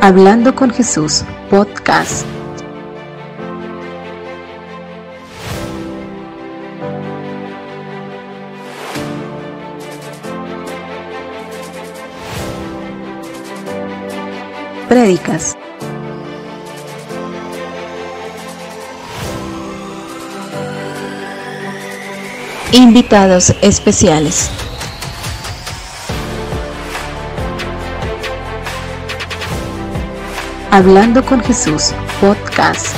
Hablando 0.00 0.54
con 0.54 0.70
Jesús, 0.70 1.24
podcast. 1.50 2.24
Prédicas. 14.88 15.56
Invitados 22.72 23.52
especiales. 23.62 24.50
Hablando 30.76 31.24
con 31.24 31.40
Jesús, 31.40 31.94
podcast. 32.20 32.94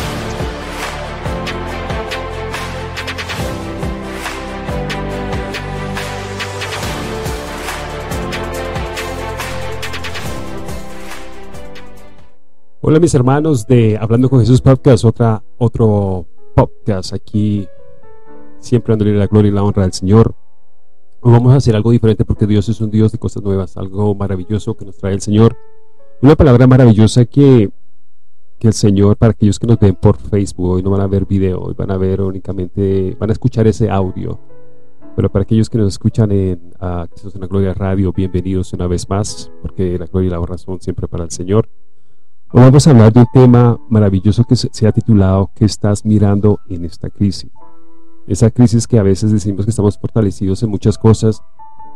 Hola 12.81 12.99
mis 12.99 13.15
hermanos 13.15 13.65
de 13.69 13.97
Hablando 13.97 14.29
con 14.29 14.41
Jesús 14.41 14.61
Podcast, 14.61 15.05
otra, 15.05 15.45
otro 15.59 16.27
podcast 16.57 17.13
aquí, 17.13 17.69
siempre 18.59 18.91
dándole 18.91 19.17
la 19.17 19.29
gloria 19.29 19.51
y 19.51 19.55
la 19.55 19.63
honra 19.63 19.85
al 19.85 19.93
Señor. 19.93 20.35
Hoy 21.21 21.31
vamos 21.31 21.53
a 21.53 21.59
hacer 21.59 21.77
algo 21.77 21.93
diferente 21.93 22.25
porque 22.25 22.49
Dios 22.49 22.69
es 22.69 22.81
un 22.81 22.91
Dios 22.91 23.13
de 23.13 23.19
cosas 23.19 23.45
nuevas, 23.45 23.77
algo 23.77 24.17
maravilloso 24.17 24.77
que 24.77 24.85
nos 24.85 24.97
trae 24.97 25.15
el 25.15 25.21
Señor. 25.21 25.57
Una 26.21 26.35
palabra 26.35 26.67
maravillosa 26.67 27.27
que, 27.27 27.71
que 28.59 28.67
el 28.67 28.75
Señor, 28.75 29.17
para 29.17 29.31
aquellos 29.31 29.57
que 29.61 29.69
nos 29.69 29.79
ven 29.79 29.95
por 29.95 30.17
Facebook, 30.17 30.71
hoy 30.71 30.83
no 30.83 30.91
van 30.91 31.03
a 31.03 31.07
ver 31.07 31.27
video, 31.27 31.61
hoy 31.61 31.75
van 31.79 31.93
a 31.93 31.97
ver 31.97 32.21
únicamente, 32.21 33.17
van 33.21 33.31
a 33.31 33.33
escuchar 33.33 33.69
ese 33.69 33.89
audio. 33.89 34.37
Pero 35.15 35.31
para 35.31 35.45
aquellos 35.45 35.71
que 35.71 35.79
nos 35.79 35.93
escuchan 35.93 36.33
en, 36.33 36.73
uh, 36.81 37.07
en 37.35 37.41
la 37.41 37.47
Gloria 37.47 37.73
Radio, 37.73 38.13
bienvenidos 38.13 38.73
una 38.73 38.89
vez 38.89 39.09
más, 39.09 39.49
porque 39.63 39.97
la 39.97 40.07
gloria 40.07 40.27
y 40.27 40.31
la 40.31 40.41
honra 40.41 40.59
son 40.59 40.81
siempre 40.81 41.07
para 41.07 41.23
el 41.23 41.31
Señor. 41.31 41.69
Hoy 42.51 42.63
vamos 42.63 42.89
a 42.89 42.91
hablar 42.91 43.13
de 43.13 43.21
un 43.21 43.27
tema 43.33 43.79
maravilloso 43.89 44.43
que 44.43 44.57
se 44.57 44.89
ha 44.89 44.91
titulado 44.91 45.53
¿Qué 45.55 45.67
estás 45.67 46.05
mirando 46.05 46.59
en 46.69 46.85
esta 46.85 47.11
crisis? 47.11 47.53
Esa 48.27 48.51
crisis 48.51 48.89
que 48.89 48.99
a 48.99 49.05
veces 49.05 49.31
decimos 49.31 49.67
que 49.67 49.71
estamos 49.71 49.97
fortalecidos 49.97 50.65
en 50.65 50.71
muchas 50.71 50.99
cosas. 50.99 51.41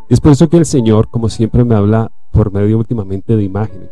Es 0.09 0.21
por 0.21 0.31
eso 0.31 0.49
que 0.49 0.59
el 0.59 0.67
Señor, 0.67 1.11
como 1.11 1.29
siempre, 1.29 1.65
me 1.65 1.75
habla 1.75 2.13
por 2.31 2.53
medio 2.53 2.79
últimamente 2.79 3.35
de 3.35 3.43
imágenes. 3.43 3.91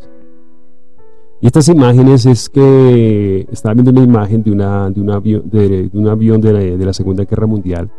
Y 1.42 1.46
estas 1.46 1.68
imágenes 1.68 2.26
es 2.26 2.50
que 2.50 3.46
estaba 3.50 3.74
viendo 3.74 3.90
una 3.92 4.02
imagen 4.02 4.42
de, 4.42 4.50
una, 4.50 4.90
de, 4.90 5.00
un, 5.00 5.10
avión, 5.10 5.42
de, 5.48 5.90
un 5.94 6.08
avión 6.08 6.40
de 6.40 6.76
la, 6.76 6.92
Segunda 6.92 7.24
Guerra 7.24 7.46
Mundial 7.46 7.90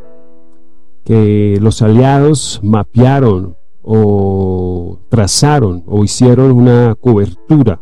que 1.04 1.58
los 1.60 1.82
aliados 1.82 2.60
mapearon 2.62 3.56
o 3.82 5.00
trazaron 5.10 5.84
o 5.88 6.04
hicieron 6.04 6.52
una 6.52 6.94
cobertura 6.94 7.82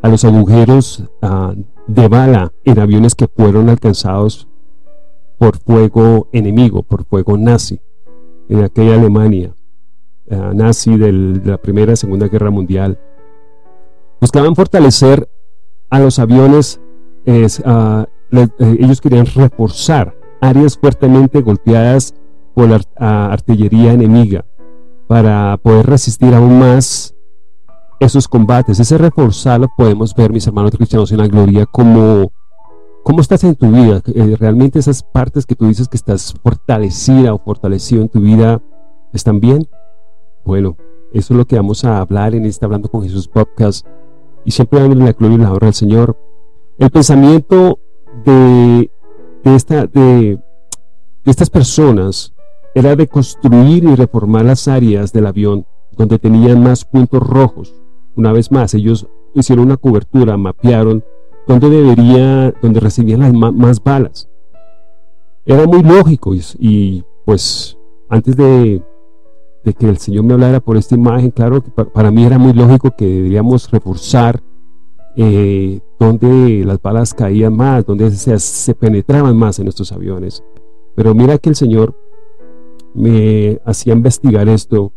a 0.00 0.08
los 0.08 0.24
agujeros 0.24 1.04
uh, 1.20 1.54
de 1.86 2.08
bala 2.08 2.52
en 2.64 2.78
aviones 2.78 3.14
que 3.14 3.28
fueron 3.28 3.68
alcanzados 3.68 4.48
por 5.36 5.58
fuego 5.58 6.28
enemigo, 6.32 6.82
por 6.82 7.04
fuego 7.04 7.36
nazi, 7.36 7.78
en 8.48 8.64
aquella 8.64 8.94
Alemania 8.94 9.54
uh, 10.30 10.54
nazi 10.54 10.96
de 10.96 11.12
la 11.12 11.58
Primera 11.58 11.92
y 11.92 11.96
Segunda 11.96 12.28
Guerra 12.28 12.50
Mundial 12.50 12.98
buscaban 14.20 14.54
fortalecer 14.54 15.28
a 15.90 15.98
los 15.98 16.18
aviones, 16.18 16.80
es, 17.24 17.62
le, 18.30 18.42
eh, 18.42 18.76
ellos 18.80 19.00
querían 19.00 19.26
reforzar 19.26 20.14
áreas 20.40 20.76
fuertemente 20.78 21.40
golpeadas 21.40 22.14
por 22.54 22.68
la 22.68 22.76
uh, 22.76 23.32
artillería 23.32 23.92
enemiga 23.92 24.44
para 25.06 25.56
poder 25.62 25.86
resistir 25.86 26.34
aún 26.34 26.58
más 26.58 27.14
esos 28.00 28.28
combates. 28.28 28.78
Ese 28.78 28.98
reforzarlo 28.98 29.68
podemos 29.76 30.14
ver, 30.14 30.32
mis 30.32 30.46
hermanos 30.46 30.72
cristianos, 30.72 31.10
en 31.12 31.18
la 31.18 31.26
gloria, 31.26 31.66
como 31.66 32.30
cómo 33.02 33.20
estás 33.20 33.42
en 33.44 33.54
tu 33.54 33.70
vida. 33.70 34.02
Eh, 34.14 34.36
realmente 34.38 34.78
esas 34.78 35.02
partes 35.02 35.46
que 35.46 35.54
tú 35.54 35.66
dices 35.66 35.88
que 35.88 35.96
estás 35.96 36.34
fortalecida 36.42 37.32
o 37.32 37.38
fortalecido 37.38 38.02
en 38.02 38.08
tu 38.08 38.20
vida, 38.20 38.60
¿están 39.12 39.40
bien? 39.40 39.66
Bueno, 40.44 40.76
eso 41.12 41.34
es 41.34 41.38
lo 41.38 41.46
que 41.46 41.56
vamos 41.56 41.84
a 41.84 42.00
hablar 42.00 42.34
en 42.34 42.44
este 42.44 42.64
Hablando 42.64 42.88
con 42.90 43.02
Jesús 43.02 43.28
podcast 43.28 43.86
y 44.48 44.50
siempre 44.50 44.80
dándole 44.80 45.04
la 45.04 45.12
gloria 45.12 45.36
y 45.36 45.40
la 45.40 45.52
honra 45.52 45.66
al 45.66 45.74
Señor. 45.74 46.16
El 46.78 46.88
pensamiento 46.88 47.80
de, 48.24 48.90
de, 49.44 49.88
de, 49.92 50.38
estas 51.26 51.50
personas 51.50 52.32
era 52.74 52.96
de 52.96 53.08
construir 53.08 53.84
y 53.84 53.94
reformar 53.94 54.46
las 54.46 54.66
áreas 54.66 55.12
del 55.12 55.26
avión 55.26 55.66
donde 55.98 56.18
tenían 56.18 56.62
más 56.62 56.86
puntos 56.86 57.22
rojos. 57.22 57.74
Una 58.16 58.32
vez 58.32 58.50
más, 58.50 58.72
ellos 58.72 59.06
hicieron 59.34 59.66
una 59.66 59.76
cobertura, 59.76 60.38
mapearon 60.38 61.04
donde 61.46 61.68
debería, 61.68 62.54
donde 62.62 62.80
recibían 62.80 63.20
las 63.20 63.34
más 63.34 63.84
balas. 63.84 64.30
Era 65.44 65.66
muy 65.66 65.82
lógico 65.82 66.32
y 66.34 67.04
pues 67.26 67.76
antes 68.08 68.34
de, 68.34 68.82
de, 69.64 69.74
que 69.74 69.88
el 69.88 69.98
Señor 69.98 70.24
me 70.24 70.34
hablara 70.34 70.60
por 70.60 70.76
esta 70.76 70.94
imagen, 70.94 71.30
claro 71.30 71.62
que 71.62 71.70
para, 71.70 72.10
mí 72.10 72.24
era 72.24 72.38
muy 72.38 72.52
lógico 72.52 72.94
que 72.96 73.06
deberíamos 73.06 73.70
reforzar 73.70 74.42
eh, 75.16 75.80
donde 75.98 76.64
las 76.64 76.80
balas 76.80 77.14
caían 77.14 77.56
más, 77.56 77.84
donde 77.84 78.10
se, 78.10 78.38
se 78.38 78.74
penetraban 78.74 79.36
más 79.36 79.58
en 79.58 79.64
nuestros 79.64 79.92
aviones. 79.92 80.42
Pero 80.94 81.14
mira 81.14 81.38
que 81.38 81.48
el 81.48 81.56
Señor 81.56 81.94
me 82.94 83.60
hacía 83.64 83.92
investigar 83.92 84.48
esto 84.48 84.92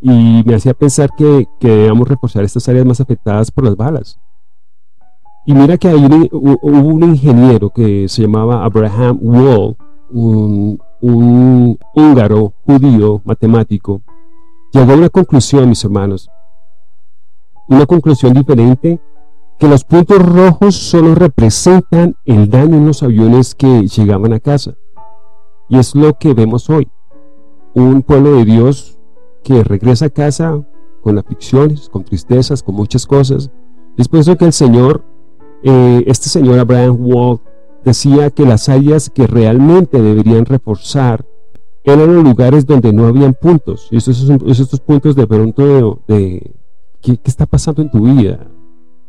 y 0.00 0.42
me 0.44 0.54
hacía 0.54 0.74
pensar 0.74 1.10
que, 1.16 1.46
que 1.58 1.68
debíamos 1.68 2.08
reforzar 2.08 2.44
estas 2.44 2.68
áreas 2.68 2.86
más 2.86 3.00
afectadas 3.00 3.50
por 3.50 3.64
las 3.64 3.76
balas. 3.76 4.18
Y 5.46 5.54
mira 5.54 5.78
que 5.78 5.88
hay 5.88 6.28
hubo 6.30 6.58
un 6.62 7.02
ingeniero 7.04 7.70
que 7.70 8.06
se 8.08 8.22
llamaba 8.22 8.64
Abraham 8.64 9.18
Wall, 9.22 9.76
un, 10.10 10.78
un 11.00 11.78
húngaro 11.94 12.52
judío 12.64 13.20
matemático, 13.24 14.02
llegó 14.72 14.92
a 14.92 14.96
una 14.96 15.08
conclusión, 15.08 15.68
mis 15.68 15.84
hermanos, 15.84 16.30
una 17.68 17.86
conclusión 17.86 18.32
diferente, 18.34 19.00
que 19.58 19.68
los 19.68 19.84
puntos 19.84 20.24
rojos 20.24 20.76
solo 20.76 21.14
representan 21.14 22.16
el 22.24 22.48
daño 22.48 22.76
en 22.76 22.86
los 22.86 23.02
aviones 23.02 23.54
que 23.54 23.86
llegaban 23.86 24.32
a 24.32 24.40
casa. 24.40 24.74
Y 25.68 25.78
es 25.78 25.94
lo 25.94 26.14
que 26.14 26.32
vemos 26.32 26.70
hoy. 26.70 26.88
Un 27.74 28.02
pueblo 28.02 28.36
de 28.36 28.44
Dios 28.44 28.98
que 29.42 29.64
regresa 29.64 30.06
a 30.06 30.10
casa 30.10 30.62
con 31.02 31.18
aflicciones, 31.18 31.88
con 31.88 32.04
tristezas, 32.04 32.62
con 32.62 32.76
muchas 32.76 33.06
cosas. 33.06 33.50
Es 33.96 34.08
por 34.08 34.20
eso 34.20 34.36
que 34.36 34.44
el 34.44 34.52
Señor, 34.52 35.04
eh, 35.62 36.04
este 36.06 36.28
señor 36.28 36.58
Abraham 36.58 36.96
Wall, 37.00 37.40
decía 37.84 38.30
que 38.30 38.44
las 38.44 38.68
áreas 38.68 39.10
que 39.10 39.26
realmente 39.26 40.00
deberían 40.00 40.44
reforzar 40.44 41.24
eran 41.84 42.14
los 42.14 42.24
lugares 42.24 42.66
donde 42.66 42.92
no 42.92 43.06
habían 43.06 43.34
puntos. 43.34 43.88
Esos, 43.90 44.22
esos, 44.22 44.60
estos 44.60 44.80
puntos 44.80 45.16
de 45.16 45.26
pronto 45.26 45.64
de, 46.06 46.14
de 46.14 46.54
¿qué, 47.00 47.16
¿qué, 47.16 47.30
está 47.30 47.46
pasando 47.46 47.82
en 47.82 47.90
tu 47.90 48.02
vida? 48.02 48.46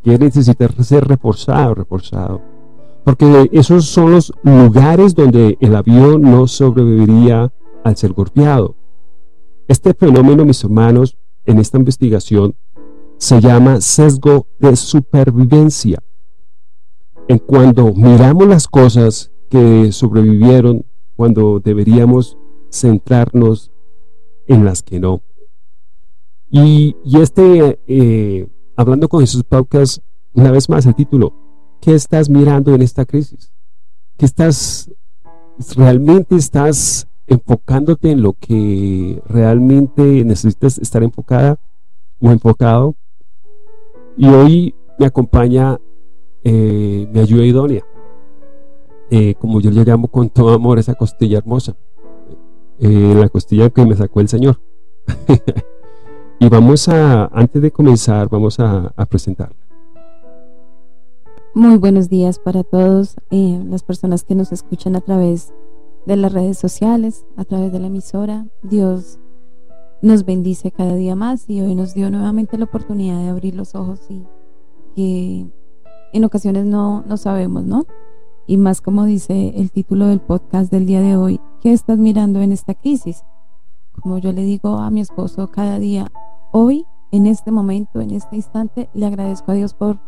¿Qué 0.04 0.18
necesitas 0.18 0.88
ser 0.88 1.06
reforzado, 1.06 1.76
reforzado? 1.76 2.42
Porque 3.04 3.50
esos 3.52 3.86
son 3.86 4.12
los 4.12 4.34
lugares 4.44 5.16
donde 5.16 5.58
el 5.60 5.76
avión 5.76 6.22
no 6.22 6.48
sobreviviría 6.48 7.52
al 7.84 7.98
ser 7.98 8.14
golpeado. 8.14 8.76
Este 9.68 9.94
fenómeno, 9.94 10.46
mis 10.46 10.64
hermanos, 10.64 11.18
en 11.46 11.60
esta 11.60 11.78
investigación 11.78 12.56
se 13.18 13.42
llama 13.42 13.82
sesgo 13.82 14.48
de 14.60 14.76
supervivencia. 14.76 16.00
En 17.30 17.38
cuando 17.38 17.94
miramos 17.94 18.48
las 18.48 18.68
cosas 18.68 19.32
que 19.52 19.92
sobrevivieron, 19.92 20.84
cuando 21.16 21.60
deberíamos 21.60 22.40
centrarnos 22.72 23.72
en 24.48 24.66
las 24.66 24.82
que 24.82 25.00
no. 25.00 25.22
Y, 26.50 26.96
y 27.06 27.22
este, 27.22 27.80
eh, 27.86 28.50
hablando 28.76 29.08
con 29.08 29.20
Jesús 29.20 29.44
Podcast, 29.44 30.00
una 30.34 30.50
vez 30.50 30.68
más 30.70 30.88
el 30.88 30.96
título, 30.96 31.34
¿qué 31.80 31.94
estás 31.94 32.32
mirando 32.32 32.74
en 32.74 32.82
esta 32.82 33.06
crisis? 33.06 33.54
¿Qué 34.18 34.26
estás, 34.26 34.92
realmente 35.78 36.36
estás 36.36 37.08
enfocándote 37.28 38.10
en 38.10 38.24
lo 38.24 38.34
que 38.34 39.22
realmente 39.28 40.26
necesitas 40.26 40.80
estar 40.80 41.04
enfocada 41.04 41.60
o 42.20 42.32
enfocado. 42.32 42.96
Y 44.18 44.28
hoy 44.28 44.76
me 44.98 45.06
acompaña 45.06 45.80
eh, 46.44 47.08
mi 47.12 47.20
ayuda 47.20 47.46
idónea, 47.46 47.84
eh, 49.10 49.36
como 49.36 49.60
yo 49.60 49.72
le 49.72 49.84
llamo 49.84 50.08
con 50.08 50.30
todo 50.30 50.54
amor 50.54 50.80
esa 50.80 50.96
costilla 50.96 51.40
hermosa, 51.40 51.76
eh, 52.80 53.16
la 53.16 53.30
costilla 53.30 53.70
que 53.70 53.86
me 53.86 53.96
sacó 53.96 54.22
el 54.22 54.30
Señor. 54.30 54.60
y 56.40 56.50
vamos 56.50 56.88
a, 56.88 57.26
antes 57.26 57.62
de 57.62 57.72
comenzar, 57.72 58.30
vamos 58.30 58.60
a, 58.60 58.94
a 58.96 59.06
presentarla. 59.06 59.70
Muy 61.56 61.78
buenos 61.78 62.10
días 62.10 62.38
para 62.38 62.64
todos 62.64 63.16
eh, 63.32 63.62
las 63.68 63.82
personas 63.82 64.24
que 64.24 64.36
nos 64.36 64.52
escuchan 64.52 64.96
a 64.96 65.02
través 65.02 65.52
de 66.06 66.16
las 66.16 66.32
redes 66.32 66.60
sociales, 66.60 67.26
a 67.38 67.44
través 67.44 67.72
de 67.72 67.80
la 67.80 67.88
emisora. 67.88 68.46
Dios 68.62 69.18
nos 70.04 70.26
bendice 70.26 70.72
cada 70.72 70.96
día 70.96 71.16
más 71.16 71.50
y 71.50 71.60
hoy 71.62 71.74
nos 71.74 71.96
dio 71.96 72.12
nuevamente 72.12 72.58
la 72.60 72.66
oportunidad 72.66 73.18
de 73.18 73.30
abrir 73.30 73.56
los 73.56 73.74
ojos 73.74 74.00
y 74.10 74.24
que 74.96 75.48
en 76.14 76.24
ocasiones 76.24 76.66
no, 76.66 77.04
no 77.08 77.18
sabemos, 77.18 77.66
¿no? 77.66 77.86
Y 78.48 78.58
más 78.58 78.82
como 78.82 79.06
dice 79.06 79.54
el 79.56 79.72
título 79.72 80.08
del 80.08 80.22
podcast 80.22 80.72
del 80.72 80.86
día 80.86 81.02
de 81.02 81.16
hoy, 81.16 81.40
¿qué 81.62 81.72
estás 81.72 82.00
mirando 82.00 82.42
en 82.42 82.52
esta 82.52 82.74
crisis? 82.74 83.24
Como 84.02 84.18
yo 84.18 84.32
le 84.32 84.44
digo 84.44 84.78
a 84.78 84.90
mi 84.90 85.02
esposo 85.02 85.52
cada 85.52 85.78
día, 85.78 86.12
hoy, 86.52 86.86
en 87.12 87.28
este 87.28 87.52
momento, 87.52 88.02
en 88.02 88.12
este 88.12 88.36
instante, 88.38 88.90
le 88.94 89.06
agradezco 89.06 89.52
a 89.52 89.56
Dios 89.56 89.74
por 89.74 90.00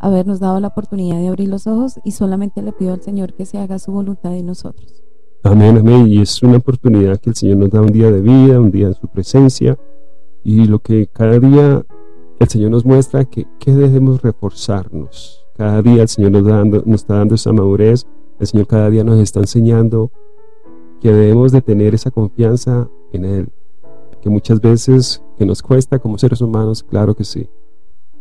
habernos 0.00 0.40
dado 0.40 0.60
la 0.60 0.68
oportunidad 0.68 1.18
de 1.18 1.28
abrir 1.28 1.48
los 1.48 1.66
ojos 1.66 2.00
y 2.04 2.12
solamente 2.12 2.62
le 2.62 2.72
pido 2.72 2.92
al 2.92 3.02
Señor 3.02 3.34
que 3.34 3.46
se 3.46 3.58
haga 3.58 3.78
su 3.78 3.92
voluntad 3.92 4.34
en 4.34 4.46
nosotros. 4.46 5.02
Amén, 5.42 5.78
amén. 5.78 6.06
Y 6.06 6.20
es 6.20 6.42
una 6.42 6.58
oportunidad 6.58 7.18
que 7.18 7.30
el 7.30 7.36
Señor 7.36 7.58
nos 7.58 7.70
da 7.70 7.80
un 7.80 7.92
día 7.92 8.10
de 8.10 8.20
vida, 8.20 8.60
un 8.60 8.70
día 8.70 8.88
en 8.88 8.94
su 8.94 9.08
presencia. 9.08 9.78
Y 10.44 10.66
lo 10.66 10.80
que 10.80 11.06
cada 11.06 11.38
día 11.38 11.84
el 12.40 12.48
Señor 12.48 12.70
nos 12.70 12.84
muestra 12.84 13.24
que, 13.24 13.46
que 13.58 13.72
debemos 13.72 14.22
reforzarnos. 14.22 15.46
Cada 15.56 15.82
día 15.82 16.02
el 16.02 16.08
Señor 16.08 16.32
nos, 16.32 16.84
está 16.94 17.16
dando 17.16 17.34
esa 17.34 17.52
madurez. 17.52 18.06
El 18.40 18.46
Señor 18.46 18.66
cada 18.66 18.90
día 18.90 19.04
nos 19.04 19.20
está 19.20 19.40
enseñando 19.40 20.10
que 21.00 21.12
debemos 21.12 21.52
de 21.52 21.60
tener 21.60 21.94
esa 21.94 22.10
confianza 22.10 22.88
en 23.12 23.26
Él. 23.26 23.48
Que 24.22 24.30
muchas 24.30 24.60
veces 24.60 25.22
que 25.36 25.46
nos 25.46 25.62
cuesta 25.62 25.98
como 25.98 26.18
seres 26.18 26.40
humanos, 26.40 26.82
claro 26.82 27.14
que 27.14 27.24
sí 27.24 27.48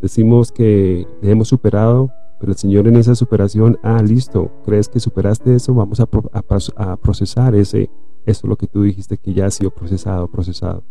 Decimos 0.02 0.52
que 0.52 1.08
hemos 1.22 1.50
superado, 1.50 2.12
pero 2.40 2.54
el 2.54 2.58
Señor 2.58 2.88
en 2.88 2.96
esa 2.96 3.16
superación, 3.16 3.78
ah, 3.84 4.02
listo, 4.02 4.50
crees 4.66 4.88
que 4.88 5.00
superaste 5.00 5.56
eso, 5.56 5.74
vamos 5.74 6.00
a, 6.00 6.96
procesar 6.98 7.54
ese, 7.56 7.90
eso 8.26 8.48
lo 8.48 8.56
que 8.56 8.68
tú 8.68 8.84
dijiste 8.84 9.18
que 9.18 9.34
ya 9.34 9.48
ha 9.48 9.52
sido 9.52 9.72
procesado, 9.72 10.30
procesado. 10.30 10.84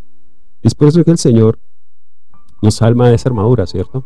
Es 0.60 0.75
por 0.75 0.88
eso 0.88 1.02
que 1.04 1.10
el 1.10 1.19
Señor 1.19 1.58
nos 2.62 2.75
salva 2.75 3.08
de 3.08 3.14
esa 3.14 3.28
armadura, 3.28 3.66
¿cierto? 3.66 4.05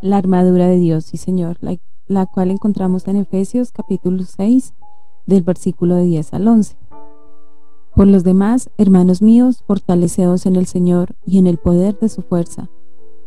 La 0.00 0.18
armadura 0.18 0.66
de 0.66 0.78
Dios, 0.78 1.04
sí, 1.04 1.16
Señor, 1.16 1.56
la, 1.60 1.76
la 2.06 2.26
cual 2.26 2.50
encontramos 2.50 3.06
en 3.08 3.16
Efesios 3.16 3.72
capítulo 3.72 4.22
6, 4.24 4.74
del 5.26 5.42
versículo 5.42 5.94
de 5.96 6.04
10 6.04 6.34
al 6.34 6.48
11. 6.48 6.76
Por 7.94 8.08
los 8.08 8.24
demás, 8.24 8.70
hermanos 8.76 9.22
míos, 9.22 9.62
fortaleceos 9.66 10.46
en 10.46 10.56
el 10.56 10.66
Señor 10.66 11.16
y 11.24 11.38
en 11.38 11.46
el 11.46 11.58
poder 11.58 11.98
de 11.98 12.08
su 12.08 12.22
fuerza 12.22 12.68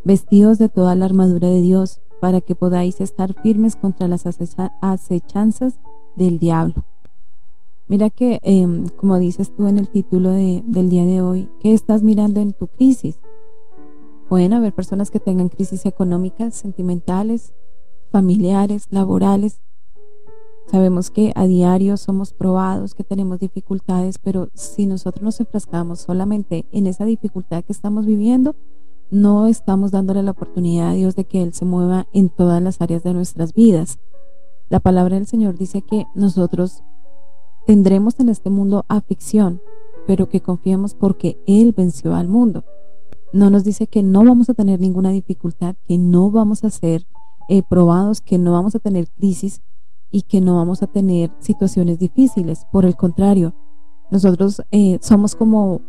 vestidos 0.08 0.58
de 0.58 0.70
toda 0.70 0.96
la 0.96 1.06
armadura 1.06 1.50
de 1.50 1.62
Dios, 1.62 2.00
para 2.22 2.40
que 2.42 2.56
podáis 2.56 3.02
estar 3.02 3.34
firmes 3.44 3.76
contra 3.76 4.08
las 4.08 4.26
acechanzas 4.26 5.80
del 6.16 6.40
diablo. 6.40 6.86
Mira 7.88 8.10
que, 8.10 8.40
em, 8.42 8.88
como 8.96 9.20
dices 9.20 9.54
tú 9.54 9.68
en 9.68 9.78
el 9.78 9.90
título 9.90 10.32
del 10.32 10.90
día 10.90 11.06
de 11.06 11.22
hoy, 11.22 11.50
¿qué 11.60 11.74
estás 11.74 12.04
mirando 12.04 12.40
en 12.40 12.54
tu 12.54 12.68
crisis? 12.68 13.20
Pueden 14.30 14.54
haber 14.54 14.74
personas 14.74 15.10
que 15.10 15.22
tengan 15.22 15.48
crisis 15.48 15.86
económicas, 15.86 16.54
sentimentales, 16.54 17.54
familiares, 18.12 18.88
laborales. 18.90 19.62
Sabemos 20.70 21.12
que 21.12 21.32
a 21.36 21.48
diario 21.48 21.96
somos 21.96 22.34
probados, 22.34 22.94
que 22.94 23.06
tenemos 23.06 23.40
dificultades, 23.40 24.18
pero 24.18 24.50
si 24.54 24.86
nosotros 24.86 25.24
nos 25.24 25.40
enfrascamos 25.40 26.00
solamente 26.02 26.66
en 26.74 26.88
esa 26.88 27.06
dificultad 27.06 27.64
que 27.64 27.72
estamos 27.72 28.06
viviendo, 28.06 28.56
no 29.10 29.48
estamos 29.48 29.92
dándole 29.92 30.22
la 30.24 30.32
oportunidad 30.32 30.90
a 30.90 30.94
Dios 30.94 31.16
de 31.16 31.24
que 31.24 31.42
Él 31.42 31.54
se 31.54 31.64
mueva 31.64 32.08
en 32.12 32.28
todas 32.28 32.62
las 32.62 32.82
áreas 32.82 33.04
de 33.04 33.14
nuestras 33.14 33.54
vidas. 33.54 34.00
La 34.68 34.82
palabra 34.82 35.16
del 35.16 35.28
Señor 35.28 35.58
dice 35.58 35.82
que 35.82 36.06
nosotros 36.14 36.84
tendremos 37.66 38.20
en 38.20 38.28
este 38.28 38.50
mundo 38.50 38.84
aflicción, 38.90 39.62
pero 40.06 40.28
que 40.28 40.42
confiemos 40.42 40.94
porque 40.94 41.42
Él 41.48 41.72
venció 41.72 42.14
al 42.14 42.28
mundo. 42.28 42.66
No 43.34 43.50
nos 43.50 43.64
dice 43.64 43.88
que 43.88 44.04
no 44.04 44.24
vamos 44.24 44.50
a 44.50 44.54
tener 44.54 44.80
ninguna 44.80 45.12
dificultad, 45.12 45.76
que 45.88 45.98
no 45.98 46.32
vamos 46.32 46.64
a 46.64 46.70
ser 46.70 47.06
eh, 47.50 47.64
probados, 47.68 48.22
que 48.22 48.38
no 48.38 48.54
vamos 48.54 48.76
a 48.76 48.80
tener 48.80 49.10
crisis 49.10 49.62
y 50.12 50.24
que 50.24 50.42
no 50.42 50.56
vamos 50.56 50.84
a 50.84 50.88
tener 50.88 51.32
situaciones 51.40 52.00
difíciles. 52.00 52.66
Por 52.72 52.86
el 52.86 52.96
contrario, 52.96 53.54
nosotros 54.12 54.62
eh, 54.72 55.00
somos 55.02 55.36
como 55.36 55.82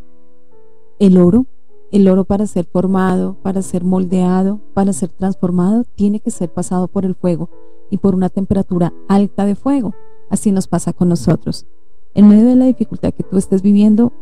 el 0.99 1.17
oro 1.19 1.47
el 1.91 2.09
oro 2.09 2.25
para 2.25 2.47
ser 2.47 2.67
formado, 2.67 3.37
para 3.43 3.63
ser 3.63 3.85
moldeado, 3.85 4.61
para 4.75 4.93
ser 4.93 5.11
transformado, 5.11 5.85
tiene 5.95 6.21
que 6.21 6.31
ser 6.31 6.53
pasado 6.53 6.89
por 6.89 7.05
el 7.05 7.15
fuego 7.15 7.49
y 7.91 7.99
por 7.99 8.15
una 8.15 8.29
temperatura 8.29 8.93
alta 9.09 9.47
de 9.47 9.55
fuego. 9.55 9.95
Así 10.29 10.53
nos 10.53 10.69
pasa 10.69 10.93
con 10.93 11.09
nosotros. 11.09 11.67
En 12.15 12.29
medio 12.29 12.45
de 12.45 12.57
la 12.57 12.67
dificultad 12.67 13.15
que 13.15 13.23
tú 13.23 13.39
estés 13.39 13.63
viviendo, 13.63 14.13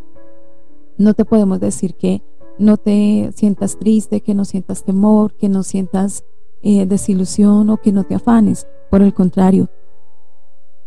no 0.96 1.14
te 1.14 1.24
podemos 1.24 1.58
decir 1.58 1.94
que 1.96 2.22
no 2.58 2.76
te 2.76 3.30
sientas 3.34 3.78
triste, 3.78 4.20
que 4.20 4.34
no 4.34 4.44
sientas 4.44 4.84
temor, 4.84 5.34
que 5.34 5.48
no 5.48 5.62
sientas 5.62 6.24
eh, 6.62 6.86
desilusión 6.86 7.70
o 7.70 7.76
que 7.78 7.92
no 7.92 8.04
te 8.04 8.14
afanes. 8.14 8.66
Por 8.90 9.02
el 9.02 9.14
contrario, 9.14 9.68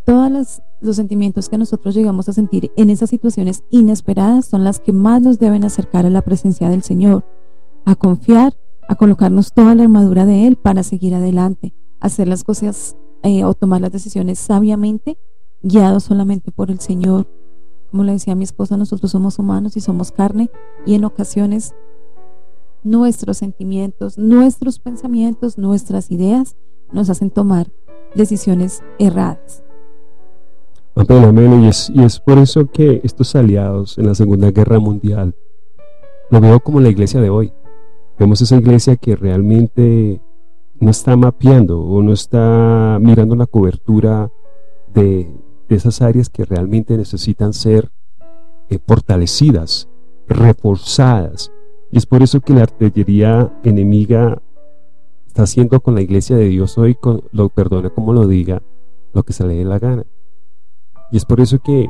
todas 0.05 0.61
los 0.81 0.95
sentimientos 0.95 1.49
que 1.49 1.57
nosotros 1.57 1.95
llegamos 1.95 2.27
a 2.29 2.33
sentir 2.33 2.71
en 2.75 2.89
esas 2.89 3.09
situaciones 3.09 3.63
inesperadas 3.69 4.45
son 4.45 4.63
las 4.63 4.79
que 4.79 4.93
más 4.93 5.21
nos 5.21 5.39
deben 5.39 5.63
acercar 5.63 6.05
a 6.05 6.09
la 6.09 6.21
presencia 6.21 6.69
del 6.69 6.83
Señor, 6.83 7.23
a 7.85 7.95
confiar, 7.95 8.53
a 8.87 8.95
colocarnos 8.95 9.53
toda 9.53 9.75
la 9.75 9.83
armadura 9.83 10.25
de 10.25 10.47
Él 10.47 10.55
para 10.55 10.83
seguir 10.83 11.13
adelante, 11.13 11.73
hacer 11.99 12.27
las 12.27 12.43
cosas 12.43 12.95
eh, 13.23 13.43
o 13.43 13.53
tomar 13.53 13.81
las 13.81 13.91
decisiones 13.91 14.39
sabiamente, 14.39 15.17
guiados 15.61 16.05
solamente 16.05 16.51
por 16.51 16.71
el 16.71 16.79
Señor. 16.79 17.27
Como 17.91 18.03
le 18.03 18.11
decía 18.11 18.35
mi 18.35 18.43
esposa, 18.43 18.77
nosotros 18.77 19.11
somos 19.11 19.39
humanos 19.39 19.75
y 19.75 19.81
somos 19.81 20.11
carne 20.11 20.49
y 20.85 20.93
en 20.93 21.05
ocasiones 21.05 21.73
nuestros 22.83 23.37
sentimientos, 23.37 24.17
nuestros 24.17 24.79
pensamientos, 24.79 25.57
nuestras 25.57 26.11
ideas 26.11 26.55
nos 26.91 27.09
hacen 27.09 27.31
tomar 27.31 27.67
decisiones 28.15 28.83
erradas. 28.99 29.63
Amén, 30.95 31.63
Y 31.63 31.67
es, 31.67 31.89
y 31.93 32.03
es 32.03 32.19
por 32.19 32.37
eso 32.37 32.67
que 32.67 33.01
estos 33.03 33.35
aliados 33.35 33.97
en 33.97 34.07
la 34.07 34.15
Segunda 34.15 34.51
Guerra 34.51 34.79
Mundial 34.79 35.33
lo 36.29 36.41
veo 36.41 36.59
como 36.59 36.79
la 36.79 36.89
iglesia 36.89 37.21
de 37.21 37.29
hoy. 37.29 37.53
Vemos 38.17 38.41
esa 38.41 38.57
iglesia 38.57 38.97
que 38.97 39.15
realmente 39.15 40.21
no 40.79 40.91
está 40.91 41.15
mapeando 41.15 41.81
o 41.81 42.01
no 42.01 42.13
está 42.13 42.97
mirando 43.01 43.35
la 43.35 43.45
cobertura 43.45 44.29
de, 44.93 45.31
esas 45.75 46.01
áreas 46.01 46.29
que 46.29 46.45
realmente 46.45 46.97
necesitan 46.97 47.53
ser 47.53 47.89
eh, 48.69 48.79
fortalecidas, 48.85 49.87
reforzadas. 50.27 51.51
Y 51.91 51.97
es 51.97 52.05
por 52.05 52.21
eso 52.21 52.41
que 52.41 52.53
la 52.53 52.63
artillería 52.63 53.51
enemiga 53.63 54.41
está 55.27 55.43
haciendo 55.43 55.79
con 55.79 55.95
la 55.95 56.01
iglesia 56.01 56.35
de 56.35 56.49
Dios 56.49 56.77
hoy, 56.77 56.95
con, 56.95 57.23
lo 57.31 57.49
perdone 57.49 57.89
como 57.89 58.13
lo 58.13 58.27
diga, 58.27 58.61
lo 59.13 59.23
que 59.23 59.33
se 59.33 59.45
le 59.45 59.55
dé 59.55 59.65
la 59.65 59.79
gana. 59.79 60.05
Y 61.11 61.17
es 61.17 61.25
por 61.25 61.39
eso 61.39 61.59
que 61.59 61.89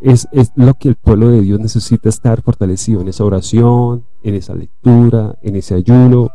es, 0.00 0.28
lo 0.54 0.74
que 0.74 0.88
el 0.88 0.94
pueblo 0.96 1.28
de 1.30 1.40
Dios 1.40 1.58
necesita 1.58 2.08
estar 2.08 2.42
fortalecido 2.42 3.00
en 3.00 3.08
esa 3.08 3.24
oración, 3.24 4.04
en 4.22 4.34
esa 4.34 4.54
lectura, 4.54 5.36
en 5.42 5.56
ese 5.56 5.74
ayuno. 5.74 6.28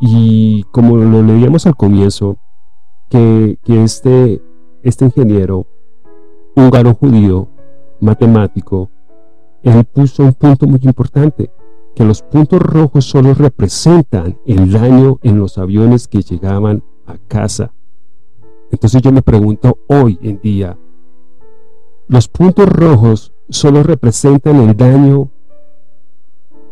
Y 0.00 0.64
como 0.72 0.96
lo 0.96 1.22
leíamos 1.22 1.66
al 1.66 1.76
comienzo, 1.76 2.38
que, 3.08 3.58
este, 3.66 4.42
este 4.82 5.04
ingeniero, 5.06 5.66
húngaro 6.56 6.94
judío, 6.94 7.48
matemático, 8.00 8.90
él 9.62 9.84
puso 9.84 10.24
un 10.24 10.32
punto 10.32 10.66
muy 10.66 10.80
importante, 10.82 11.50
que 11.94 12.04
los 12.04 12.22
puntos 12.22 12.60
rojos 12.60 13.04
solo 13.04 13.34
representan 13.34 14.38
el 14.46 14.72
daño 14.72 15.18
en 15.22 15.38
los 15.38 15.58
aviones 15.58 16.08
que 16.08 16.22
llegaban 16.22 16.82
a 17.06 17.18
casa 17.28 17.72
entonces 18.70 19.02
yo 19.02 19.12
me 19.12 19.22
pregunto 19.22 19.78
hoy 19.88 20.18
en 20.22 20.40
día, 20.40 20.78
los 22.06 22.28
puntos 22.28 22.68
rojos 22.68 23.32
solo 23.48 23.82
representan 23.82 24.56
el 24.56 24.76
daño 24.76 25.30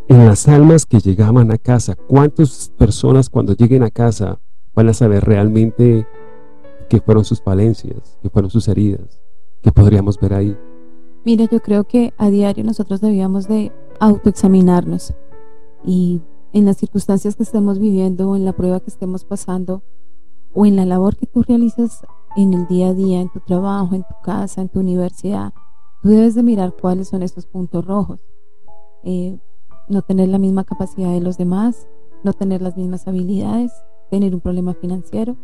en 0.07 0.27
las 0.27 0.49
almas 0.49 0.87
que 0.87 1.01
llegaban 1.01 1.51
a 1.51 1.59
casa. 1.59 1.97
¿Cuántas 1.97 2.73
personas 2.79 3.29
cuando 3.29 3.55
lleguen 3.55 3.83
a 3.83 3.91
casa 3.91 4.39
van 4.75 4.89
a 4.89 4.95
saber 4.95 5.25
realmente 5.25 6.07
qué 6.89 7.01
fueron 7.01 7.25
sus 7.25 7.41
falencias, 7.41 8.19
qué 8.23 8.31
fueron 8.31 8.51
sus 8.51 8.69
heridas, 8.69 9.21
qué 9.63 9.73
podríamos 9.73 10.19
ver 10.19 10.35
ahí? 10.35 10.57
Mira, 11.25 11.47
yo 11.51 11.61
creo 11.61 11.85
que 11.85 12.15
a 12.17 12.31
diario 12.31 12.65
nosotros 12.65 13.01
debíamos 13.01 13.49
de 13.49 13.73
autoexaminarnos 14.01 15.15
y 15.85 16.23
en 16.53 16.65
las 16.65 16.79
circunstancias 16.79 17.37
que 17.37 17.43
estemos 17.43 17.79
viviendo 17.79 18.31
o 18.31 18.37
en 18.37 18.45
la 18.45 18.53
prueba 18.53 18.81
que 18.81 18.91
estemos 18.91 19.25
pasando, 19.25 19.83
o 20.55 20.67
en 20.67 20.77
la 20.77 20.87
labor 20.87 21.17
que 21.17 21.27
tú 21.27 21.43
realizas 21.43 22.05
en 22.37 22.55
el 22.55 22.67
día 22.67 22.89
a 22.89 22.95
día, 22.95 23.21
en 23.21 23.31
tu 23.31 23.41
trabajo, 23.41 23.95
en 23.95 24.03
tu 24.03 24.15
casa, 24.23 24.63
en 24.63 24.69
tu 24.69 24.81
universidad, 24.81 25.53
tú 26.03 26.09
debes 26.09 26.35
de 26.35 26.43
mirar 26.43 26.75
cuáles 26.81 27.09
son 27.09 27.23
estos 27.23 27.47
puntos 27.47 27.85
rojos. 27.85 28.21
Eh, 29.05 29.39
no 29.89 30.03
tener 30.03 30.29
la 30.29 30.39
misma 30.39 30.65
capacidad 30.65 31.13
de 31.13 31.21
los 31.21 31.39
demás, 31.39 31.87
no 32.25 32.33
tener 32.33 32.63
las 32.63 32.77
mismas 32.77 33.07
habilidades, 33.07 33.73
tener 34.11 34.35
un 34.35 34.41
problema 34.41 34.75
financiero, 34.75 35.37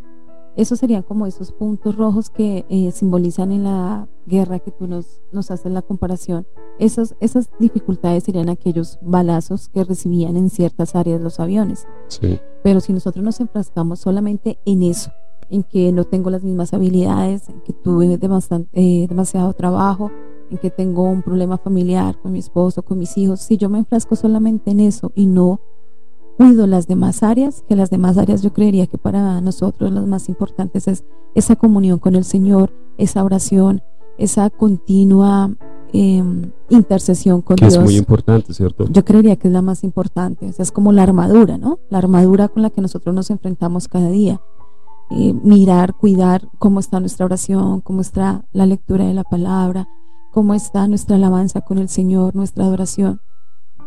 Esos 0.55 0.79
serían 0.79 1.03
como 1.03 1.25
esos 1.25 1.51
puntos 1.51 1.95
rojos 1.95 2.29
que 2.29 2.65
eh, 2.69 2.91
simbolizan 2.91 3.51
en 3.51 3.65
la 3.65 4.07
guerra 4.25 4.59
que 4.59 4.71
tú 4.71 4.87
nos, 4.87 5.21
nos 5.31 5.51
haces 5.51 5.71
la 5.71 5.81
comparación. 5.81 6.47
Esas, 6.79 7.15
esas 7.19 7.49
dificultades 7.59 8.23
serían 8.23 8.49
aquellos 8.49 8.97
balazos 9.01 9.69
que 9.69 9.83
recibían 9.83 10.37
en 10.37 10.49
ciertas 10.49 10.95
áreas 10.95 11.21
los 11.21 11.39
aviones. 11.39 11.87
Sí. 12.07 12.39
Pero 12.63 12.79
si 12.79 12.93
nosotros 12.93 13.23
nos 13.23 13.39
enfrascamos 13.39 13.99
solamente 13.99 14.57
en 14.65 14.83
eso, 14.83 15.11
en 15.49 15.63
que 15.63 15.91
no 15.91 16.05
tengo 16.05 16.29
las 16.29 16.43
mismas 16.43 16.73
habilidades, 16.73 17.49
en 17.49 17.61
que 17.61 17.73
tuve 17.73 18.05
eh, 18.73 19.07
demasiado 19.07 19.53
trabajo, 19.53 20.11
en 20.49 20.57
que 20.57 20.69
tengo 20.69 21.03
un 21.03 21.21
problema 21.21 21.57
familiar 21.57 22.17
con 22.21 22.31
mi 22.31 22.39
esposo, 22.39 22.83
con 22.83 22.99
mis 22.99 23.17
hijos, 23.17 23.41
si 23.41 23.57
yo 23.57 23.69
me 23.69 23.79
enfrasco 23.79 24.15
solamente 24.15 24.71
en 24.71 24.79
eso 24.79 25.11
y 25.15 25.25
no 25.25 25.59
cuido 26.37 26.67
las 26.67 26.87
demás 26.87 27.23
áreas, 27.23 27.63
que 27.67 27.75
las 27.75 27.89
demás 27.89 28.17
áreas 28.17 28.41
yo 28.41 28.53
creería 28.53 28.87
que 28.87 28.97
para 28.97 29.41
nosotros 29.41 29.91
las 29.91 30.05
más 30.05 30.29
importantes 30.29 30.87
es 30.87 31.03
esa 31.33 31.55
comunión 31.55 31.99
con 31.99 32.15
el 32.15 32.23
Señor, 32.23 32.71
esa 32.97 33.23
oración, 33.23 33.81
esa 34.17 34.49
continua 34.49 35.51
em, 35.93 36.51
intercesión 36.69 37.41
con 37.41 37.55
que 37.57 37.65
Dios. 37.65 37.75
es 37.75 37.83
muy 37.83 37.95
importante, 37.97 38.53
¿cierto? 38.53 38.85
Yo 38.89 39.05
creería 39.05 39.35
que 39.35 39.47
es 39.47 39.53
la 39.53 39.61
más 39.61 39.83
importante, 39.83 40.51
es 40.57 40.71
como 40.71 40.91
la 40.91 41.03
armadura, 41.03 41.57
¿no? 41.57 41.79
La 41.89 41.99
armadura 41.99 42.47
con 42.47 42.63
la 42.63 42.69
que 42.69 42.81
nosotros 42.81 43.13
nos 43.13 43.29
enfrentamos 43.29 43.87
cada 43.87 44.09
día. 44.09 44.41
Eh, 45.11 45.33
mirar, 45.33 45.93
cuidar 45.93 46.49
cómo 46.57 46.79
está 46.79 46.99
nuestra 46.99 47.27
oración, 47.27 47.81
cómo 47.81 48.01
está 48.01 48.45
la 48.51 48.65
lectura 48.65 49.05
de 49.05 49.13
la 49.13 49.23
palabra, 49.23 49.87
cómo 50.31 50.53
está 50.53 50.87
nuestra 50.87 51.17
alabanza 51.17 51.61
con 51.61 51.77
el 51.77 51.89
Señor, 51.89 52.35
nuestra 52.35 52.65
adoración. 52.65 53.21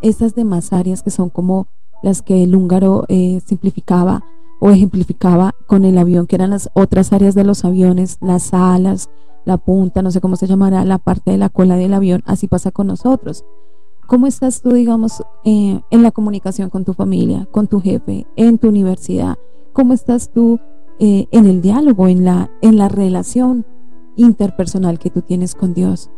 Estas 0.01 0.35
demás 0.37 0.73
áreas 0.73 1.03
que 1.03 1.11
son 1.11 1.29
como 1.29 1.67
las 2.03 2.23
que 2.23 2.43
el 2.45 2.55
húngaro 2.55 3.05
eh, 3.09 3.41
simplificaba 3.45 4.25
o 4.61 4.71
ejemplificaba 4.71 5.55
con 5.67 5.85
el 5.85 5.99
avión, 5.99 6.27
que 6.27 6.37
eran 6.37 6.51
las 6.51 6.71
otras 6.75 7.13
áreas 7.13 7.35
de 7.35 7.45
los 7.45 7.65
aviones, 7.65 8.19
las 8.21 8.53
alas, 8.53 9.09
la 9.45 9.57
punta, 9.57 10.03
no 10.03 10.11
sé 10.11 10.21
cómo 10.21 10.37
se 10.37 10.47
llamará, 10.47 10.85
la 10.85 10.99
parte 10.99 11.31
de 11.31 11.39
la 11.39 11.49
cola 11.49 11.77
del 11.77 11.95
avión, 11.95 12.23
así 12.27 12.49
pasa 12.49 12.71
con 12.71 12.89
nosotros. 12.89 13.45
¿Cómo 14.07 14.27
estás 14.27 14.63
tú, 14.63 14.73
digamos, 14.73 15.23
eh, 15.45 15.81
en 15.91 16.03
la 16.03 16.11
comunicación 16.11 16.71
con 16.71 16.85
tu 16.85 16.95
familia, 16.95 17.47
con 17.51 17.67
tu 17.67 17.81
jefe, 17.81 18.27
en 18.37 18.59
tu 18.59 18.69
universidad? 18.69 19.39
¿Cómo 19.73 19.93
estás 19.93 20.33
tú 20.33 20.61
eh, 20.99 21.29
en 21.31 21.47
el 21.47 21.61
diálogo, 21.61 22.09
en 22.09 22.25
la, 22.25 22.51
en 22.63 22.79
la 22.79 22.89
relación 22.89 23.67
interpersonal 24.17 24.99
que 24.99 25.11
tú 25.11 25.23
tienes 25.23 25.55
con 25.55 25.75
Dios? 25.75 26.11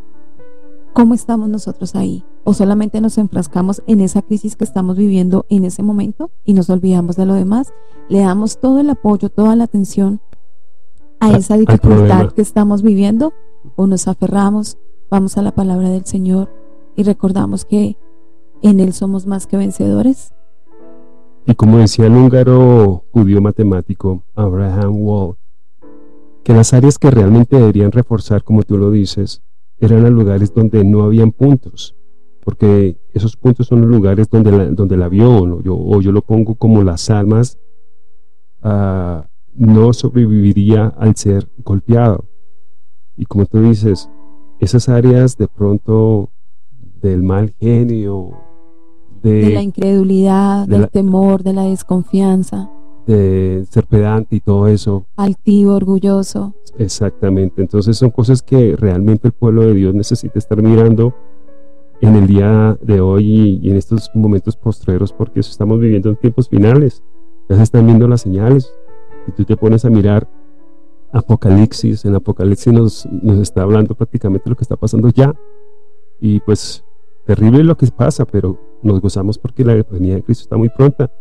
¿Cómo 0.93 1.13
estamos 1.13 1.49
nosotros 1.49 1.95
ahí? 1.95 2.23
¿O 2.43 2.53
solamente 2.53 3.01
nos 3.01 3.17
enfrascamos 3.17 3.83
en 3.85 4.01
esa 4.01 4.21
crisis 4.21 4.55
que 4.55 4.63
estamos 4.63 4.97
viviendo 4.97 5.45
en 5.49 5.63
ese 5.63 5.83
momento 5.83 6.31
y 6.43 6.53
nos 6.53 6.69
olvidamos 6.69 7.15
de 7.15 7.25
lo 7.25 7.35
demás? 7.35 7.71
¿Le 8.09 8.19
damos 8.19 8.59
todo 8.59 8.79
el 8.79 8.89
apoyo, 8.89 9.29
toda 9.29 9.55
la 9.55 9.65
atención 9.65 10.21
a 11.19 11.37
esa 11.37 11.57
dificultad 11.57 12.31
que 12.31 12.41
estamos 12.41 12.81
viviendo? 12.81 13.33
¿O 13.75 13.85
nos 13.85 14.07
aferramos, 14.07 14.77
vamos 15.09 15.37
a 15.37 15.43
la 15.43 15.51
palabra 15.51 15.89
del 15.89 16.05
Señor 16.05 16.49
y 16.95 17.03
recordamos 17.03 17.63
que 17.63 17.97
en 18.63 18.79
Él 18.79 18.93
somos 18.93 19.27
más 19.27 19.45
que 19.45 19.57
vencedores? 19.57 20.33
Y 21.45 21.53
como 21.53 21.77
decía 21.77 22.07
el 22.07 22.13
húngaro 22.13 23.05
judío 23.11 23.41
matemático 23.41 24.23
Abraham 24.35 24.95
Wall, 24.97 25.35
que 26.43 26.53
las 26.53 26.73
áreas 26.73 26.97
que 26.97 27.11
realmente 27.11 27.55
deberían 27.55 27.91
reforzar, 27.91 28.43
como 28.43 28.63
tú 28.63 28.77
lo 28.77 28.89
dices, 28.89 29.43
eran 29.77 30.03
los 30.03 30.11
lugares 30.11 30.53
donde 30.53 30.83
no 30.83 31.03
habían 31.03 31.31
puntos, 31.31 31.95
porque 32.43 32.97
esos 33.13 33.37
puntos 33.37 33.67
son 33.67 33.81
los 33.81 33.89
lugares 33.89 34.29
donde, 34.29 34.69
donde 34.71 34.95
el 34.95 35.03
avión, 35.03 35.51
o 35.51 35.61
yo, 35.61 35.75
o 35.75 36.01
yo, 36.01 36.11
lo 36.11 36.21
pongo 36.21 36.55
como 36.55 36.83
las 36.83 37.09
almas, 37.09 37.57
uh, 38.63 39.21
no 39.53 39.93
sobreviviría 39.93 40.87
al 40.97 41.15
ser 41.15 41.49
golpeado. 41.63 42.25
Y 43.17 43.25
como 43.25 43.45
tú 43.45 43.61
dices, 43.61 44.09
esas 44.59 44.89
áreas 44.89 45.37
de 45.37 45.47
pronto 45.47 46.29
del 47.01 47.23
mal 47.23 47.53
genio, 47.59 48.31
de, 49.21 49.45
de 49.45 49.49
la 49.51 49.61
incredulidad, 49.61 50.65
de 50.65 50.73
del 50.73 50.81
la, 50.81 50.87
temor, 50.87 51.43
de 51.43 51.53
la 51.53 51.63
desconfianza, 51.63 52.71
de 53.05 53.65
ser 53.69 53.85
pedante 53.85 54.35
y 54.35 54.39
todo 54.39 54.67
eso. 54.67 55.05
Altivo, 55.15 55.75
orgulloso. 55.75 56.55
Exactamente, 56.77 57.61
entonces 57.61 57.97
son 57.97 58.09
cosas 58.11 58.41
que 58.41 58.75
realmente 58.75 59.27
el 59.27 59.33
pueblo 59.33 59.63
de 59.63 59.73
Dios 59.73 59.93
necesita 59.93 60.39
estar 60.39 60.61
mirando 60.61 61.13
en 62.01 62.15
el 62.15 62.27
día 62.27 62.77
de 62.81 62.99
hoy 62.99 63.59
y, 63.61 63.69
en 63.69 63.77
estos 63.77 64.09
momentos 64.13 64.57
postreros 64.57 65.13
porque 65.13 65.39
estamos 65.39 65.79
viviendo 65.79 66.09
en 66.09 66.15
tiempos 66.17 66.49
finales. 66.49 67.03
Ya 67.47 67.55
se 67.55 67.63
están 67.63 67.85
viendo 67.85 68.07
las 68.07 68.21
señales. 68.21 68.73
Y 69.27 69.31
tú 69.31 69.45
te 69.45 69.55
pones 69.55 69.85
a 69.85 69.89
mirar 69.89 70.27
Apocalipsis, 71.13 72.05
en 72.05 72.15
Apocalipsis 72.15 72.73
nos, 72.73 73.05
está 73.39 73.61
hablando 73.61 73.93
prácticamente 73.93 74.49
lo 74.49 74.55
que 74.55 74.63
está 74.63 74.75
pasando 74.75 75.09
ya. 75.09 75.33
Y 76.19 76.39
pues 76.39 76.83
terrible 77.25 77.63
lo 77.63 77.77
que 77.77 77.85
pasa, 77.87 78.25
pero 78.25 78.57
nos 78.81 78.99
gozamos 78.99 79.37
porque 79.37 79.63
la 79.63 79.75
venida 79.75 80.15
de 80.15 80.23
Cristo 80.23 80.43
está 80.43 80.57
muy 80.57 80.69
pronta. 80.69 81.11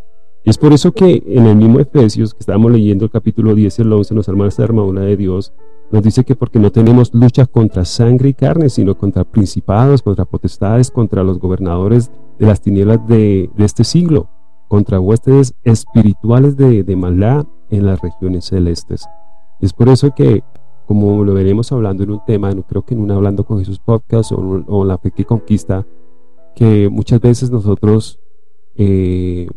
Y 0.45 0.51
es 0.51 0.57
por 0.57 0.73
eso 0.73 0.93
que 0.93 1.23
en 1.27 1.47
el 1.47 1.57
mismo 1.57 1.81
Efesios, 1.81 2.33
que 2.33 2.41
estábamos 2.41 2.73
leyendo 2.73 3.05
el 3.05 3.11
capítulo 3.11 3.55
10 3.55 3.79
y 3.79 3.83
el 3.83 3.93
11, 3.93 4.15
nos 4.15 4.29
arma 4.29 4.49
esta 4.49 4.65
armadura 4.65 5.03
de 5.03 5.17
Dios, 5.17 5.53
nos 5.93 6.03
dice 6.03 6.25
que 6.25 6.37
porque 6.37 6.59
no 6.59 6.71
tenemos 6.71 7.13
lucha 7.13 7.47
contra 7.47 7.85
sangre 7.85 8.31
y 8.31 8.35
carne, 8.35 8.69
sino 8.69 8.97
contra 8.97 9.25
principados, 9.25 10.03
contra 10.03 10.25
potestades, 10.25 10.91
contra 10.91 11.25
los 11.25 11.39
gobernadores 11.39 12.11
de 12.39 12.47
las 12.47 12.61
tinieblas 12.61 13.07
de, 13.09 13.51
de 13.57 13.65
este 13.65 13.85
siglo, 13.85 14.29
contra 14.69 15.01
huestes 15.01 15.55
espirituales 15.65 16.57
de, 16.57 16.85
de 16.85 16.97
maldad 16.97 17.47
en 17.71 17.87
las 17.87 18.01
regiones 18.01 18.47
celestes. 18.47 19.07
Es 19.61 19.73
por 19.73 19.89
eso 19.89 20.15
que, 20.15 20.43
como 20.87 21.25
lo 21.25 21.35
veremos 21.35 21.73
hablando 21.73 22.05
en 22.05 22.13
un 22.13 22.25
tema, 22.25 22.53
creo 22.69 22.83
que 22.83 22.95
en 22.95 23.01
un 23.01 23.11
Hablando 23.11 23.45
con 23.45 23.59
Jesús 23.59 23.81
podcast 23.81 24.33
o, 24.33 24.65
o 24.67 24.85
La 24.85 24.99
Fe 24.99 25.11
que 25.11 25.25
Conquista, 25.25 25.87
que 26.55 26.89
muchas 26.89 27.21
veces 27.21 27.51
nosotros 27.51 28.21
eh, 28.77 29.49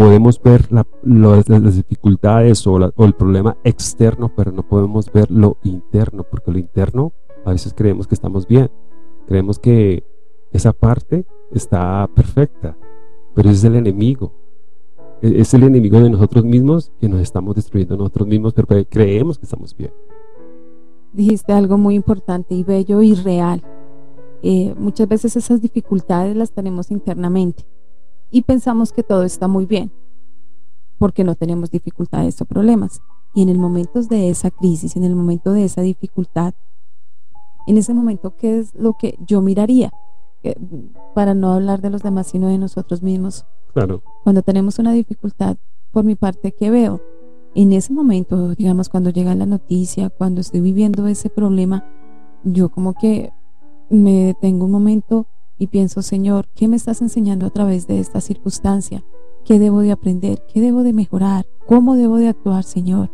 podemos 0.00 0.40
ver 0.42 0.72
la, 0.72 0.86
lo, 1.02 1.36
las 1.36 1.76
dificultades 1.76 2.66
o, 2.66 2.78
el 3.04 3.12
problema 3.12 3.58
externo, 3.64 4.32
pero 4.34 4.50
no 4.50 4.66
podemos 4.66 5.12
ver 5.12 5.30
lo 5.30 5.58
interno, 5.62 6.22
porque 6.22 6.50
lo 6.50 6.58
interno 6.58 7.12
a 7.44 7.50
veces 7.50 7.74
creemos 7.76 8.06
que 8.06 8.14
estamos 8.14 8.46
bien, 8.46 8.70
creemos 9.26 9.58
que 9.58 10.02
esa 10.52 10.72
parte 10.72 11.26
está 11.52 12.08
perfecta, 12.14 12.78
pero 13.34 13.50
es 13.50 13.62
el 13.62 13.74
enemigo. 13.76 14.32
E, 15.20 15.38
es 15.38 15.52
el 15.52 15.64
enemigo 15.64 16.00
de 16.00 16.08
nosotros 16.08 16.46
mismos 16.46 16.90
que 16.98 17.06
nos 17.06 17.20
estamos 17.20 17.54
destruyendo 17.54 17.98
nosotros 17.98 18.26
mismos, 18.26 18.54
pero 18.54 18.66
creemos 18.88 19.38
que 19.38 19.44
estamos 19.44 19.76
bien. 19.76 19.92
Dijiste 21.12 21.52
algo 21.52 21.76
muy 21.76 21.94
importante 21.94 22.54
y 22.54 22.64
bello 22.64 23.02
y 23.02 23.14
real. 23.16 23.62
Eh, 24.42 24.74
muchas 24.78 25.06
veces 25.08 25.36
esas 25.36 25.60
dificultades 25.60 26.34
las 26.34 26.52
tenemos 26.52 26.90
internamente 26.90 27.66
y 28.30 28.42
pensamos 28.42 28.92
que 28.92 29.02
todo 29.02 29.24
está 29.24 29.48
muy 29.48 29.66
bien 29.66 29.92
porque 31.00 31.24
no 31.24 31.34
tenemos 31.34 31.70
dificultades 31.70 32.40
o 32.42 32.44
problemas. 32.44 33.00
Y 33.34 33.40
en 33.40 33.48
el 33.48 33.58
momento 33.58 34.02
de 34.02 34.28
esa 34.28 34.50
crisis, 34.50 34.96
en 34.96 35.04
el 35.04 35.16
momento 35.16 35.52
de 35.52 35.64
esa 35.64 35.80
dificultad, 35.80 36.52
en 37.66 37.78
ese 37.78 37.94
momento, 37.94 38.36
¿qué 38.36 38.58
es 38.58 38.74
lo 38.74 38.98
que 38.98 39.16
yo 39.26 39.40
miraría? 39.40 39.90
Para 41.14 41.32
no 41.32 41.52
hablar 41.52 41.80
de 41.80 41.88
los 41.88 42.02
demás, 42.02 42.26
sino 42.26 42.48
de 42.48 42.58
nosotros 42.58 43.02
mismos. 43.02 43.46
Claro. 43.72 44.02
Cuando 44.24 44.42
tenemos 44.42 44.78
una 44.78 44.92
dificultad, 44.92 45.56
por 45.90 46.04
mi 46.04 46.16
parte, 46.16 46.52
¿qué 46.52 46.68
veo? 46.68 47.00
En 47.54 47.72
ese 47.72 47.94
momento, 47.94 48.54
digamos, 48.54 48.90
cuando 48.90 49.08
llega 49.08 49.34
la 49.34 49.46
noticia, 49.46 50.10
cuando 50.10 50.42
estoy 50.42 50.60
viviendo 50.60 51.06
ese 51.06 51.30
problema, 51.30 51.84
yo 52.44 52.68
como 52.68 52.92
que 52.92 53.32
me 53.88 54.26
detengo 54.26 54.66
un 54.66 54.72
momento 54.72 55.26
y 55.60 55.66
pienso, 55.66 56.00
Señor, 56.00 56.48
¿qué 56.54 56.68
me 56.68 56.76
estás 56.76 57.02
enseñando 57.02 57.44
a 57.44 57.50
través 57.50 57.86
de 57.86 58.00
esta 58.00 58.22
circunstancia? 58.22 59.04
¿Qué 59.44 59.58
debo 59.58 59.80
de 59.80 59.92
aprender? 59.92 60.42
¿Qué 60.52 60.62
debo 60.62 60.82
de 60.82 60.94
mejorar? 60.94 61.46
¿Cómo 61.68 61.96
debo 61.96 62.16
de 62.16 62.28
actuar, 62.28 62.64
Señor? 62.64 63.10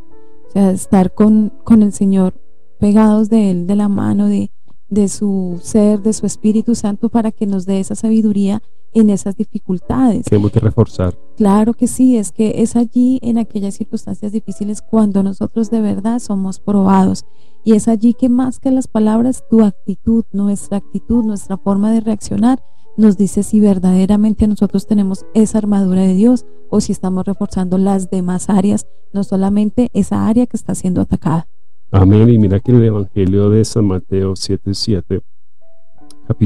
O 0.47 0.51
sea, 0.53 0.71
estar 0.71 1.13
con, 1.13 1.53
con 1.65 1.83
el 1.83 1.93
Señor 1.93 2.35
pegados 2.79 3.31
de 3.31 3.51
Él, 3.51 3.67
de 3.67 3.75
la 3.75 3.89
mano, 3.89 4.27
de, 4.27 4.53
de 4.89 5.09
su 5.09 5.59
ser, 5.61 6.03
de 6.03 6.13
su 6.13 6.25
Espíritu 6.25 6.77
Santo, 6.77 7.09
para 7.09 7.33
que 7.33 7.47
nos 7.47 7.67
dé 7.67 7.81
esa 7.81 7.97
sabiduría 7.97 8.63
en 8.97 9.11
esas 9.11 9.37
dificultades. 9.37 10.25
Tenemos 10.25 10.53
que 10.53 10.61
reforzar. 10.61 11.17
Claro 11.37 11.75
que 11.75 11.87
sí, 11.87 12.17
es 12.17 12.33
que 12.33 12.63
es 12.63 12.77
allí 12.77 13.19
en 13.23 13.37
aquellas 13.39 13.75
circunstancias 13.75 14.33
difíciles 14.33 14.81
cuando 14.83 15.23
nosotros 15.23 15.71
de 15.71 15.83
verdad 15.83 16.19
somos 16.19 16.61
probados. 16.61 17.27
Y 17.63 17.75
es 17.75 17.89
allí 17.89 18.15
que 18.15 18.29
más 18.29 18.59
que 18.59 18.71
las 18.71 18.89
palabras, 18.89 19.45
tu 19.51 19.63
actitud, 19.63 20.25
nuestra 20.33 20.79
actitud, 20.79 21.25
nuestra 21.25 21.59
forma 21.59 21.93
de 21.93 22.01
reaccionar, 22.01 22.63
nos 22.97 23.19
dice 23.19 23.43
si 23.43 23.61
verdaderamente 23.61 24.47
nosotros 24.49 24.87
tenemos 24.87 25.27
esa 25.35 25.59
armadura 25.59 26.01
de 26.03 26.15
Dios 26.15 26.47
o 26.71 26.81
si 26.81 26.93
estamos 26.93 27.27
reforzando 27.27 27.77
las 27.77 28.09
demás 28.09 28.49
áreas, 28.49 28.87
no 29.13 29.25
solamente 29.25 29.91
esa 29.93 30.27
área 30.27 30.47
que 30.47 30.57
está 30.57 30.75
siendo 30.75 31.03
atacada. 31.03 31.49
Amén. 31.91 32.31
Y 32.31 32.39
mira 32.39 32.61
que 32.61 32.73
el 32.73 32.83
Evangelio 32.83 33.51
de 33.51 33.65
San 33.65 33.85
Mateo 33.87 34.33
7:7, 34.35 35.21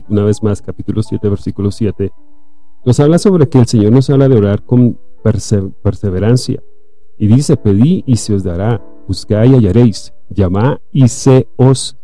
una 0.09 0.25
vez 0.25 0.43
más, 0.43 0.61
capítulo 0.61 1.03
7, 1.03 1.29
versículo 1.29 1.71
7, 1.71 2.11
nos 2.85 3.01
habla 3.01 3.19
sobre 3.19 3.49
que 3.49 3.59
el 3.59 3.67
Señor 3.67 3.93
nos 3.93 4.09
habla 4.11 4.29
de 4.29 4.37
orar 4.37 4.65
con 4.65 4.99
perse 5.23 5.63
perseverancia 5.83 6.63
Y 7.19 7.27
dice, 7.27 7.57
pedí 7.57 8.03
y 8.07 8.17
se 8.17 8.35
os 8.35 8.43
dará, 8.43 8.83
buscad 9.07 9.45
y 9.45 9.55
hallaréis, 9.55 10.15
llamad 10.31 10.79
y 10.93 11.09
se 11.09 11.47
os 11.57 11.97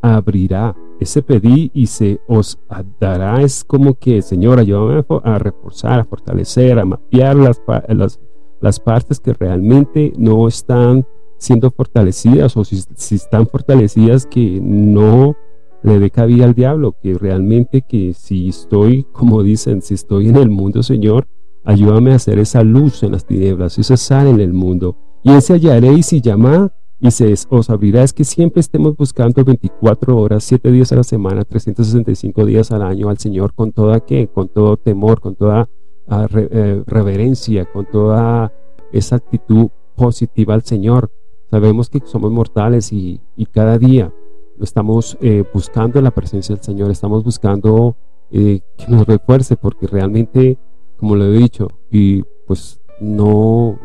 abrirá. 0.00 0.74
Ese 0.98 1.20
pedí 1.20 1.70
y 1.74 1.88
se 1.88 2.20
os 2.26 2.58
dará 2.98 3.42
es 3.42 3.64
como 3.64 3.94
que, 3.94 4.22
Señor, 4.22 4.58
ayúdame 4.58 5.04
a 5.24 5.38
reforzar, 5.38 6.00
a 6.00 6.04
fortalecer, 6.04 6.78
a 6.78 6.86
mapear 6.86 7.36
las, 7.36 7.60
las, 7.88 8.18
las 8.62 8.80
partes 8.80 9.20
que 9.20 9.34
realmente 9.34 10.14
no 10.16 10.48
están 10.48 11.06
siendo 11.36 11.70
fortalecidas 11.70 12.56
o 12.56 12.64
si, 12.64 12.82
si, 12.94 13.16
están 13.16 13.46
fortalecidas 13.46 14.24
que 14.24 14.58
no 14.62 15.36
le 15.86 16.00
dé 16.00 16.42
al 16.42 16.54
diablo, 16.54 16.96
que 17.00 17.14
realmente 17.14 17.82
que 17.82 18.12
si 18.12 18.48
estoy, 18.48 19.04
como 19.12 19.44
dicen, 19.44 19.82
si 19.82 19.94
estoy 19.94 20.28
en 20.28 20.36
el 20.36 20.50
mundo, 20.50 20.82
Señor, 20.82 21.28
ayúdame 21.64 22.10
a 22.10 22.16
hacer 22.16 22.40
esa 22.40 22.64
luz 22.64 23.04
en 23.04 23.12
las 23.12 23.24
tinieblas, 23.24 23.78
esa 23.78 23.96
sal 23.96 24.26
en 24.26 24.40
el 24.40 24.52
mundo. 24.52 24.96
Y 25.22 25.30
ese 25.30 25.54
hallaréis 25.54 26.12
y 26.12 26.20
llamad 26.20 26.70
y 26.98 27.12
se 27.12 27.32
os 27.50 27.70
abrirá. 27.70 28.02
Es 28.02 28.12
que 28.12 28.24
siempre 28.24 28.60
estemos 28.60 28.96
buscando 28.96 29.44
24 29.44 30.16
horas, 30.16 30.42
7 30.42 30.72
días 30.72 30.90
a 30.90 30.96
la 30.96 31.04
semana, 31.04 31.44
365 31.44 32.44
días 32.44 32.72
al 32.72 32.82
año 32.82 33.08
al 33.08 33.18
Señor 33.18 33.54
con 33.54 33.70
toda 33.70 34.00
que, 34.00 34.26
con 34.26 34.48
todo 34.48 34.76
temor, 34.76 35.20
con 35.20 35.36
toda 35.36 35.68
re, 36.08 36.48
eh, 36.50 36.82
reverencia, 36.84 37.64
con 37.64 37.86
toda 37.86 38.52
esa 38.92 39.16
actitud 39.16 39.68
positiva 39.94 40.54
al 40.54 40.62
Señor. 40.62 41.12
Sabemos 41.48 41.90
que 41.90 42.00
somos 42.04 42.32
mortales 42.32 42.92
y, 42.92 43.20
y 43.36 43.46
cada 43.46 43.78
día 43.78 44.12
estamos 44.60 45.16
eh, 45.20 45.44
buscando 45.52 46.00
la 46.00 46.10
presencia 46.10 46.54
del 46.54 46.64
Señor, 46.64 46.90
estamos 46.90 47.24
buscando 47.24 47.96
eh, 48.30 48.60
que 48.76 48.86
nos 48.88 49.06
refuerce 49.06 49.56
porque 49.56 49.86
realmente, 49.86 50.58
como 50.98 51.16
lo 51.16 51.24
he 51.24 51.36
dicho, 51.36 51.68
y 51.90 52.22
pues 52.46 52.80
no, 53.00 53.78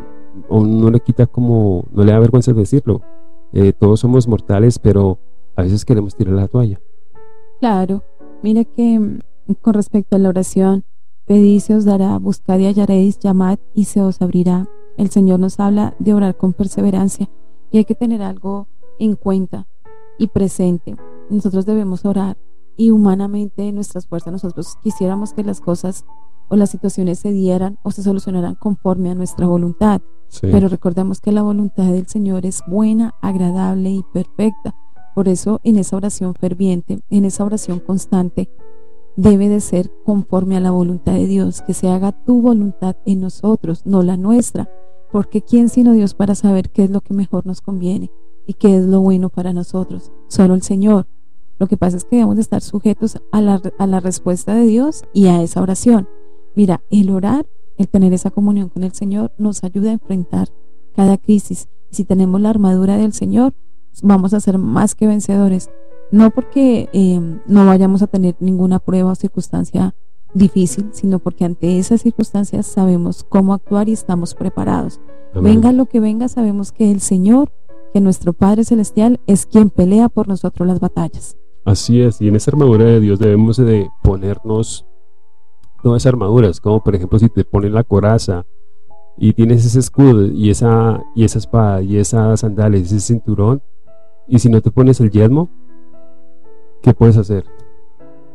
no 0.49 0.89
le 0.89 0.99
quita 0.99 1.27
como, 1.27 1.85
no 1.91 2.03
le 2.03 2.11
da 2.11 2.19
vergüenza 2.19 2.53
decirlo, 2.53 3.01
eh, 3.53 3.73
todos 3.73 3.99
somos 3.99 4.27
mortales, 4.27 4.79
pero 4.79 5.19
a 5.55 5.63
veces 5.63 5.85
queremos 5.85 6.15
tirar 6.15 6.33
la 6.33 6.47
toalla. 6.47 6.79
Claro, 7.59 8.03
mira 8.41 8.63
que 8.63 8.99
mm, 8.99 9.19
con 9.61 9.73
respecto 9.73 10.15
a 10.15 10.19
la 10.19 10.29
oración, 10.29 10.83
pedid 11.25 11.59
se 11.59 11.75
os 11.75 11.85
dará, 11.85 12.17
buscad 12.17 12.59
y 12.59 12.65
hallaréis, 12.65 13.19
llamad 13.19 13.59
y 13.73 13.85
se 13.85 14.01
os 14.01 14.21
abrirá. 14.21 14.67
El 14.97 15.09
Señor 15.09 15.39
nos 15.39 15.59
habla 15.59 15.95
de 15.99 16.13
orar 16.13 16.35
con 16.35 16.53
perseverancia 16.53 17.29
y 17.71 17.77
hay 17.77 17.85
que 17.85 17.95
tener 17.95 18.21
algo 18.21 18.67
en 18.99 19.15
cuenta 19.15 19.67
y 20.21 20.27
presente. 20.27 20.95
Nosotros 21.31 21.65
debemos 21.65 22.05
orar 22.05 22.37
y 22.77 22.91
humanamente 22.91 23.67
en 23.67 23.75
nuestras 23.75 24.05
fuerzas 24.05 24.31
nosotros 24.31 24.77
quisiéramos 24.83 25.33
que 25.33 25.43
las 25.43 25.61
cosas 25.61 26.05
o 26.47 26.55
las 26.55 26.69
situaciones 26.69 27.17
se 27.17 27.31
dieran 27.31 27.79
o 27.81 27.89
se 27.89 28.03
solucionaran 28.03 28.53
conforme 28.53 29.09
a 29.09 29.15
nuestra 29.15 29.47
voluntad. 29.47 30.01
Sí. 30.27 30.47
Pero 30.51 30.67
recordemos 30.67 31.21
que 31.21 31.31
la 31.31 31.41
voluntad 31.41 31.91
del 31.91 32.05
Señor 32.05 32.45
es 32.45 32.61
buena, 32.67 33.15
agradable 33.19 33.89
y 33.89 34.05
perfecta. 34.13 34.75
Por 35.15 35.27
eso 35.27 35.59
en 35.63 35.77
esa 35.77 35.97
oración 35.97 36.35
ferviente, 36.35 36.99
en 37.09 37.25
esa 37.25 37.43
oración 37.43 37.79
constante, 37.79 38.47
debe 39.15 39.49
de 39.49 39.59
ser 39.59 39.91
conforme 40.05 40.55
a 40.55 40.59
la 40.59 40.71
voluntad 40.71 41.13
de 41.13 41.25
Dios, 41.25 41.63
que 41.63 41.73
se 41.73 41.89
haga 41.89 42.11
tu 42.11 42.43
voluntad 42.43 42.95
en 43.07 43.21
nosotros, 43.21 43.87
no 43.87 44.03
la 44.03 44.17
nuestra. 44.17 44.69
Porque 45.11 45.41
¿quién 45.41 45.67
sino 45.67 45.93
Dios 45.93 46.13
para 46.13 46.35
saber 46.35 46.69
qué 46.69 46.83
es 46.83 46.91
lo 46.91 47.01
que 47.01 47.15
mejor 47.15 47.47
nos 47.47 47.59
conviene? 47.59 48.11
Y 48.51 48.53
qué 48.53 48.75
es 48.75 48.85
lo 48.85 48.99
bueno 48.99 49.29
para 49.29 49.53
nosotros. 49.53 50.11
Solo 50.27 50.55
el 50.55 50.61
Señor. 50.61 51.07
Lo 51.57 51.67
que 51.67 51.77
pasa 51.77 51.95
es 51.95 52.03
que 52.03 52.17
debemos 52.17 52.35
de 52.35 52.41
estar 52.41 52.61
sujetos 52.61 53.17
a 53.31 53.39
la, 53.39 53.61
a 53.77 53.87
la 53.87 54.01
respuesta 54.01 54.53
de 54.53 54.65
Dios 54.65 55.03
y 55.13 55.27
a 55.27 55.41
esa 55.41 55.61
oración. 55.61 56.09
Mira, 56.53 56.81
el 56.89 57.11
orar, 57.11 57.45
el 57.77 57.87
tener 57.87 58.11
esa 58.11 58.29
comunión 58.29 58.67
con 58.67 58.83
el 58.83 58.91
Señor 58.91 59.31
nos 59.37 59.63
ayuda 59.63 59.91
a 59.91 59.93
enfrentar 59.93 60.49
cada 60.93 61.17
crisis. 61.17 61.69
Si 61.91 62.03
tenemos 62.03 62.41
la 62.41 62.49
armadura 62.49 62.97
del 62.97 63.13
Señor, 63.13 63.53
vamos 64.03 64.33
a 64.33 64.41
ser 64.41 64.57
más 64.57 64.95
que 64.95 65.07
vencedores. 65.07 65.69
No 66.11 66.31
porque 66.31 66.89
eh, 66.91 67.21
no 67.47 67.65
vayamos 67.65 68.01
a 68.01 68.07
tener 68.07 68.35
ninguna 68.41 68.79
prueba 68.79 69.13
o 69.13 69.15
circunstancia 69.15 69.95
difícil, 70.33 70.89
sino 70.91 71.19
porque 71.19 71.45
ante 71.45 71.79
esas 71.79 72.01
circunstancias 72.01 72.65
sabemos 72.65 73.23
cómo 73.23 73.53
actuar 73.53 73.87
y 73.87 73.93
estamos 73.93 74.35
preparados. 74.35 74.99
Amén. 75.33 75.53
Venga 75.55 75.71
lo 75.71 75.85
que 75.85 76.01
venga, 76.01 76.27
sabemos 76.27 76.73
que 76.73 76.91
el 76.91 76.99
Señor 76.99 77.49
que 77.93 78.01
nuestro 78.01 78.33
Padre 78.33 78.63
Celestial 78.63 79.19
es 79.27 79.45
quien 79.45 79.69
pelea 79.69 80.09
por 80.09 80.27
nosotros 80.27 80.67
las 80.67 80.79
batallas. 80.79 81.37
Así 81.65 82.01
es, 82.01 82.21
y 82.21 82.27
en 82.27 82.35
esa 82.35 82.51
armadura 82.51 82.85
de 82.85 82.99
Dios 82.99 83.19
debemos 83.19 83.57
de 83.57 83.89
ponernos 84.01 84.85
todas 85.83 86.01
esas 86.01 86.13
armaduras, 86.13 86.59
como 86.59 86.83
por 86.83 86.95
ejemplo 86.95 87.19
si 87.19 87.29
te 87.29 87.43
ponen 87.43 87.73
la 87.73 87.83
coraza 87.83 88.45
y 89.17 89.33
tienes 89.33 89.65
ese 89.65 89.79
escudo 89.79 90.25
y 90.25 90.49
esa, 90.49 91.03
y 91.15 91.23
esa 91.23 91.39
espada 91.39 91.81
y 91.81 91.97
esas 91.97 92.39
sandalias 92.39 92.91
y 92.91 92.95
ese 92.95 92.99
cinturón, 92.99 93.61
y 94.27 94.39
si 94.39 94.49
no 94.49 94.61
te 94.61 94.71
pones 94.71 94.99
el 95.01 95.11
yelmo, 95.11 95.49
¿qué 96.81 96.93
puedes 96.93 97.17
hacer? 97.17 97.45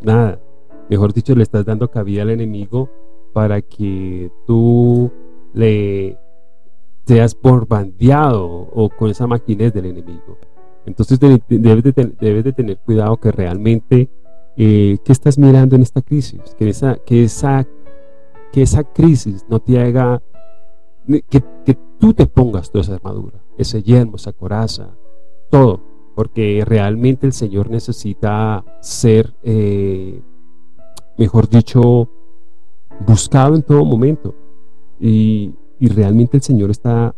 Nada. 0.03 0.41
Mejor 0.89 1.13
dicho, 1.13 1.35
le 1.35 1.43
estás 1.43 1.65
dando 1.65 1.91
cabida 1.91 2.23
al 2.23 2.31
enemigo 2.31 2.89
para 3.33 3.61
que 3.61 4.31
tú 4.47 5.11
le 5.53 6.17
seas 7.07 7.35
por 7.35 7.69
bandeado 7.69 8.47
o 8.47 8.89
con 8.91 9.11
esa 9.11 9.27
maquinez 9.27 9.73
del 9.73 9.87
enemigo. 9.87 10.39
Entonces 10.85 11.19
debes 11.21 11.85
de, 11.85 12.53
tener 12.53 12.79
cuidado 12.79 13.17
que 13.17 13.33
realmente 13.33 14.09
eh, 14.57 14.99
qué 15.05 15.13
estás 15.13 15.39
mirando 15.39 15.77
en 15.77 15.83
esta 15.83 16.03
crisis, 16.03 16.41
que 16.59 16.69
esa, 16.69 16.97
que 16.97 17.25
esa, 17.25 17.67
que 18.53 18.63
esa 18.63 18.85
crisis 18.85 19.45
no 19.49 19.61
te 19.61 19.81
haga, 19.81 20.23
que, 21.29 21.43
que 21.65 21.79
tú 21.99 22.13
te 22.13 22.27
pongas 22.27 22.71
toda 22.71 22.83
esa 22.83 22.95
armadura, 22.95 23.41
ese 23.59 23.83
yelmo, 23.83 24.17
esa 24.17 24.33
coraza, 24.33 24.91
todo, 25.51 25.81
porque 26.15 26.65
realmente 26.65 27.27
el 27.27 27.33
Señor 27.33 27.71
necesita 27.71 28.65
ser, 28.81 29.35
eh, 29.43 30.23
mejor 31.19 31.49
dicho, 31.49 32.09
buscado 33.07 33.55
en 33.55 33.63
todo 33.63 33.85
momento. 33.85 34.35
Y, 34.99 35.53
y 35.79 35.89
realmente 35.89 36.37
el 36.37 36.43
Señor 36.43 36.71
está 36.71 37.15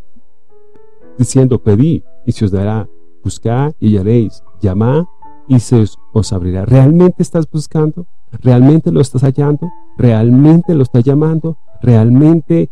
diciendo, 1.18 1.62
pedí 1.62 2.04
y 2.26 2.32
se 2.32 2.44
os 2.44 2.50
dará, 2.50 2.88
buscad 3.22 3.72
y 3.80 3.88
hallaréis, 3.88 4.42
llamad 4.60 5.04
y 5.48 5.60
se 5.60 5.84
os, 6.12 6.32
abrirá. 6.32 6.64
¿Realmente 6.64 7.22
estás 7.22 7.50
buscando? 7.50 8.06
¿Realmente 8.30 8.92
lo 8.92 9.00
estás 9.00 9.22
hallando? 9.22 9.68
¿Realmente 9.96 10.74
lo 10.74 10.82
estás 10.82 11.02
llamando? 11.04 11.56
¿Realmente 11.80 12.70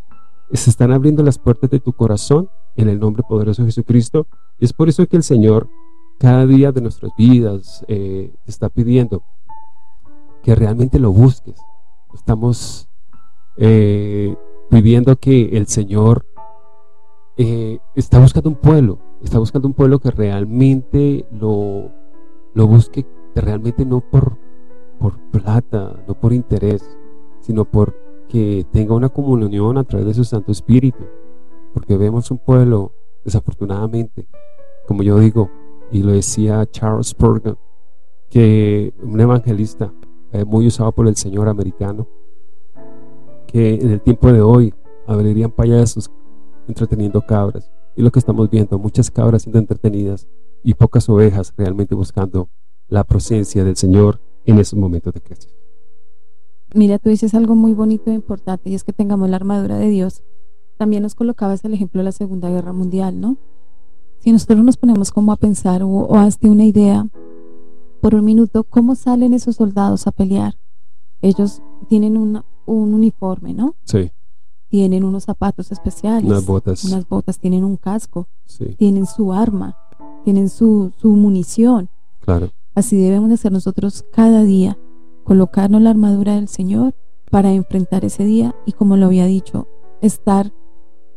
se 0.52 0.70
están 0.70 0.92
abriendo 0.92 1.22
las 1.22 1.38
puertas 1.38 1.70
de 1.70 1.80
tu 1.80 1.92
corazón 1.92 2.48
en 2.76 2.88
el 2.88 3.00
nombre 3.00 3.22
poderoso 3.28 3.62
de 3.62 3.68
Jesucristo? 3.68 4.26
Es 4.60 4.72
por 4.72 4.88
eso 4.88 5.06
que 5.06 5.16
el 5.16 5.22
Señor 5.22 5.68
cada 6.18 6.46
día 6.46 6.72
de 6.72 6.80
nuestras 6.80 7.12
vidas 7.16 7.84
eh, 7.88 8.32
está 8.46 8.68
pidiendo 8.68 9.22
que 10.42 10.54
realmente 10.54 10.98
lo 10.98 11.12
busques. 11.12 11.60
Estamos 12.14 12.88
eh, 13.56 14.36
pidiendo 14.70 15.16
que 15.16 15.56
el 15.56 15.66
Señor 15.66 16.26
eh, 17.36 17.78
está 17.94 18.18
buscando 18.18 18.48
un 18.48 18.56
pueblo, 18.56 18.98
está 19.22 19.38
buscando 19.38 19.68
un 19.68 19.74
pueblo 19.74 19.98
que 19.98 20.10
realmente 20.10 21.26
lo, 21.30 21.90
lo 22.54 22.66
busque, 22.66 23.06
que 23.34 23.40
realmente 23.40 23.84
no 23.84 24.00
por, 24.00 24.38
por 24.98 25.18
plata, 25.30 26.02
no 26.06 26.18
por 26.18 26.32
interés, 26.32 26.96
sino 27.40 27.64
por 27.64 27.94
que 28.28 28.66
tenga 28.72 28.94
una 28.94 29.08
comunión 29.08 29.78
a 29.78 29.84
través 29.84 30.06
de 30.06 30.14
su 30.14 30.24
Santo 30.24 30.52
Espíritu. 30.52 31.04
Porque 31.72 31.96
vemos 31.96 32.30
un 32.30 32.38
pueblo, 32.38 32.92
desafortunadamente, 33.24 34.26
como 34.86 35.02
yo 35.02 35.18
digo, 35.18 35.50
y 35.92 36.02
lo 36.02 36.12
decía 36.12 36.66
Charles 36.70 37.08
Spurgeon, 37.08 37.58
que 38.30 38.94
un 39.02 39.20
evangelista 39.20 39.92
eh, 40.32 40.44
muy 40.44 40.66
usado 40.66 40.92
por 40.92 41.06
el 41.06 41.16
Señor 41.16 41.48
americano, 41.48 42.08
que 43.46 43.74
en 43.74 43.90
el 43.90 44.00
tiempo 44.00 44.32
de 44.32 44.40
hoy 44.40 44.74
abrirían 45.06 45.50
payasos 45.50 46.10
entreteniendo 46.68 47.22
cabras. 47.22 47.70
Y 47.96 48.02
lo 48.02 48.10
que 48.10 48.18
estamos 48.18 48.50
viendo, 48.50 48.78
muchas 48.78 49.10
cabras 49.10 49.42
siendo 49.42 49.58
entretenidas 49.58 50.28
y 50.62 50.74
pocas 50.74 51.08
ovejas 51.08 51.54
realmente 51.56 51.94
buscando 51.94 52.48
la 52.88 53.04
presencia 53.04 53.64
del 53.64 53.76
Señor 53.76 54.20
en 54.44 54.58
esos 54.58 54.78
momentos 54.78 55.14
de 55.14 55.20
crisis. 55.20 55.54
Mira, 56.74 56.98
tú 56.98 57.08
dices 57.08 57.34
algo 57.34 57.54
muy 57.54 57.72
bonito 57.72 58.10
e 58.10 58.14
importante 58.14 58.68
y 58.70 58.74
es 58.74 58.84
que 58.84 58.92
tengamos 58.92 59.30
la 59.30 59.36
armadura 59.36 59.78
de 59.78 59.88
Dios. 59.88 60.22
También 60.76 61.02
nos 61.02 61.14
colocabas 61.14 61.64
el 61.64 61.72
ejemplo 61.72 62.00
de 62.00 62.04
la 62.04 62.12
Segunda 62.12 62.50
Guerra 62.50 62.72
Mundial, 62.72 63.20
¿no? 63.20 63.38
Si 64.18 64.32
nosotros 64.32 64.62
nos 64.62 64.76
ponemos 64.76 65.10
como 65.10 65.32
a 65.32 65.36
pensar 65.36 65.82
o, 65.82 65.88
o 65.88 66.16
hazte 66.16 66.50
una 66.50 66.64
idea 66.64 67.08
por 68.00 68.14
un 68.14 68.24
minuto, 68.24 68.64
¿cómo 68.64 68.94
salen 68.94 69.32
esos 69.32 69.56
soldados 69.56 70.06
a 70.06 70.12
pelear? 70.12 70.54
Ellos 71.22 71.62
tienen 71.88 72.16
una, 72.16 72.44
un 72.66 72.94
uniforme, 72.94 73.54
¿no? 73.54 73.74
Sí. 73.84 74.10
Tienen 74.68 75.04
unos 75.04 75.24
zapatos 75.24 75.72
especiales. 75.72 76.28
Unas 76.28 76.44
botas. 76.44 76.84
Unas 76.84 77.08
botas, 77.08 77.38
tienen 77.38 77.64
un 77.64 77.76
casco. 77.76 78.28
Sí. 78.44 78.74
Tienen 78.78 79.06
su 79.06 79.32
arma. 79.32 79.76
Tienen 80.24 80.48
su, 80.48 80.92
su 80.98 81.10
munición. 81.12 81.88
Claro. 82.20 82.50
Así 82.74 82.96
debemos 82.96 83.28
de 83.28 83.34
hacer 83.36 83.52
nosotros 83.52 84.04
cada 84.12 84.42
día. 84.42 84.76
Colocarnos 85.24 85.80
la 85.80 85.90
armadura 85.90 86.34
del 86.34 86.48
Señor 86.48 86.94
para 87.30 87.52
enfrentar 87.52 88.04
ese 88.04 88.24
día 88.24 88.54
y 88.66 88.72
como 88.72 88.96
lo 88.96 89.06
había 89.06 89.26
dicho, 89.26 89.66
estar 90.00 90.52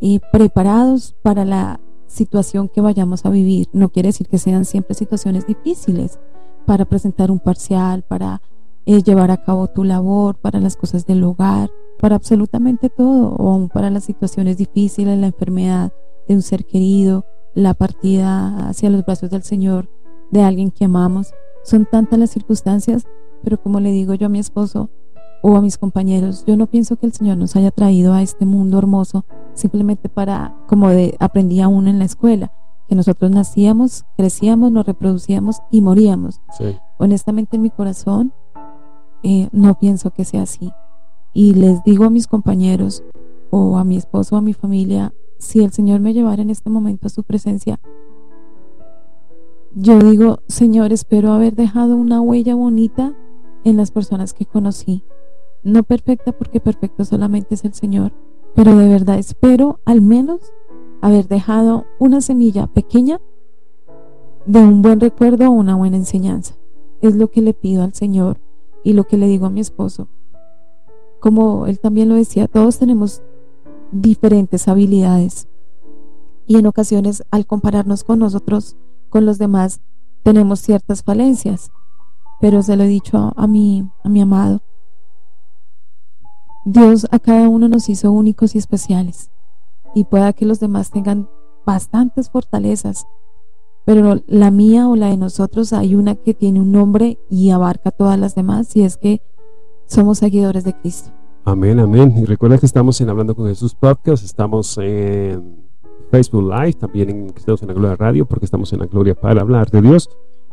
eh, 0.01 0.19
preparados 0.31 1.15
para 1.21 1.45
la 1.45 1.79
situación 2.07 2.69
que 2.69 2.81
vayamos 2.81 3.25
a 3.25 3.29
vivir. 3.29 3.67
No 3.73 3.89
quiere 3.89 4.09
decir 4.09 4.27
que 4.27 4.37
sean 4.37 4.65
siempre 4.65 4.95
situaciones 4.95 5.45
difíciles 5.45 6.19
para 6.65 6.85
presentar 6.85 7.31
un 7.31 7.39
parcial, 7.39 8.03
para 8.03 8.41
eh, 8.91 9.03
llevar 9.03 9.29
a 9.29 9.37
cabo 9.37 9.67
tu 9.67 9.83
labor, 9.83 10.37
para 10.37 10.59
las 10.59 10.75
cosas 10.75 11.05
del 11.05 11.23
hogar, 11.23 11.69
para 11.99 12.15
absolutamente 12.15 12.89
todo, 12.89 13.35
o 13.35 13.51
aún 13.51 13.69
para 13.69 13.91
las 13.91 14.03
situaciones 14.03 14.57
difíciles, 14.57 15.15
la 15.19 15.27
enfermedad 15.27 15.93
de 16.27 16.33
un 16.33 16.41
ser 16.41 16.65
querido, 16.65 17.23
la 17.53 17.75
partida 17.75 18.67
hacia 18.67 18.89
los 18.89 19.05
brazos 19.05 19.29
del 19.29 19.43
Señor 19.43 19.87
de 20.31 20.41
alguien 20.41 20.71
que 20.71 20.85
amamos. 20.85 21.35
Son 21.63 21.85
tantas 21.85 22.17
las 22.17 22.31
circunstancias, 22.31 23.05
pero 23.43 23.61
como 23.61 23.79
le 23.79 23.91
digo 23.91 24.15
yo 24.15 24.25
a 24.25 24.29
mi 24.29 24.39
esposo 24.39 24.89
o 25.43 25.55
a 25.55 25.61
mis 25.61 25.77
compañeros, 25.77 26.43
yo 26.47 26.57
no 26.57 26.65
pienso 26.65 26.95
que 26.95 27.05
el 27.05 27.13
Señor 27.13 27.37
nos 27.37 27.55
haya 27.55 27.69
traído 27.69 28.13
a 28.13 28.23
este 28.23 28.47
mundo 28.47 28.79
hermoso 28.79 29.23
simplemente 29.53 30.09
para, 30.09 30.55
como 30.67 30.89
de, 30.89 31.15
aprendía 31.19 31.67
uno 31.67 31.91
en 31.91 31.99
la 31.99 32.05
escuela, 32.05 32.51
que 32.87 32.95
nosotros 32.95 33.29
nacíamos, 33.29 34.05
crecíamos, 34.17 34.71
nos 34.71 34.87
reproducíamos 34.87 35.61
y 35.69 35.81
moríamos. 35.81 36.41
Honestamente 36.97 37.57
en 37.57 37.61
mi 37.61 37.69
corazón 37.69 38.33
eh, 39.23 39.49
no 39.51 39.77
pienso 39.77 40.11
que 40.11 40.25
sea 40.25 40.43
así 40.43 40.71
y 41.33 41.53
les 41.53 41.83
digo 41.83 42.05
a 42.05 42.09
mis 42.09 42.27
compañeros 42.27 43.03
o 43.49 43.77
a 43.77 43.83
mi 43.83 43.97
esposo 43.97 44.35
o 44.35 44.37
a 44.37 44.41
mi 44.41 44.53
familia, 44.53 45.13
si 45.37 45.63
el 45.63 45.71
Señor 45.71 45.99
me 45.99 46.13
llevara 46.13 46.41
en 46.41 46.49
este 46.49 46.69
momento 46.69 47.07
a 47.07 47.09
su 47.09 47.23
presencia, 47.23 47.79
yo 49.75 49.99
digo, 49.99 50.39
Señor, 50.47 50.91
espero 50.91 51.31
haber 51.31 51.55
dejado 51.55 51.95
una 51.95 52.21
huella 52.21 52.55
bonita 52.55 53.15
en 53.63 53.77
las 53.77 53.91
personas 53.91 54.33
que 54.33 54.45
conocí. 54.45 55.03
No 55.63 55.83
perfecta 55.83 56.31
porque 56.31 56.59
perfecto 56.59 57.05
solamente 57.05 57.55
es 57.55 57.63
el 57.65 57.73
Señor, 57.73 58.13
pero 58.55 58.75
de 58.75 58.87
verdad 58.87 59.19
espero 59.19 59.79
al 59.85 60.01
menos 60.01 60.39
haber 61.01 61.27
dejado 61.27 61.85
una 61.99 62.21
semilla 62.21 62.67
pequeña 62.67 63.21
de 64.45 64.59
un 64.59 64.81
buen 64.81 64.99
recuerdo 64.99 65.47
o 65.49 65.51
una 65.51 65.75
buena 65.75 65.97
enseñanza. 65.97 66.55
Es 67.01 67.15
lo 67.15 67.29
que 67.29 67.41
le 67.41 67.53
pido 67.53 67.83
al 67.83 67.93
Señor 67.93 68.39
y 68.83 68.93
lo 68.93 69.05
que 69.05 69.17
le 69.17 69.27
digo 69.27 69.45
a 69.45 69.49
mi 69.49 69.59
esposo 69.59 70.07
como 71.19 71.67
él 71.67 71.79
también 71.79 72.09
lo 72.09 72.15
decía, 72.15 72.47
todos 72.47 72.79
tenemos 72.79 73.21
diferentes 73.91 74.67
habilidades 74.67 75.47
y 76.47 76.57
en 76.57 76.65
ocasiones 76.65 77.23
al 77.29 77.45
compararnos 77.45 78.03
con 78.03 78.19
nosotros, 78.19 78.75
con 79.09 79.25
los 79.25 79.37
demás, 79.37 79.81
tenemos 80.23 80.59
ciertas 80.59 81.03
falencias, 81.03 81.71
pero 82.41 82.63
se 82.63 82.75
lo 82.75 82.83
he 82.83 82.87
dicho 82.87 83.33
a, 83.35 83.47
mi, 83.47 83.89
a 84.03 84.09
mi 84.09 84.21
amado. 84.21 84.61
Dios 86.65 87.07
a 87.11 87.19
cada 87.19 87.49
uno 87.49 87.67
nos 87.67 87.89
hizo 87.89 88.11
únicos 88.11 88.55
y 88.55 88.57
especiales 88.57 89.31
y 89.93 90.05
pueda 90.05 90.33
que 90.33 90.45
los 90.45 90.59
demás 90.59 90.91
tengan 90.91 91.29
bastantes 91.65 92.29
fortalezas, 92.29 93.05
pero 93.89 94.21
la 94.27 94.51
mía 94.51 94.87
o 94.87 94.95
la 94.95 95.07
de 95.07 95.17
nosotros 95.17 95.73
hay 95.73 95.95
una 95.95 96.13
que 96.13 96.35
tiene 96.35 96.61
un 96.61 96.71
nombre 96.71 97.17
y 97.27 97.49
abarca 97.49 97.89
todas 97.89 98.19
las 98.19 98.35
demás 98.35 98.75
y 98.75 98.83
es 98.83 98.97
que 98.97 99.19
somos 99.87 100.19
seguidores 100.19 100.63
de 100.63 100.79
Cristo. 100.79 101.09
Amén, 101.43 101.79
amén. 101.79 102.13
Y 102.15 102.25
recuerda 102.25 102.59
que 102.59 102.67
estamos 102.67 103.01
en 103.01 103.09
Hablando 103.09 103.35
con 103.35 103.47
Jesús 103.47 103.73
Podcast, 103.73 104.23
estamos 104.23 104.77
en 104.77 105.65
Facebook 106.11 106.53
Live, 106.53 106.73
también 106.73 107.09
en, 107.09 107.33
estamos 107.35 107.63
en 107.63 107.69
la 107.69 107.73
Gloria 107.73 107.95
Radio, 107.95 108.27
porque 108.27 108.45
estamos 108.45 108.71
en 108.73 108.79
la 108.81 108.85
Gloria 108.85 109.15
para 109.15 109.41
hablar 109.41 109.71
de 109.71 109.81
Dios. 109.81 110.07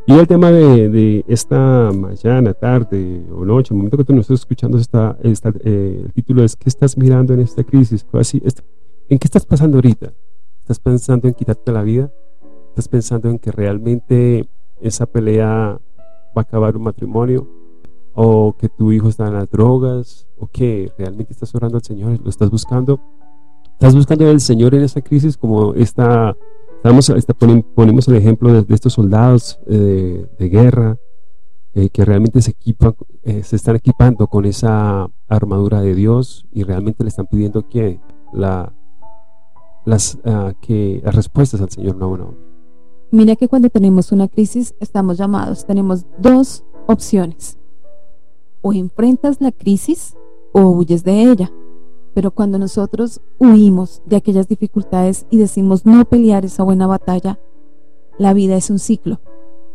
Y 0.06 0.14
el 0.14 0.26
tema 0.26 0.50
de, 0.50 1.22
esta 1.28 1.92
mañana, 1.92 2.54
tarde 2.54 3.22
o 3.36 3.44
noche, 3.44 3.74
el 3.74 3.76
momento 3.76 3.98
que 3.98 4.04
tú 4.04 4.14
nos 4.14 4.22
estás 4.22 4.40
escuchando, 4.40 4.78
eh, 4.78 6.02
el 6.06 6.12
título 6.14 6.42
es 6.42 6.56
¿Qué 6.56 6.70
estás 6.70 6.96
mirando 6.96 7.34
en 7.34 7.40
esta 7.40 7.62
crisis? 7.64 8.06
¿En 9.10 9.18
qué 9.18 9.26
estás 9.26 9.44
pasando 9.44 9.76
ahorita? 9.76 10.14
¿Estás 10.62 10.80
pensando 10.80 11.28
en 11.28 11.34
quitarte 11.34 11.70
la 11.70 11.82
vida? 11.82 12.10
¿Estás 12.76 12.88
pensando 12.88 13.30
en 13.30 13.38
que 13.38 13.50
realmente 13.50 14.46
esa 14.82 15.06
pelea 15.06 15.80
va 16.36 16.36
a 16.36 16.40
acabar 16.42 16.76
un 16.76 16.82
matrimonio? 16.82 17.48
o 18.18 18.56
que 18.58 18.70
tu 18.70 18.92
hijo 18.92 19.10
está 19.10 19.26
en 19.28 19.34
las 19.34 19.50
drogas, 19.50 20.26
o 20.38 20.46
que 20.46 20.90
realmente 20.96 21.34
estás 21.34 21.54
orando 21.54 21.76
al 21.76 21.84
Señor, 21.84 22.18
lo 22.22 22.30
estás 22.30 22.50
buscando. 22.50 22.98
Estás 23.74 23.94
buscando 23.94 24.26
al 24.26 24.40
Señor 24.40 24.74
en 24.74 24.82
esta 24.82 25.02
crisis, 25.02 25.36
como 25.36 25.74
esta, 25.74 26.34
estamos, 26.76 27.12
ponemos 27.74 28.08
el 28.08 28.16
ejemplo 28.16 28.54
de, 28.54 28.74
estos 28.74 28.94
soldados 28.94 29.60
eh, 29.66 30.26
de 30.38 30.48
guerra 30.48 30.96
eh, 31.74 31.90
que 31.90 32.06
realmente 32.06 32.40
se 32.40 32.52
equipan, 32.52 32.94
eh, 33.22 33.42
se 33.42 33.56
están 33.56 33.76
equipando 33.76 34.28
con 34.28 34.46
esa 34.46 35.10
armadura 35.28 35.82
de 35.82 35.94
Dios 35.94 36.46
y 36.50 36.62
realmente 36.62 37.04
le 37.04 37.08
están 37.08 37.26
pidiendo 37.26 37.68
que 37.68 38.00
la, 38.32 38.72
las, 39.84 40.18
ah, 40.24 40.54
que 40.62 41.02
las 41.04 41.14
respuestas 41.14 41.60
al 41.60 41.68
Señor 41.68 41.96
no, 41.96 42.16
no. 42.16 42.55
Mira 43.10 43.36
que 43.36 43.48
cuando 43.48 43.70
tenemos 43.70 44.10
una 44.10 44.26
crisis 44.26 44.74
estamos 44.80 45.16
llamados, 45.16 45.64
tenemos 45.64 46.06
dos 46.18 46.64
opciones 46.86 47.56
o 48.62 48.72
enfrentas 48.72 49.40
la 49.40 49.52
crisis 49.52 50.16
o 50.52 50.62
huyes 50.62 51.04
de 51.04 51.30
ella. 51.30 51.52
Pero 52.14 52.30
cuando 52.32 52.58
nosotros 52.58 53.20
huimos 53.38 54.02
de 54.06 54.16
aquellas 54.16 54.48
dificultades 54.48 55.26
y 55.30 55.36
decimos 55.38 55.86
no 55.86 56.04
pelear 56.04 56.44
esa 56.44 56.64
buena 56.64 56.86
batalla, 56.86 57.38
la 58.18 58.32
vida 58.32 58.56
es 58.56 58.70
un 58.70 58.78
ciclo. 58.78 59.20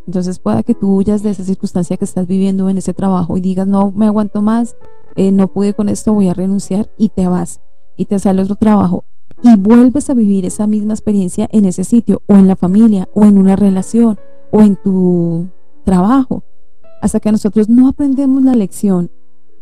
Entonces 0.07 0.39
pueda 0.39 0.63
que 0.63 0.73
tú 0.73 0.95
huyas 0.95 1.23
de 1.23 1.29
esa 1.29 1.43
circunstancia 1.43 1.95
que 1.95 2.05
estás 2.05 2.27
viviendo 2.27 2.67
en 2.67 2.79
ese 2.79 2.93
trabajo 2.93 3.37
y 3.37 3.41
digas 3.41 3.67
no 3.67 3.91
me 3.91 4.07
aguanto 4.07 4.41
más, 4.41 4.75
eh, 5.15 5.31
no 5.31 5.47
pude 5.47 5.73
con 5.73 5.87
esto, 5.87 6.13
voy 6.13 6.27
a 6.27 6.33
renunciar 6.33 6.91
y 6.97 7.09
te 7.09 7.27
vas 7.27 7.61
y 7.95 8.05
te 8.05 8.19
sale 8.19 8.41
otro 8.41 8.55
trabajo 8.55 9.05
y 9.43 9.55
vuelves 9.55 10.09
a 10.09 10.13
vivir 10.13 10.45
esa 10.45 10.67
misma 10.67 10.93
experiencia 10.93 11.47
en 11.51 11.65
ese 11.65 11.83
sitio 11.83 12.21
o 12.27 12.35
en 12.35 12.47
la 12.47 12.55
familia 12.55 13.09
o 13.13 13.25
en 13.25 13.37
una 13.37 13.55
relación 13.55 14.19
o 14.51 14.61
en 14.61 14.75
tu 14.75 15.47
trabajo 15.83 16.43
hasta 17.01 17.19
que 17.19 17.31
nosotros 17.31 17.67
no 17.67 17.87
aprendemos 17.87 18.43
la 18.43 18.53
lección 18.53 19.09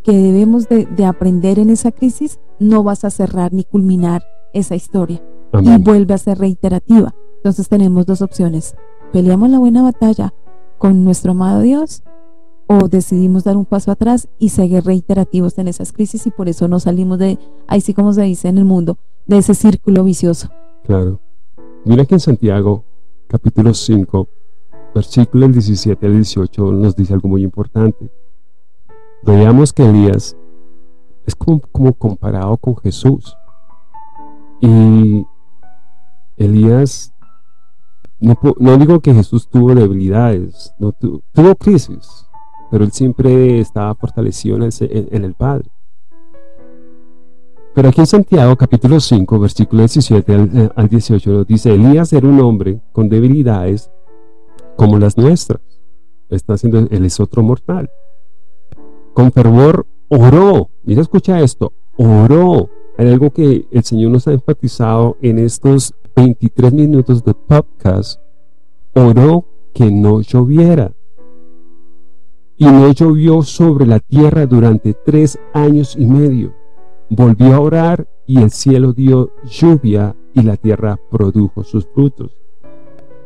que 0.04 0.12
debemos 0.14 0.68
de, 0.70 1.06
aprender 1.06 1.60
en 1.60 1.70
esa 1.70 1.92
crisis, 1.92 2.40
no 2.60 2.84
vas 2.84 3.04
a 3.06 3.10
cerrar 3.10 3.54
ni 3.54 3.64
culminar 3.64 4.24
esa 4.54 4.76
historia. 4.76 5.22
Y 5.62 5.78
vuelve 5.78 6.14
a 6.14 6.18
ser 6.18 6.38
reiterativa. 6.38 7.14
Entonces 7.38 7.68
tenemos 7.70 8.06
dos 8.06 8.22
opciones. 8.22 8.76
Peleamos 9.12 9.50
la 9.50 9.60
buena 9.60 9.82
batalla 9.82 10.34
con 10.78 11.04
nuestro 11.04 11.32
amado 11.32 11.62
Dios 11.62 12.04
o 12.72 12.88
decidimos 12.88 13.44
dar 13.44 13.58
un 13.58 13.66
paso 13.66 13.92
atrás 13.92 14.30
y 14.38 14.50
seguir 14.50 14.84
reiterativos 14.84 15.58
en 15.58 15.68
esas 15.68 15.92
crisis 15.92 16.28
y 16.28 16.30
por 16.30 16.48
eso 16.48 16.68
no 16.68 16.80
salimos 16.80 17.18
de, 17.18 17.40
ahí 17.68 17.82
sí 17.82 17.96
como 17.96 18.14
se 18.14 18.22
dice 18.22 18.48
en 18.48 18.60
el 18.60 18.66
mundo, 18.66 19.00
de 19.26 19.40
ese 19.40 19.56
círculo 19.56 20.04
vicioso. 20.04 20.50
Claro. 20.86 21.20
Mira 21.84 22.06
que 22.06 22.14
en 22.14 22.20
Santiago, 22.20 22.84
capítulo 23.28 23.74
5, 23.74 24.28
versículo 24.94 25.48
17 25.48 26.06
al 26.06 26.14
18 26.14 26.72
nos 26.74 26.96
dice 26.96 27.16
algo 27.16 27.28
muy 27.28 27.42
importante. 27.42 28.12
Veamos 29.24 29.74
que 29.74 29.90
Elías 29.90 30.38
es 31.26 31.36
como, 31.36 31.94
comparado 31.94 32.56
con 32.58 32.78
Jesús. 32.78 33.36
Y 34.62 35.26
Elías, 36.38 37.16
no, 38.20 38.38
digo 38.78 39.00
que 39.00 39.16
Jesús 39.16 39.50
tuvo 39.50 39.74
debilidades, 39.74 40.72
no 40.78 40.92
tuvo 40.92 41.56
crisis, 41.56 42.29
pero 42.70 42.84
él 42.84 42.92
siempre 42.92 43.60
estaba 43.60 43.96
fortalecido 43.96 44.58
en 44.58 44.64
el, 44.64 45.10
en 45.12 45.26
el 45.26 45.34
Padre. 45.34 45.70
Pero 47.74 47.90
aquí 47.90 48.02
en 48.02 48.08
Santiago 48.08 48.56
capítulo 48.56 49.00
5, 49.00 49.40
versículo 49.40 49.82
17 49.84 50.34
al, 50.34 50.74
al 50.76 50.90
18 50.90 51.46
dice, 51.46 51.74
Elías 51.74 52.12
era 52.14 52.28
un 52.28 52.40
hombre 52.40 52.82
con 52.92 53.10
debilidades 53.10 53.92
como 54.76 54.98
las 54.98 55.18
nuestras. 55.18 55.62
Está 56.30 56.54
haciendo, 56.54 56.80
él 56.90 57.06
es 57.06 57.20
otro 57.20 57.44
mortal. 57.44 57.90
Con 59.14 59.32
fervor 59.32 59.86
oró. 60.10 60.70
Mira, 60.84 61.02
escucha 61.02 61.40
esto. 61.42 61.74
Oró. 61.98 62.70
Hay 62.98 63.08
algo 63.08 63.32
que 63.32 63.68
el 63.72 63.84
Señor 63.84 64.12
nos 64.12 64.28
ha 64.28 64.34
enfatizado 64.34 65.18
en 65.22 65.40
estos 65.40 65.94
23 66.16 66.74
minutos 66.74 67.24
de 67.24 67.34
podcast. 67.34 68.20
Oró 68.94 69.46
que 69.74 69.92
no 69.92 70.22
lloviera. 70.22 70.92
Y 72.60 72.66
no 72.66 72.92
llovió 72.92 73.42
sobre 73.42 73.86
la 73.86 74.00
tierra 74.00 74.46
durante 74.46 74.94
tres 74.94 75.40
años 75.54 75.96
y 75.98 76.06
medio. 76.06 76.54
Volvió 77.10 77.56
a 77.56 77.60
orar 77.62 78.08
y 78.28 78.42
el 78.42 78.52
cielo 78.52 78.92
dio 78.92 79.32
lluvia 79.46 80.14
y 80.34 80.42
la 80.42 80.58
tierra 80.58 81.00
produjo 81.10 81.64
sus 81.64 81.88
frutos. 81.88 82.36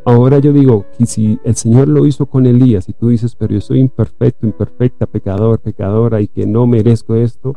Ahora 0.05 0.37
yo 0.37 0.53
digo 0.53 0.85
que 0.95 1.07
si 1.07 1.39
el 1.43 1.55
Señor 1.55 1.87
lo 1.87 2.05
hizo 2.05 2.27
con 2.27 2.45
Elías 2.45 2.87
y 2.87 2.93
tú 2.93 3.09
dices, 3.09 3.35
pero 3.35 3.55
yo 3.55 3.61
soy 3.61 3.79
imperfecto, 3.79 4.45
imperfecta, 4.45 5.07
pecador, 5.07 5.59
pecadora 5.59 6.21
y 6.21 6.27
que 6.27 6.45
no 6.45 6.67
merezco 6.67 7.15
esto. 7.15 7.55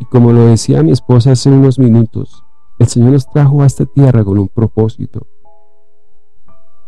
Y 0.00 0.06
como 0.06 0.32
lo 0.32 0.46
decía 0.46 0.82
mi 0.82 0.92
esposa 0.92 1.32
hace 1.32 1.50
unos 1.50 1.78
minutos, 1.78 2.42
el 2.78 2.86
Señor 2.86 3.12
nos 3.12 3.28
trajo 3.28 3.62
a 3.62 3.66
esta 3.66 3.84
tierra 3.84 4.24
con 4.24 4.38
un 4.38 4.48
propósito. 4.48 5.26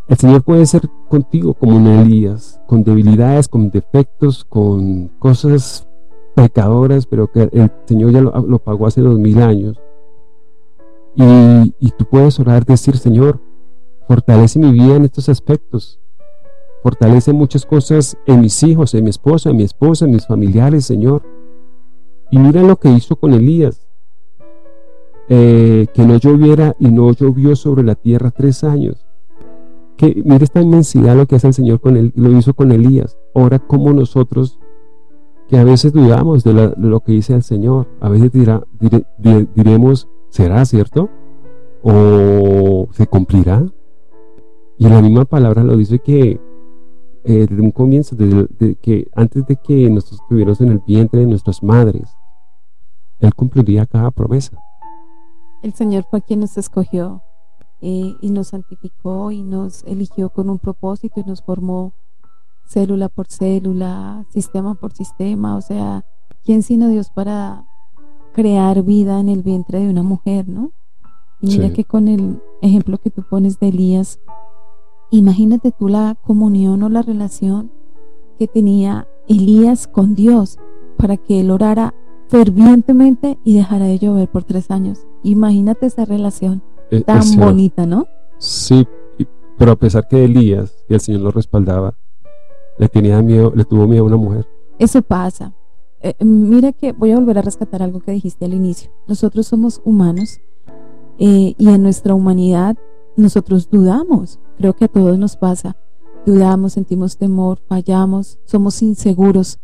El 0.09 0.17
Señor 0.17 0.43
puede 0.43 0.65
ser 0.65 0.89
contigo 1.09 1.53
como 1.53 1.77
un 1.77 1.87
Elías, 1.87 2.61
con 2.67 2.83
debilidades, 2.83 3.47
con 3.47 3.71
defectos, 3.71 4.43
con 4.45 5.09
cosas 5.19 5.87
pecadoras, 6.35 7.05
pero 7.05 7.31
que 7.31 7.51
el 7.53 7.71
Señor 7.85 8.13
ya 8.13 8.23
lo, 8.23 8.59
pagó 8.59 8.87
hace 8.87 9.03
dos 9.03 9.19
mil 9.19 9.43
años 9.43 9.79
Y, 11.15 11.75
y 11.79 11.91
tú 11.91 12.07
puedes 12.07 12.41
orar, 12.41 12.65
decir, 12.65 12.97
Señor, 12.97 13.41
fortalece 14.07 14.59
mi 14.59 14.73
vida 14.73 14.97
en 14.97 15.05
estos 15.05 15.29
aspectos. 15.29 16.01
Fortalece 16.83 17.35
muchas 17.35 17.67
cosas 17.67 18.17
en 18.25 18.41
mis 18.41 18.63
hijos, 18.63 18.95
en 18.95 19.05
mi 19.05 19.11
esposa, 19.11 19.51
en 19.51 19.57
mi 19.57 19.65
esposa, 19.65 20.07
en 20.07 20.13
mis 20.13 20.27
familiares, 20.27 20.87
Señor. 20.87 21.23
Y 22.31 22.39
mira 22.39 22.63
lo 22.63 22.77
que 22.77 22.89
hizo 22.89 23.17
con 23.17 23.35
Elías. 23.35 23.87
Eh, 25.29 25.87
que 25.93 26.07
no 26.07 26.17
lloviera 26.17 26.75
y 26.79 26.87
no 26.87 27.13
llovió 27.13 27.55
sobre 27.57 27.83
la 27.83 27.95
tierra 27.95 28.31
tres 28.31 28.65
años. 28.65 29.08
Que 29.99 30.23
mira 30.25 30.43
esta 30.43 30.63
inmensidad 30.63 31.15
lo 31.15 31.27
que 31.27 31.37
hace 31.37 31.49
el 31.49 31.55
Señor 31.55 31.81
con 31.81 31.99
él, 31.99 32.13
lo 32.17 32.31
hizo 32.31 32.55
con 32.55 32.73
Elías. 32.73 33.19
Ahora 33.35 33.59
como 33.59 33.93
nosotros 33.93 34.59
que 35.49 35.59
a 35.59 35.65
veces 35.65 35.93
dudamos 35.93 36.45
de, 36.45 36.75
lo 36.77 37.01
que 37.01 37.13
dice 37.13 37.35
el 37.35 37.43
Señor, 37.43 37.89
a 38.01 38.09
veces 38.09 38.33
dirá, 38.33 38.63
diremos, 39.55 40.09
¿será 40.29 40.65
cierto? 40.65 41.09
¿O 41.83 42.89
se 42.93 43.07
cumplirá? 43.07 43.65
Y 44.77 44.89
la 44.89 45.03
misma 45.03 45.25
palabra 45.25 45.65
lo 45.65 45.77
dice 45.77 45.99
que 45.99 46.41
eh, 47.25 47.47
desde 47.49 47.61
un 47.61 47.73
comienzo, 47.73 48.15
desde, 48.15 48.77
que 48.77 49.09
antes 49.15 49.47
de 49.47 49.57
que 49.57 49.91
nosotros 49.91 50.21
estuviéramos 50.21 50.61
en 50.61 50.69
el 50.73 50.83
vientre 50.87 51.21
de 51.21 51.27
nuestras 51.27 51.63
madres, 51.63 52.17
Él 53.19 53.35
cumpliría 53.35 53.87
cada 53.87 54.11
promesa. 54.11 54.59
El 55.63 55.73
Señor 55.73 56.07
fue 56.11 56.23
quien 56.23 56.41
nos 56.41 56.57
escogió 56.57 57.23
eh, 57.81 58.17
y 58.21 58.31
nos 58.31 58.49
santificó 58.49 59.31
y 59.31 59.43
nos 59.43 59.85
eligió 59.85 60.31
con 60.31 60.51
un 60.51 60.59
propósito 60.59 61.21
y 61.21 61.25
nos 61.25 61.43
formó 61.43 61.93
célula 62.67 63.09
por 63.09 63.29
célula, 63.29 64.27
sistema 64.31 64.75
por 64.75 64.93
sistema, 64.93 65.57
o 65.57 65.61
sea, 65.61 66.05
¿quién 66.45 66.63
sino 66.63 66.89
Dios 66.89 67.11
para 67.11 67.65
crear 68.33 68.83
vida 68.83 69.21
en 69.21 69.29
el 69.29 69.43
vientre 69.43 69.81
de 69.81 69.89
una 69.89 70.03
mujer, 70.03 70.49
no? 70.49 70.73
Y 71.41 71.57
mira 71.57 71.73
que 71.73 71.85
con 71.85 72.09
el 72.09 72.43
ejemplo 72.63 72.99
que 72.99 73.11
tú 73.11 73.23
pones 73.23 73.59
de 73.61 73.69
Elías, 73.69 74.19
imagínate 75.11 75.73
tú 75.73 75.89
la 75.89 76.17
comunión 76.21 76.83
o 76.83 76.89
la 76.89 77.03
relación 77.03 77.71
que 78.39 78.49
tenía 78.49 79.07
Elías 79.29 79.87
con 79.87 80.15
Dios 80.15 80.59
para 80.97 81.17
que 81.17 81.41
él 81.41 81.51
orara 81.51 81.95
fervientemente 82.29 83.39
y 83.45 83.55
dejara 83.55 83.87
de 83.87 83.99
llover 83.99 84.29
por 84.29 84.45
tres 84.45 84.71
años. 84.71 85.07
Imagínate 85.23 85.87
esa 85.87 86.05
relación 86.05 86.63
e, 86.91 87.01
tan 87.03 87.23
bonita, 87.37 87.87
¿no? 87.87 88.07
Sí, 88.39 88.87
pero 89.59 89.73
a 89.73 89.77
pesar 89.77 90.07
que 90.07 90.25
Elías 90.25 90.85
y 90.89 90.95
el 90.95 91.01
Señor 91.01 91.23
lo 91.23 91.31
respaldaba, 91.31 91.95
le 92.79 92.89
tenía 92.89 93.21
miedo, 93.23 93.53
le 93.55 93.65
tuvo 93.65 93.87
miedo 93.87 94.05
a 94.05 94.07
una 94.07 94.17
mujer. 94.17 94.47
Eso 94.79 95.03
pasa. 95.03 95.53
Eh, 96.01 96.15
mira 96.25 96.73
que 96.73 96.93
voy 96.93 97.11
a 97.11 97.17
volver 97.17 97.39
a 97.39 97.43
rescatar 97.43 97.83
algo 97.83 98.01
que 98.01 98.13
dijiste 98.13 98.45
al 98.45 98.55
inicio. 98.55 98.91
Nosotros 99.09 99.49
somos 99.49 99.81
humanos 99.85 100.41
eh, 101.19 101.55
y 101.59 101.69
en 101.69 101.83
nuestra 101.83 102.15
humanidad 102.15 102.77
nosotros 103.17 103.69
dudamos. 103.69 104.39
Creo 104.57 104.75
que 104.75 104.85
a 104.85 104.89
todos 104.89 105.19
nos 105.19 105.37
pasa. 105.37 105.77
Dudamos, 106.25 106.75
sentimos 106.75 107.17
temor, 107.17 107.59
fallamos, 107.69 108.39
somos 108.45 108.81
inseguros 108.83 109.59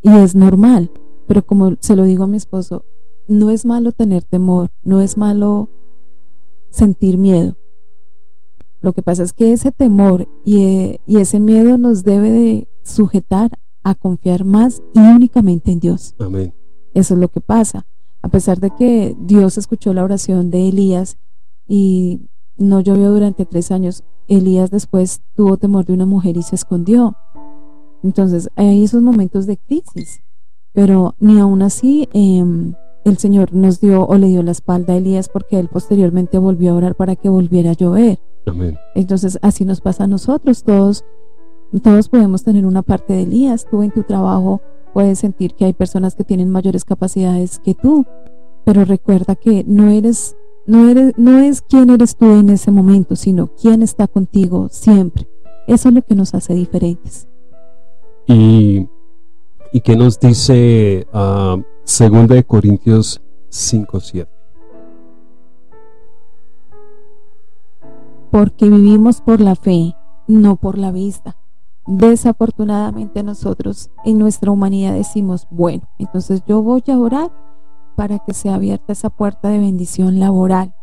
y 0.00 0.10
es 0.10 0.36
normal. 0.36 0.90
Pero 1.26 1.44
como 1.44 1.74
se 1.80 1.96
lo 1.96 2.04
digo 2.04 2.24
a 2.24 2.28
mi 2.28 2.36
esposo, 2.36 2.84
no 3.26 3.50
es 3.50 3.64
malo 3.64 3.92
tener 3.92 4.22
temor, 4.22 4.70
no 4.82 5.00
es 5.00 5.16
malo 5.16 5.70
sentir 6.72 7.18
miedo. 7.18 7.56
Lo 8.80 8.92
que 8.92 9.02
pasa 9.02 9.22
es 9.22 9.32
que 9.32 9.52
ese 9.52 9.70
temor 9.70 10.28
y, 10.44 10.98
ese 11.06 11.38
miedo 11.38 11.78
nos 11.78 12.02
debe 12.02 12.30
de 12.30 12.68
sujetar 12.82 13.50
a 13.84 13.94
confiar 13.94 14.44
más 14.44 14.82
y 14.94 14.98
únicamente 14.98 15.70
en 15.70 15.78
Dios. 15.78 16.16
Amén. 16.18 16.52
Eso 16.94 17.14
es 17.14 17.20
lo 17.20 17.28
que 17.28 17.40
pasa. 17.40 17.86
A 18.22 18.28
pesar 18.28 18.58
de 18.58 18.70
que 18.70 19.16
Dios 19.20 19.56
escuchó 19.58 19.94
la 19.94 20.04
oración 20.04 20.50
de 20.50 20.68
Elías 20.68 21.16
y 21.68 22.28
no 22.56 22.80
llovió 22.80 23.12
durante 23.12 23.46
tres 23.46 23.70
años, 23.70 24.02
Elías 24.26 24.70
después 24.70 25.22
tuvo 25.34 25.56
temor 25.56 25.84
de 25.84 25.92
una 25.92 26.06
mujer 26.06 26.36
y 26.36 26.42
se 26.42 26.56
escondió. 26.56 27.16
Entonces 28.02 28.48
hay 28.56 28.82
esos 28.82 29.02
momentos 29.02 29.46
de 29.46 29.56
crisis 29.56 30.22
pero 30.72 31.14
ni 31.18 31.38
aún 31.38 31.62
así 31.62 32.08
em, 32.12 32.74
el 33.04 33.18
Señor 33.18 33.52
nos 33.52 33.80
dio 33.80 34.06
o 34.06 34.16
le 34.16 34.28
dio 34.28 34.42
la 34.42 34.52
espalda 34.52 34.94
a 34.94 34.96
Elías 34.96 35.28
porque 35.28 35.58
él 35.58 35.68
posteriormente 35.68 36.38
volvió 36.38 36.72
a 36.72 36.74
orar 36.76 36.94
para 36.94 37.16
que 37.16 37.28
volviera 37.28 37.70
a 37.70 37.74
llover. 37.74 38.20
Entonces 38.94 39.38
así 39.42 39.64
nos 39.64 39.80
pasa 39.80 40.04
a 40.04 40.06
nosotros, 40.06 40.64
todos, 40.64 41.04
todos 41.82 42.08
podemos 42.08 42.42
tener 42.42 42.66
una 42.66 42.82
parte 42.82 43.12
de 43.12 43.22
Elías. 43.22 43.66
Tú 43.70 43.82
en 43.82 43.90
tu 43.90 44.02
trabajo 44.02 44.60
puedes 44.92 45.18
sentir 45.18 45.54
que 45.54 45.64
hay 45.64 45.72
personas 45.72 46.14
que 46.14 46.24
tienen 46.24 46.50
mayores 46.50 46.84
capacidades 46.84 47.58
que 47.58 47.74
tú, 47.74 48.04
pero 48.64 48.84
recuerda 48.84 49.36
que 49.36 49.64
no 49.66 49.88
eres, 49.88 50.36
no 50.66 50.88
eres, 50.88 51.14
no 51.16 51.38
es 51.38 51.62
quién 51.62 51.90
eres 51.90 52.16
tú 52.16 52.26
en 52.32 52.50
ese 52.50 52.70
momento, 52.70 53.16
sino 53.16 53.50
quién 53.60 53.82
está 53.82 54.06
contigo 54.08 54.68
siempre. 54.70 55.28
Eso 55.66 55.88
es 55.88 55.94
lo 55.94 56.02
que 56.02 56.14
nos 56.14 56.34
hace 56.34 56.54
diferentes. 56.54 57.28
Y 58.26 58.88
¿Y 59.74 59.80
qué 59.80 59.96
nos 59.96 60.20
dice 60.20 61.06
uh, 61.14 61.62
Segunda 61.84 62.36
de 62.36 62.44
Corintios 62.44 63.20
5.7? 63.50 64.28
Porque 68.30 68.68
vivimos 68.68 69.20
por 69.20 69.40
la 69.40 69.56
fe, 69.56 69.94
no 70.28 70.56
por 70.56 70.78
la 70.78 70.92
vista. 70.92 71.36
Desafortunadamente 71.86 73.24
nosotros 73.24 73.90
en 74.04 74.18
nuestra 74.18 74.52
humanidad 74.52 74.94
decimos, 74.94 75.48
bueno, 75.50 75.88
entonces 75.98 76.42
yo 76.46 76.62
voy 76.62 76.84
a 76.86 76.98
orar 76.98 77.32
para 77.96 78.20
que 78.20 78.32
sea 78.32 78.54
abierta 78.54 78.92
esa 78.92 79.10
puerta 79.10 79.48
de 79.48 79.58
bendición 79.58 80.20
laboral 80.20 80.74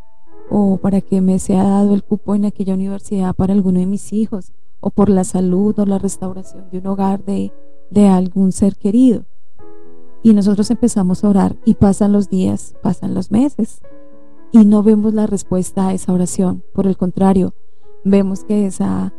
o 0.52 0.78
para 0.78 1.00
que 1.00 1.22
me 1.22 1.40
sea 1.40 1.64
dado 1.64 1.94
el 1.94 2.04
cupo 2.04 2.36
en 2.36 2.44
aquella 2.44 2.74
universidad 2.74 3.34
para 3.34 3.54
alguno 3.54 3.80
de 3.80 3.86
mis 3.86 4.12
hijos 4.12 4.52
o 4.82 4.90
por 4.90 5.10
la 5.10 5.24
salud 5.24 5.80
o 5.80 5.86
la 5.86 5.98
restauración 5.98 6.70
de 6.70 6.80
un 6.80 6.88
hogar 6.88 7.24
de, 7.24 7.54
de 7.90 8.10
algún 8.10 8.52
ser 8.52 8.76
querido. 8.76 9.29
Y 10.22 10.34
nosotros 10.34 10.70
empezamos 10.70 11.24
a 11.24 11.30
orar 11.30 11.56
y 11.66 11.76
pasan 11.76 12.12
los 12.12 12.30
días, 12.30 12.76
pasan 12.82 13.14
los 13.14 13.32
meses 13.32 13.82
y 14.52 14.66
no 14.66 14.84
vemos 14.84 15.14
la 15.14 15.28
respuesta 15.28 15.88
a 15.88 15.94
esa 15.94 16.12
oración. 16.12 16.64
Por 16.74 16.88
el 16.88 16.98
contrario, 16.98 17.54
vemos 18.04 18.44
que 18.44 18.66
esa 18.66 19.14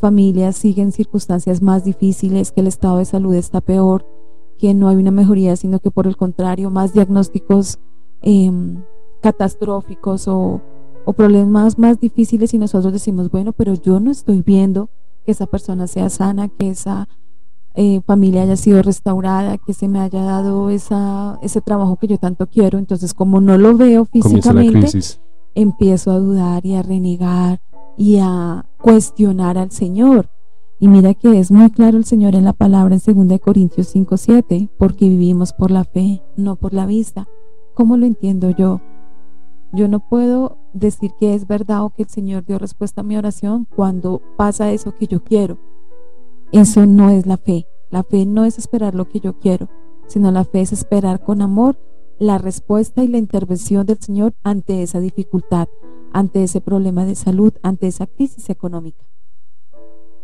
familia 0.00 0.52
sigue 0.52 0.82
en 0.82 0.92
circunstancias 0.92 1.62
más 1.62 1.84
difíciles, 1.84 2.50
que 2.50 2.60
el 2.60 2.66
estado 2.66 2.98
de 2.98 3.04
salud 3.04 3.34
está 3.34 3.60
peor, 3.60 4.04
que 4.58 4.74
no 4.74 4.88
hay 4.88 4.96
una 4.96 5.10
mejoría, 5.10 5.54
sino 5.56 5.78
que 5.78 5.90
por 5.90 6.06
el 6.06 6.16
contrario, 6.16 6.70
más 6.70 6.92
diagnósticos 6.92 7.78
em, 8.20 8.82
catastróficos 9.20 10.26
o, 10.26 10.60
o 11.04 11.12
problemas 11.12 11.78
más 11.78 12.00
difíciles 12.00 12.52
y 12.54 12.58
nosotros 12.58 12.92
decimos, 12.92 13.30
bueno, 13.30 13.52
pero 13.52 13.74
yo 13.74 14.00
no 14.00 14.10
estoy 14.10 14.42
viendo 14.42 14.90
que 15.24 15.32
esa 15.32 15.46
persona 15.46 15.86
sea 15.86 16.08
sana, 16.10 16.48
que 16.48 16.70
esa 16.70 17.08
eh, 17.74 18.02
familia 18.06 18.42
haya 18.42 18.56
sido 18.56 18.82
restaurada, 18.82 19.56
que 19.58 19.72
se 19.72 19.88
me 19.88 20.00
haya 20.00 20.22
dado 20.22 20.68
esa, 20.70 21.38
ese 21.42 21.60
trabajo 21.60 21.96
que 21.96 22.06
yo 22.06 22.18
tanto 22.18 22.46
quiero. 22.46 22.78
Entonces, 22.78 23.14
como 23.14 23.40
no 23.40 23.56
lo 23.56 23.76
veo 23.76 24.04
físicamente, 24.04 24.88
empiezo 25.54 26.10
a 26.10 26.18
dudar 26.18 26.66
y 26.66 26.74
a 26.74 26.82
renegar 26.82 27.60
y 27.96 28.18
a 28.20 28.66
cuestionar 28.78 29.58
al 29.58 29.70
Señor. 29.70 30.28
Y 30.78 30.88
mira 30.88 31.14
que 31.14 31.38
es 31.38 31.50
muy 31.50 31.70
claro 31.70 31.96
el 31.96 32.04
Señor 32.04 32.34
en 32.34 32.44
la 32.44 32.52
palabra 32.52 32.96
en 32.96 33.28
2 33.28 33.40
Corintios 33.40 33.86
5, 33.88 34.16
7, 34.16 34.70
porque 34.78 35.08
vivimos 35.08 35.52
por 35.52 35.70
la 35.70 35.84
fe, 35.84 36.22
no 36.36 36.56
por 36.56 36.74
la 36.74 36.86
vista. 36.86 37.28
¿Cómo 37.74 37.96
lo 37.96 38.04
entiendo 38.04 38.50
yo? 38.50 38.80
Yo 39.72 39.88
no 39.88 40.00
puedo 40.00 40.58
decir 40.74 41.12
que 41.18 41.34
es 41.34 41.46
verdad 41.46 41.84
o 41.84 41.90
que 41.90 42.02
el 42.02 42.08
Señor 42.08 42.44
dio 42.44 42.58
respuesta 42.58 43.00
a 43.00 43.04
mi 43.04 43.16
oración 43.16 43.66
cuando 43.74 44.20
pasa 44.36 44.72
eso 44.72 44.94
que 44.94 45.06
yo 45.06 45.22
quiero 45.22 45.71
eso 46.52 46.86
no 46.86 47.10
es 47.10 47.26
la 47.26 47.38
fe. 47.38 47.66
La 47.90 48.02
fe 48.02 48.26
no 48.26 48.44
es 48.44 48.58
esperar 48.58 48.94
lo 48.94 49.08
que 49.08 49.20
yo 49.20 49.38
quiero, 49.38 49.68
sino 50.06 50.30
la 50.30 50.44
fe 50.44 50.60
es 50.60 50.72
esperar 50.72 51.20
con 51.20 51.42
amor 51.42 51.78
la 52.18 52.38
respuesta 52.38 53.02
y 53.02 53.08
la 53.08 53.18
intervención 53.18 53.86
del 53.86 53.98
Señor 53.98 54.34
ante 54.42 54.82
esa 54.82 55.00
dificultad, 55.00 55.68
ante 56.12 56.42
ese 56.42 56.60
problema 56.60 57.04
de 57.04 57.14
salud, 57.14 57.52
ante 57.62 57.86
esa 57.86 58.06
crisis 58.06 58.50
económica. 58.50 59.04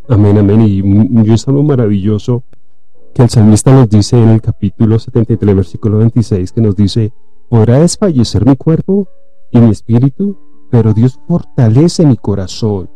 Amén, 0.07 0.37
amén. 0.37 0.61
Y 0.61 1.31
es 1.31 1.47
algo 1.47 1.63
maravilloso 1.63 2.43
que 3.13 3.23
el 3.23 3.29
salmista 3.29 3.73
nos 3.73 3.89
dice 3.89 4.21
en 4.21 4.29
el 4.29 4.41
capítulo 4.41 4.97
73, 4.97 5.55
versículo 5.55 5.97
26, 5.97 6.51
que 6.51 6.61
nos 6.61 6.75
dice, 6.75 7.11
podrá 7.49 7.79
desfallecer 7.79 8.45
mi 8.45 8.55
cuerpo 8.55 9.07
y 9.51 9.59
mi 9.59 9.71
espíritu, 9.71 10.37
pero 10.69 10.93
Dios 10.93 11.19
fortalece 11.27 12.05
mi 12.05 12.17
corazón. 12.17 12.89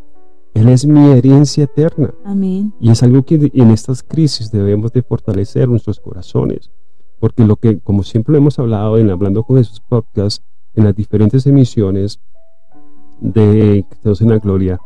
Él 0.54 0.68
es 0.68 0.86
mi 0.86 1.10
herencia 1.10 1.64
eterna. 1.64 2.14
Amén. 2.24 2.72
Y 2.80 2.90
es 2.90 3.02
algo 3.02 3.24
que 3.24 3.50
en 3.52 3.70
estas 3.70 4.02
crisis 4.02 4.52
debemos 4.52 4.92
de 4.92 5.02
fortalecer 5.02 5.68
nuestros 5.68 5.98
corazones. 5.98 6.70
Porque 7.18 7.44
lo 7.44 7.56
que, 7.56 7.80
como 7.80 8.04
siempre 8.04 8.36
hemos 8.36 8.58
hablado 8.58 8.96
en 8.98 9.10
Hablando 9.10 9.42
con 9.42 9.58
esos 9.58 9.80
podcasts, 9.80 10.44
en 10.74 10.84
las 10.84 10.94
diferentes 10.94 11.46
emisiones 11.46 12.20
de 13.20 13.84
Cristianos 13.88 14.20
en 14.20 14.30
la 14.30 14.38
Gloria, 14.38 14.80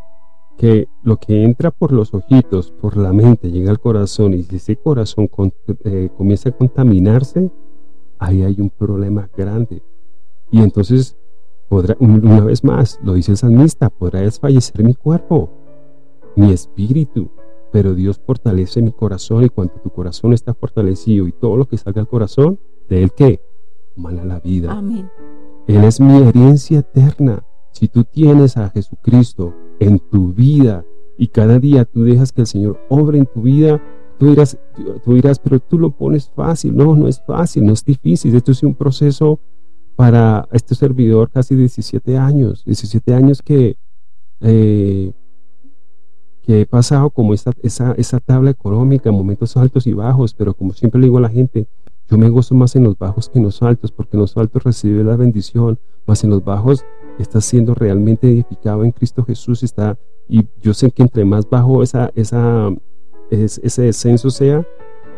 que 0.57 0.89
lo 1.03 1.19
que 1.19 1.45
entra 1.45 1.71
por 1.71 1.93
los 1.93 2.13
ojitos, 2.15 2.73
por 2.73 2.97
la 2.97 3.13
mente, 3.13 3.51
llega 3.51 3.71
al 3.71 3.81
corazón 3.81 4.35
y 4.35 4.43
si 4.43 4.57
ese 4.57 4.77
corazón 4.77 5.31
eh, 5.85 6.11
comienza 6.17 6.49
a 6.49 6.53
contaminarse, 6.53 7.51
ahí 8.19 8.43
hay 8.43 8.61
un 8.61 8.71
problema 8.71 9.29
grande. 9.37 9.83
Y 10.51 10.61
entonces 10.61 11.17
podrá, 11.69 11.97
una 12.01 12.41
vez 12.41 12.65
más, 12.65 12.99
lo 13.03 13.15
dice 13.15 13.33
el 13.33 13.37
salmista, 13.37 13.91
podrá 13.91 14.21
desfallecer 14.21 14.83
mi 14.83 14.95
cuerpo, 14.95 15.51
mi 16.37 16.53
espíritu, 16.53 17.31
pero 17.73 17.95
Dios 17.95 18.21
fortalece 18.25 18.83
mi 18.83 18.93
corazón 18.93 19.45
y 19.45 19.49
cuando 19.49 19.75
tu 19.75 19.91
corazón 19.91 20.33
está 20.33 20.55
fortalecido 20.55 21.29
y 21.29 21.33
todo 21.33 21.57
lo 21.57 21.67
que 21.67 21.77
salga 21.77 22.01
al 22.01 22.09
corazón, 22.09 22.59
de 22.89 23.03
él 23.03 23.13
que 23.13 23.41
mala 23.97 24.25
la 24.25 24.41
vida. 24.41 24.73
Amén. 24.73 25.11
Él 25.67 25.85
es 25.85 26.01
mi 26.01 26.17
herencia 26.23 26.79
eterna. 26.79 27.45
Si 27.73 27.89
tú 27.89 28.05
tienes 28.05 28.57
a 28.57 28.71
Jesucristo 28.71 29.55
en 29.79 29.99
tu 29.99 30.33
vida 30.33 30.85
y 31.19 31.29
cada 31.29 31.59
día 31.59 31.85
tú 31.85 32.05
dejas 32.05 32.33
que 32.33 32.41
el 32.41 32.47
Señor 32.47 32.81
obre 32.89 33.19
en 33.19 33.27
tu 33.27 33.43
vida, 33.43 33.83
tú 34.19 34.27
dirás, 34.31 34.59
tú 35.05 35.15
dirás, 35.15 35.39
pero 35.39 35.61
tú 35.61 35.79
lo 35.79 35.91
pones 35.91 36.31
fácil. 36.31 36.75
No, 36.75 36.97
no 36.97 37.07
es 37.07 37.23
fácil, 37.25 37.67
no 37.67 37.73
es 37.73 37.85
difícil. 37.85 38.35
Esto 38.35 38.53
es 38.53 38.63
un 38.63 38.75
proceso 38.75 39.41
para 39.99 40.47
este 40.53 40.77
servidor 40.77 41.29
casi 41.29 41.57
17 41.57 42.17
años, 42.17 42.65
17 42.65 43.15
años 43.15 43.43
que, 43.43 43.77
eh, 44.41 45.11
que 46.41 46.61
he 46.61 46.67
pasado 46.67 47.11
como 47.11 47.35
esa, 47.35 47.51
esa, 47.65 47.95
esa 47.99 48.21
tabla 48.21 48.51
económica, 48.51 49.11
momentos 49.11 49.57
altos 49.57 49.89
y 49.89 49.95
bajos, 49.95 50.35
pero 50.35 50.55
como 50.55 50.73
siempre 50.73 51.01
le 51.01 51.07
digo 51.09 51.19
a 51.19 51.23
la 51.23 51.29
gente, 51.29 51.67
yo 52.09 52.17
me 52.17 52.29
gozo 52.29 52.55
más 52.55 52.77
en 52.77 52.85
los 52.85 52.97
bajos 52.97 53.29
que 53.29 53.41
en 53.41 53.47
los 53.47 53.61
altos, 53.61 53.91
porque 53.91 54.17
en 54.17 54.21
los 54.21 54.37
altos 54.37 54.63
recibe 54.63 55.03
la 55.03 55.17
bendición, 55.17 55.81
más 56.07 56.23
en 56.23 56.31
los 56.31 56.45
bajos 56.45 56.85
está 57.19 57.41
siendo 57.41 57.75
realmente 57.75 58.29
edificado 58.29 58.85
en 58.85 58.93
Cristo 58.93 59.25
Jesús. 59.25 59.65
Está, 59.65 59.99
y 60.29 60.47
yo 60.63 60.75
sé 60.75 60.93
que 60.93 61.03
entre 61.03 61.25
más 61.25 61.51
bajo 61.51 61.83
esa, 61.83 62.13
esa, 62.15 62.71
ese 63.33 63.83
descenso 63.83 64.31
sea, 64.31 64.65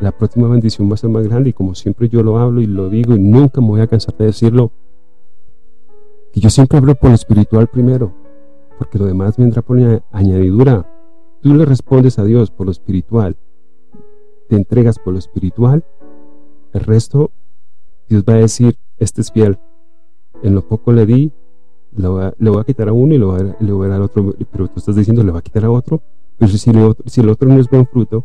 la 0.00 0.12
próxima 0.12 0.48
bendición 0.48 0.88
va 0.90 0.94
a 0.94 0.98
ser 0.98 1.10
más 1.10 1.26
grande. 1.26 1.50
Y 1.50 1.52
como 1.52 1.74
siempre 1.74 2.08
yo 2.08 2.22
lo 2.22 2.38
hablo 2.38 2.60
y 2.60 2.66
lo 2.66 2.88
digo, 2.88 3.14
y 3.14 3.18
nunca 3.18 3.60
me 3.60 3.68
voy 3.68 3.80
a 3.80 3.86
cansar 3.86 4.16
de 4.16 4.26
decirlo, 4.26 4.72
que 6.32 6.40
yo 6.40 6.50
siempre 6.50 6.78
hablo 6.78 6.94
por 6.94 7.10
lo 7.10 7.14
espiritual 7.14 7.66
primero, 7.66 8.12
porque 8.78 8.98
lo 8.98 9.06
demás 9.06 9.36
vendrá 9.36 9.62
por 9.62 9.78
añadidura. 10.12 10.86
Tú 11.42 11.54
le 11.54 11.64
respondes 11.64 12.18
a 12.18 12.24
Dios 12.24 12.50
por 12.50 12.66
lo 12.66 12.72
espiritual, 12.72 13.36
te 14.48 14.56
entregas 14.56 14.98
por 14.98 15.12
lo 15.12 15.18
espiritual 15.18 15.84
el 16.72 16.80
resto, 16.80 17.32
Dios 18.08 18.24
va 18.28 18.34
a 18.34 18.36
decir, 18.36 18.76
este 18.98 19.20
es 19.20 19.32
fiel. 19.32 19.58
En 20.42 20.54
lo 20.54 20.66
poco 20.66 20.92
le 20.92 21.06
di, 21.06 21.32
le 21.96 22.08
voy 22.08 22.60
a, 22.60 22.64
quitar 22.64 22.88
a 22.88 22.92
uno 22.92 23.14
y 23.14 23.18
le 23.18 23.24
voy 23.24 23.40
a, 23.40 23.88
dar 23.88 23.96
al 23.96 24.02
otro. 24.02 24.34
Pero 24.50 24.68
tú 24.68 24.78
estás 24.78 24.96
diciendo, 24.96 25.22
le 25.22 25.32
va 25.32 25.40
a 25.40 25.42
quitar 25.42 25.64
a 25.64 25.70
otro. 25.70 26.02
Pero 26.38 26.50
si, 26.50 26.58
si 26.58 27.20
el 27.20 27.28
otro 27.28 27.48
no 27.48 27.58
es 27.58 27.68
buen 27.68 27.86
fruto, 27.86 28.24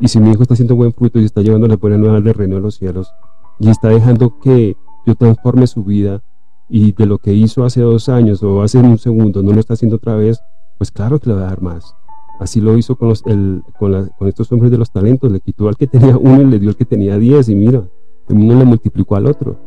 y 0.00 0.08
si 0.08 0.20
mi 0.20 0.30
hijo 0.30 0.42
está 0.42 0.54
haciendo 0.54 0.76
buen 0.76 0.92
fruto 0.92 1.18
y 1.18 1.24
está 1.24 1.42
llevando 1.42 1.66
la 1.66 1.76
buena 1.76 1.96
nueva 1.96 2.20
del 2.20 2.34
reino 2.34 2.56
de 2.56 2.62
los 2.62 2.76
cielos, 2.76 3.12
y 3.58 3.68
está 3.68 3.88
dejando 3.88 4.38
que 4.38 4.76
yo 5.06 5.14
transforme 5.14 5.66
su 5.66 5.84
vida, 5.84 6.22
y 6.68 6.92
de 6.92 7.06
lo 7.06 7.18
que 7.18 7.32
hizo 7.32 7.64
hace 7.64 7.80
dos 7.80 8.08
años 8.08 8.42
o 8.42 8.62
hace 8.62 8.78
un 8.78 8.98
segundo 8.98 9.42
no 9.42 9.52
lo 9.52 9.60
está 9.60 9.74
haciendo 9.74 9.96
otra 9.96 10.14
vez, 10.14 10.40
pues 10.76 10.90
claro 10.90 11.18
que 11.18 11.30
le 11.30 11.36
va 11.36 11.42
a 11.42 11.46
dar 11.46 11.62
más. 11.62 11.94
Así 12.38 12.60
lo 12.60 12.76
hizo 12.78 12.96
con, 12.96 13.08
los, 13.08 13.24
el, 13.26 13.62
con, 13.78 14.10
con, 14.16 14.28
estos 14.28 14.52
hombres 14.52 14.70
de 14.70 14.78
los 14.78 14.92
talentos. 14.92 15.32
Le 15.32 15.40
quitó 15.40 15.68
al 15.68 15.76
que 15.76 15.88
tenía 15.88 16.16
uno 16.20 16.42
y 16.42 16.44
le 16.44 16.58
dio 16.58 16.68
al 16.68 16.76
que 16.76 16.84
tenía 16.84 17.18
diez. 17.18 17.48
Y 17.48 17.56
mira, 17.56 17.88
el 18.28 18.36
uno 18.36 18.54
le 18.54 18.64
multiplicó 18.64 19.16
al 19.16 19.26
otro. 19.26 19.58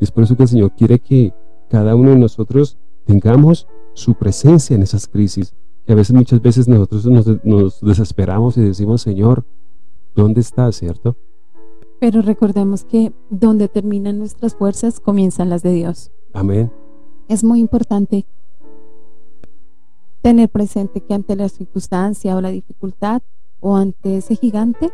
Y 0.00 0.04
es 0.04 0.10
por 0.10 0.24
eso 0.24 0.36
que 0.36 0.44
el 0.44 0.48
Señor 0.48 0.72
quiere 0.74 1.00
que 1.00 1.34
cada 1.68 1.94
uno 1.94 2.10
de 2.10 2.16
nosotros 2.16 2.78
tengamos 3.04 3.68
su 3.92 4.14
presencia 4.14 4.74
en 4.74 4.82
esas 4.82 5.06
crisis. 5.06 5.54
Que 5.86 5.92
a 5.92 5.96
veces, 5.96 6.16
muchas 6.16 6.40
veces 6.40 6.66
nosotros 6.66 7.04
nos, 7.04 7.44
nos 7.44 7.80
desesperamos 7.82 8.56
y 8.56 8.62
decimos, 8.62 9.02
Señor, 9.02 9.44
¿dónde 10.14 10.40
estás, 10.40 10.76
cierto? 10.76 11.16
Pero 12.00 12.22
recordemos 12.22 12.84
que 12.84 13.12
donde 13.30 13.68
terminan 13.68 14.18
nuestras 14.18 14.54
fuerzas 14.54 15.00
comienzan 15.00 15.48
las 15.48 15.62
de 15.62 15.72
Dios. 15.72 16.10
Amén. 16.32 16.70
Es 17.28 17.42
muy 17.44 17.60
importante 17.60 18.26
tener 20.20 20.48
presente 20.48 21.00
que 21.00 21.14
ante 21.14 21.36
la 21.36 21.48
circunstancia 21.48 22.36
o 22.36 22.40
la 22.40 22.50
dificultad 22.50 23.22
o 23.60 23.76
ante 23.76 24.16
ese 24.16 24.36
gigante, 24.36 24.90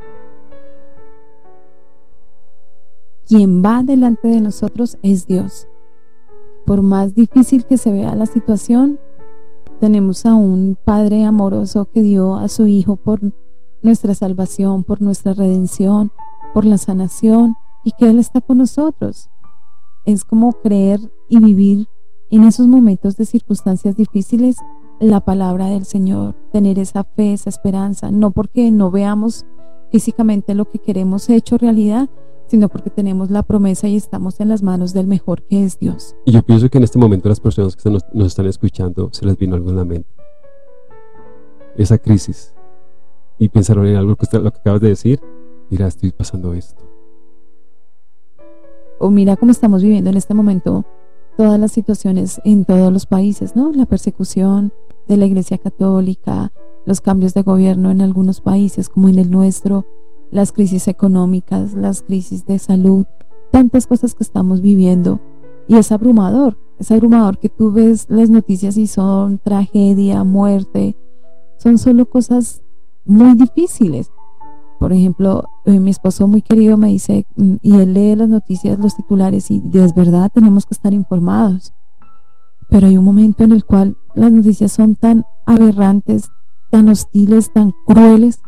quien 3.27 3.63
va 3.65 3.83
delante 3.83 4.29
de 4.29 4.41
nosotros 4.41 4.99
es 5.03 5.27
Dios. 5.27 5.69
Por 6.67 6.83
más 6.83 7.15
difícil 7.15 7.65
que 7.65 7.79
se 7.79 7.93
vea 7.93 8.15
la 8.15 8.27
situación, 8.27 8.99
tenemos 9.81 10.27
a 10.27 10.35
un 10.35 10.77
Padre 10.85 11.25
amoroso 11.25 11.87
que 11.87 12.03
dio 12.03 12.37
a 12.37 12.49
su 12.49 12.67
Hijo 12.67 12.97
por 12.97 13.21
nuestra 13.83 14.15
salvación, 14.15 14.85
por 14.85 15.01
nuestra 15.01 15.35
redención, 15.35 16.13
por 16.53 16.65
la 16.65 16.79
sanación 16.79 17.57
y 17.85 17.93
que 17.93 18.11
Él 18.11 18.19
está 18.19 18.41
con 18.41 18.59
nosotros. 18.59 19.31
Es 20.05 20.25
como 20.25 20.53
creer 20.53 21.01
y 21.29 21.39
vivir 21.39 21.89
en 22.31 22.45
esos 22.45 22.67
momentos 22.67 23.17
de 23.17 23.27
circunstancias 23.27 23.97
difíciles 23.97 24.57
la 25.01 25.21
palabra 25.21 25.67
del 25.67 25.85
Señor, 25.85 26.35
tener 26.53 26.79
esa 26.79 27.05
fe, 27.05 27.33
esa 27.33 27.49
esperanza, 27.49 28.11
no 28.11 28.31
porque 28.33 28.71
no 28.71 28.91
veamos 28.91 29.47
físicamente 29.91 30.55
lo 30.55 30.67
que 30.67 30.79
queremos 30.79 31.29
hecho 31.31 31.59
realidad, 31.59 32.09
sino 32.47 32.69
porque 32.69 32.91
tenemos 32.91 33.31
la 33.31 33.43
promesa 33.43 33.89
y 33.89 33.97
estamos 33.97 34.41
en 34.41 34.49
las 34.49 34.63
manos 34.63 34.93
del 34.93 35.07
mejor 35.07 35.43
que 35.43 35.65
es 35.65 35.79
Dios. 35.79 36.17
Y 36.27 36.33
yo 36.33 36.43
pienso 36.43 36.69
que 36.69 36.79
en 36.79 36.85
este 36.85 36.99
momento 36.99 37.29
las 37.29 37.41
personas 37.41 37.77
que 37.77 37.91
nos, 37.91 38.05
están 38.27 38.47
escuchando 38.47 39.09
se 39.13 39.25
les 39.25 39.37
vino 39.39 39.57
algo 39.57 39.71
en 39.71 39.77
la 39.77 39.85
mente. 39.85 40.11
Esa 41.77 41.97
crisis. 41.97 42.53
Y 43.41 43.49
pensaron 43.49 43.87
en 43.87 43.97
algo 43.97 44.15
que 44.17 44.27
usted, 44.27 44.41
lo 44.41 44.53
que 44.53 44.59
acabas 44.59 44.83
de 44.83 44.89
decir. 44.89 45.21
Mira, 45.71 45.87
estoy 45.87 46.13
pasando 46.13 46.53
esto. 46.53 46.85
O 48.99 49.11
mira 49.11 49.37
cómo 49.37 49.51
estamos 49.51 49.83
viviendo 49.83 50.11
en 50.11 50.19
este 50.19 50.35
momento 50.35 50.85
todas 51.39 51.59
las 51.59 51.73
situaciones 51.73 52.39
en 52.45 52.67
todos 52.67 52.93
los 52.93 53.07
países, 53.07 53.57
¿no? 53.57 53.73
La 53.73 53.87
persecución, 53.87 54.75
de 55.09 55.17
la 55.17 55.25
Iglesia 55.25 55.57
Católica, 55.57 56.53
los 56.85 57.01
cambios 57.01 57.33
de 57.33 57.43
gobierno 57.43 57.91
en 57.91 58.03
algunos 58.03 58.43
países 58.43 58.91
como 58.91 59.09
en 59.09 59.19
el 59.19 59.31
nuestro, 59.31 59.87
las 60.31 60.53
crisis 60.53 60.87
económicas, 60.87 61.73
las 61.73 62.03
crisis 62.03 62.45
de 62.45 62.59
salud, 62.59 63.07
tantas 63.51 63.87
cosas 63.87 64.15
que 64.15 64.23
estamos 64.23 64.61
viviendo. 64.61 65.19
Y 65.67 65.77
es 65.77 65.93
abrumador, 65.93 66.59
es 66.79 66.91
abrumador 66.91 67.39
que 67.39 67.49
tú 67.49 67.73
ves 67.73 68.07
las 68.11 68.29
noticias 68.29 68.77
y 68.77 68.87
son 68.87 69.39
tragedia, 69.39 70.25
muerte, 70.25 70.95
son 71.57 71.79
solo 71.79 72.05
cosas 72.05 72.63
muy 73.05 73.35
difíciles. 73.35 74.11
Por 74.79 74.93
ejemplo, 74.93 75.45
eh, 75.67 75.79
mi 75.79 75.91
esposo 75.91 76.27
muy 76.27 76.41
querido 76.43 76.77
me 76.79 76.89
dice, 76.89 77.27
mm, 77.37 77.57
y 77.63 77.75
él 77.77 77.93
lee 77.93 78.17
las 78.17 78.29
noticias, 78.29 78.79
los 78.79 78.97
titulares, 78.97 79.51
y 79.51 79.61
de 79.61 79.87
verdad 79.95 80.31
tenemos 80.33 80.65
que 80.65 80.75
estar 80.75 80.95
informados. 80.95 81.75
Pero 82.71 82.87
hay 82.87 82.97
un 82.97 83.05
momento 83.05 83.45
en 83.45 83.53
el 83.53 83.65
cual 83.65 83.97
las 84.15 84.33
noticias 84.33 84.73
son 84.73 84.97
tan 84.97 85.27
aberrantes, 85.45 86.31
tan 86.71 86.89
hostiles, 86.89 87.53
tan 87.53 87.73
crueles, 87.87 88.41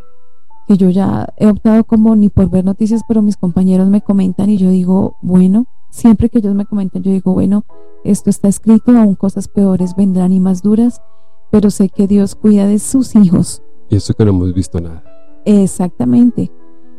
que 0.67 0.77
yo 0.77 0.91
ya 0.91 1.29
he 1.37 1.49
optado 1.49 1.85
como 1.85 2.15
ni 2.17 2.29
por 2.29 2.49
ver 2.49 2.65
noticias, 2.65 3.03
pero 3.07 3.21
mis 3.21 3.37
compañeros 3.37 3.89
me 3.89 4.01
comentan 4.01 4.49
y 4.49 4.57
yo 4.57 4.71
digo, 4.71 5.17
bueno, 5.21 5.67
siempre 5.91 6.29
que 6.29 6.39
ellos 6.39 6.55
me 6.55 6.67
comentan, 6.67 7.03
yo 7.03 7.11
digo, 7.11 7.35
bueno, 7.35 7.65
esto 8.05 8.31
está 8.31 8.49
escrito, 8.49 8.97
aún 8.97 9.17
cosas 9.17 9.49
peores 9.49 9.95
vendrán 9.97 10.33
y 10.33 10.41
más 10.41 10.63
duras, 10.63 11.03
pero 11.51 11.71
sé 11.71 11.89
que 11.89 12.07
Dios 12.07 12.35
cuida 12.35 12.67
de 12.67 12.79
sus 12.79 13.15
hijos. 13.17 13.63
Y 13.93 13.97
eso 13.97 14.15
que 14.15 14.25
no 14.25 14.31
hemos 14.31 14.55
visto 14.55 14.81
nada. 14.81 15.05
Exactamente. 15.45 16.51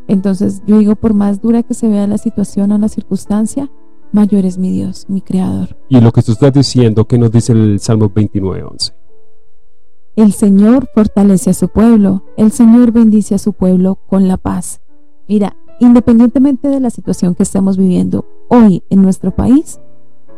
Entonces 0.06 0.62
yo 0.64 0.78
digo, 0.78 0.94
por 0.94 1.12
más 1.12 1.42
dura 1.42 1.64
que 1.64 1.74
se 1.74 1.88
vea 1.88 2.06
la 2.06 2.18
situación 2.18 2.70
o 2.70 2.78
la 2.78 2.88
circunstancia, 2.88 3.68
mayor 4.12 4.44
es 4.44 4.58
mi 4.58 4.70
Dios, 4.70 5.06
mi 5.08 5.20
Creador. 5.20 5.76
Y 5.88 6.00
lo 6.00 6.12
que 6.12 6.22
tú 6.22 6.30
estás 6.30 6.52
diciendo, 6.52 7.04
que 7.04 7.18
nos 7.18 7.32
dice 7.32 7.52
el 7.52 7.80
Salmo 7.80 8.10
29.11? 8.10 8.94
El 10.14 10.32
Señor 10.34 10.88
fortalece 10.94 11.50
a 11.50 11.54
su 11.54 11.68
pueblo, 11.68 12.22
el 12.36 12.52
Señor 12.52 12.92
bendice 12.92 13.34
a 13.34 13.38
su 13.38 13.54
pueblo 13.54 13.98
con 14.06 14.28
la 14.28 14.36
paz. 14.36 14.80
Mira, 15.26 15.56
independientemente 15.80 16.68
de 16.68 16.78
la 16.78 16.90
situación 16.90 17.34
que 17.34 17.42
estamos 17.42 17.76
viviendo 17.76 18.24
hoy 18.48 18.84
en 18.88 19.02
nuestro 19.02 19.34
país, 19.34 19.80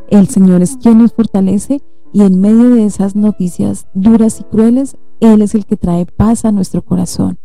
el 0.09 0.29
Señor 0.29 0.63
es 0.63 0.79
quien 0.79 1.03
nos 1.03 1.13
fortalece 1.13 1.83
y 2.15 2.23
en 2.23 2.41
medio 2.41 2.71
de 2.71 2.87
esas 2.87 3.15
noticias 3.15 3.89
duras 3.93 4.41
y 4.41 4.45
crueles, 4.45 4.97
Él 5.21 5.43
es 5.43 5.55
el 5.55 5.67
que 5.67 5.77
trae 5.77 6.07
paz 6.07 6.45
a 6.45 6.53
nuestro 6.53 6.85
corazón. 6.85 7.39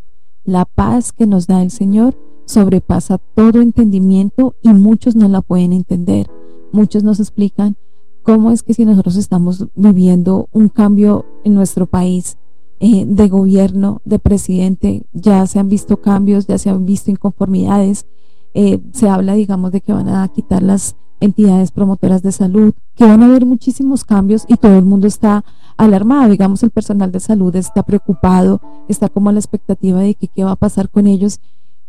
La 0.43 0.65
paz 0.65 1.13
que 1.13 1.27
nos 1.27 1.47
da 1.47 1.61
el 1.61 1.71
Señor 1.71 2.17
sobrepasa 2.45 3.17
todo 3.17 3.61
entendimiento 3.61 4.55
y 4.61 4.69
muchos 4.69 5.15
no 5.15 5.27
la 5.27 5.41
pueden 5.41 5.71
entender. 5.73 6.27
Muchos 6.71 7.03
nos 7.03 7.19
explican 7.19 7.77
cómo 8.23 8.51
es 8.51 8.63
que 8.63 8.73
si 8.73 8.85
nosotros 8.85 9.15
estamos 9.15 9.67
viviendo 9.75 10.49
un 10.51 10.69
cambio 10.69 11.25
en 11.43 11.53
nuestro 11.53 11.85
país 11.85 12.37
eh, 12.79 13.05
de 13.05 13.29
gobierno, 13.29 14.01
de 14.05 14.19
presidente, 14.19 15.05
ya 15.13 15.45
se 15.47 15.59
han 15.59 15.69
visto 15.69 16.01
cambios, 16.01 16.47
ya 16.47 16.57
se 16.57 16.69
han 16.69 16.85
visto 16.85 17.11
inconformidades, 17.11 18.05
eh, 18.53 18.79
se 18.91 19.07
habla, 19.07 19.35
digamos, 19.35 19.71
de 19.71 19.81
que 19.81 19.93
van 19.93 20.09
a 20.09 20.27
quitar 20.29 20.63
las 20.63 20.95
entidades 21.21 21.71
promotoras 21.71 22.21
de 22.23 22.31
salud, 22.31 22.73
que 22.95 23.05
van 23.05 23.23
a 23.23 23.27
haber 23.27 23.45
muchísimos 23.45 24.03
cambios 24.03 24.45
y 24.47 24.55
todo 24.55 24.77
el 24.77 24.85
mundo 24.85 25.07
está 25.07 25.45
alarmado, 25.77 26.29
digamos, 26.29 26.61
el 26.63 26.71
personal 26.71 27.11
de 27.11 27.19
salud 27.19 27.55
está 27.55 27.83
preocupado, 27.83 28.59
está 28.89 29.07
como 29.07 29.29
a 29.29 29.33
la 29.33 29.39
expectativa 29.39 29.99
de 29.99 30.15
que 30.15 30.27
qué 30.27 30.43
va 30.43 30.51
a 30.51 30.55
pasar 30.55 30.89
con 30.89 31.07
ellos 31.07 31.39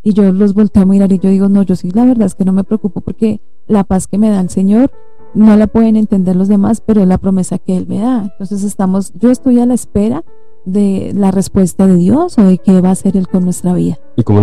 y 0.03 0.13
yo 0.13 0.31
los 0.31 0.53
volteo 0.53 0.83
a 0.83 0.85
mirar 0.85 1.11
y 1.11 1.19
yo 1.19 1.29
digo, 1.29 1.49
no, 1.49 1.63
yo 1.63 1.75
sí, 1.75 1.89
la 1.91 2.05
verdad 2.05 2.27
es 2.27 2.35
que 2.35 2.45
no 2.45 2.53
me 2.53 2.63
preocupo 2.63 3.01
porque 3.01 3.41
la 3.67 3.83
paz 3.83 4.07
que 4.07 4.17
me 4.17 4.29
da 4.29 4.41
el 4.41 4.49
Señor 4.49 4.91
no 5.33 5.55
la 5.55 5.67
pueden 5.67 5.95
entender 5.95 6.35
los 6.35 6.47
demás, 6.47 6.81
pero 6.81 7.01
es 7.01 7.07
la 7.07 7.17
promesa 7.17 7.57
que 7.57 7.75
Él 7.75 7.87
me 7.87 7.99
da. 7.99 8.23
Entonces 8.23 8.63
estamos, 8.63 9.13
yo 9.13 9.31
estoy 9.31 9.59
a 9.59 9.65
la 9.65 9.73
espera 9.73 10.23
de 10.65 11.11
la 11.15 11.31
respuesta 11.31 11.87
de 11.87 11.95
Dios 11.95 12.37
o 12.37 12.43
de 12.43 12.57
qué 12.57 12.81
va 12.81 12.89
a 12.89 12.91
hacer 12.91 13.17
Él 13.17 13.27
con 13.27 13.43
nuestra 13.43 13.73
vida. 13.73 13.97
Y 14.15 14.23
como 14.23 14.41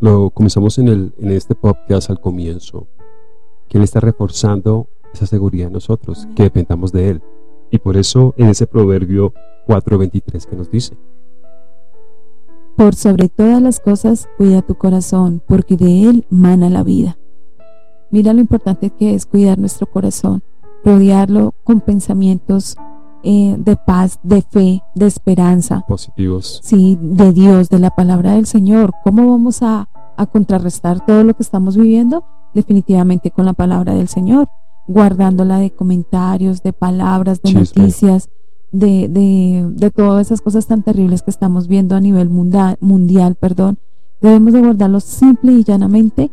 lo, 0.00 0.30
comenzamos 0.30 0.78
en, 0.78 0.88
el, 0.88 1.14
en 1.18 1.32
este 1.32 1.54
podcast 1.54 2.10
al 2.10 2.20
comienzo, 2.20 2.86
que 3.68 3.78
Él 3.78 3.84
está 3.84 4.00
reforzando 4.00 4.88
esa 5.12 5.26
seguridad 5.26 5.68
en 5.68 5.74
nosotros, 5.74 6.26
que 6.34 6.44
dependamos 6.44 6.92
de 6.92 7.10
Él. 7.10 7.22
Y 7.70 7.78
por 7.78 7.96
eso 7.96 8.34
en 8.36 8.48
ese 8.48 8.66
proverbio 8.66 9.32
4.23 9.66 10.46
que 10.46 10.56
nos 10.56 10.70
dice. 10.70 10.96
Por 12.76 12.96
sobre 12.96 13.28
todas 13.28 13.62
las 13.62 13.78
cosas, 13.78 14.28
cuida 14.36 14.62
tu 14.62 14.74
corazón, 14.74 15.40
porque 15.46 15.76
de 15.76 16.08
él 16.08 16.26
mana 16.28 16.68
la 16.68 16.82
vida. 16.82 17.16
Mira 18.10 18.32
lo 18.32 18.40
importante 18.40 18.90
que 18.90 19.14
es 19.14 19.26
cuidar 19.26 19.58
nuestro 19.58 19.86
corazón, 19.86 20.42
rodearlo 20.84 21.54
con 21.62 21.80
pensamientos 21.80 22.76
eh, 23.24 23.56
de 23.58 23.76
paz, 23.76 24.18
de 24.22 24.42
fe, 24.42 24.82
de 24.94 25.06
esperanza. 25.06 25.82
Positivos. 25.88 26.60
Sí, 26.62 26.98
de 27.00 27.32
Dios, 27.32 27.70
de 27.70 27.78
la 27.78 27.90
palabra 27.90 28.32
del 28.32 28.46
Señor. 28.46 28.92
¿Cómo 29.02 29.30
vamos 29.30 29.62
a, 29.62 29.88
a 30.16 30.26
contrarrestar 30.26 31.04
todo 31.04 31.24
lo 31.24 31.34
que 31.34 31.42
estamos 31.42 31.76
viviendo? 31.76 32.24
Definitivamente 32.52 33.30
con 33.30 33.46
la 33.46 33.54
palabra 33.54 33.94
del 33.94 34.08
Señor, 34.08 34.48
guardándola 34.86 35.58
de 35.58 35.70
comentarios, 35.70 36.62
de 36.62 36.74
palabras, 36.74 37.40
de 37.40 37.54
noticias, 37.54 38.28
de, 38.70 39.08
de, 39.08 39.70
de, 39.70 39.90
todas 39.90 40.26
esas 40.26 40.40
cosas 40.40 40.66
tan 40.66 40.82
terribles 40.82 41.22
que 41.22 41.30
estamos 41.30 41.66
viendo 41.66 41.96
a 41.96 42.00
nivel 42.00 42.28
mundial, 42.28 42.76
mundial 42.80 43.36
perdón, 43.36 43.78
debemos 44.20 44.52
de 44.52 44.60
guardarlo 44.60 45.00
simple 45.00 45.52
y 45.52 45.64
llanamente, 45.64 46.30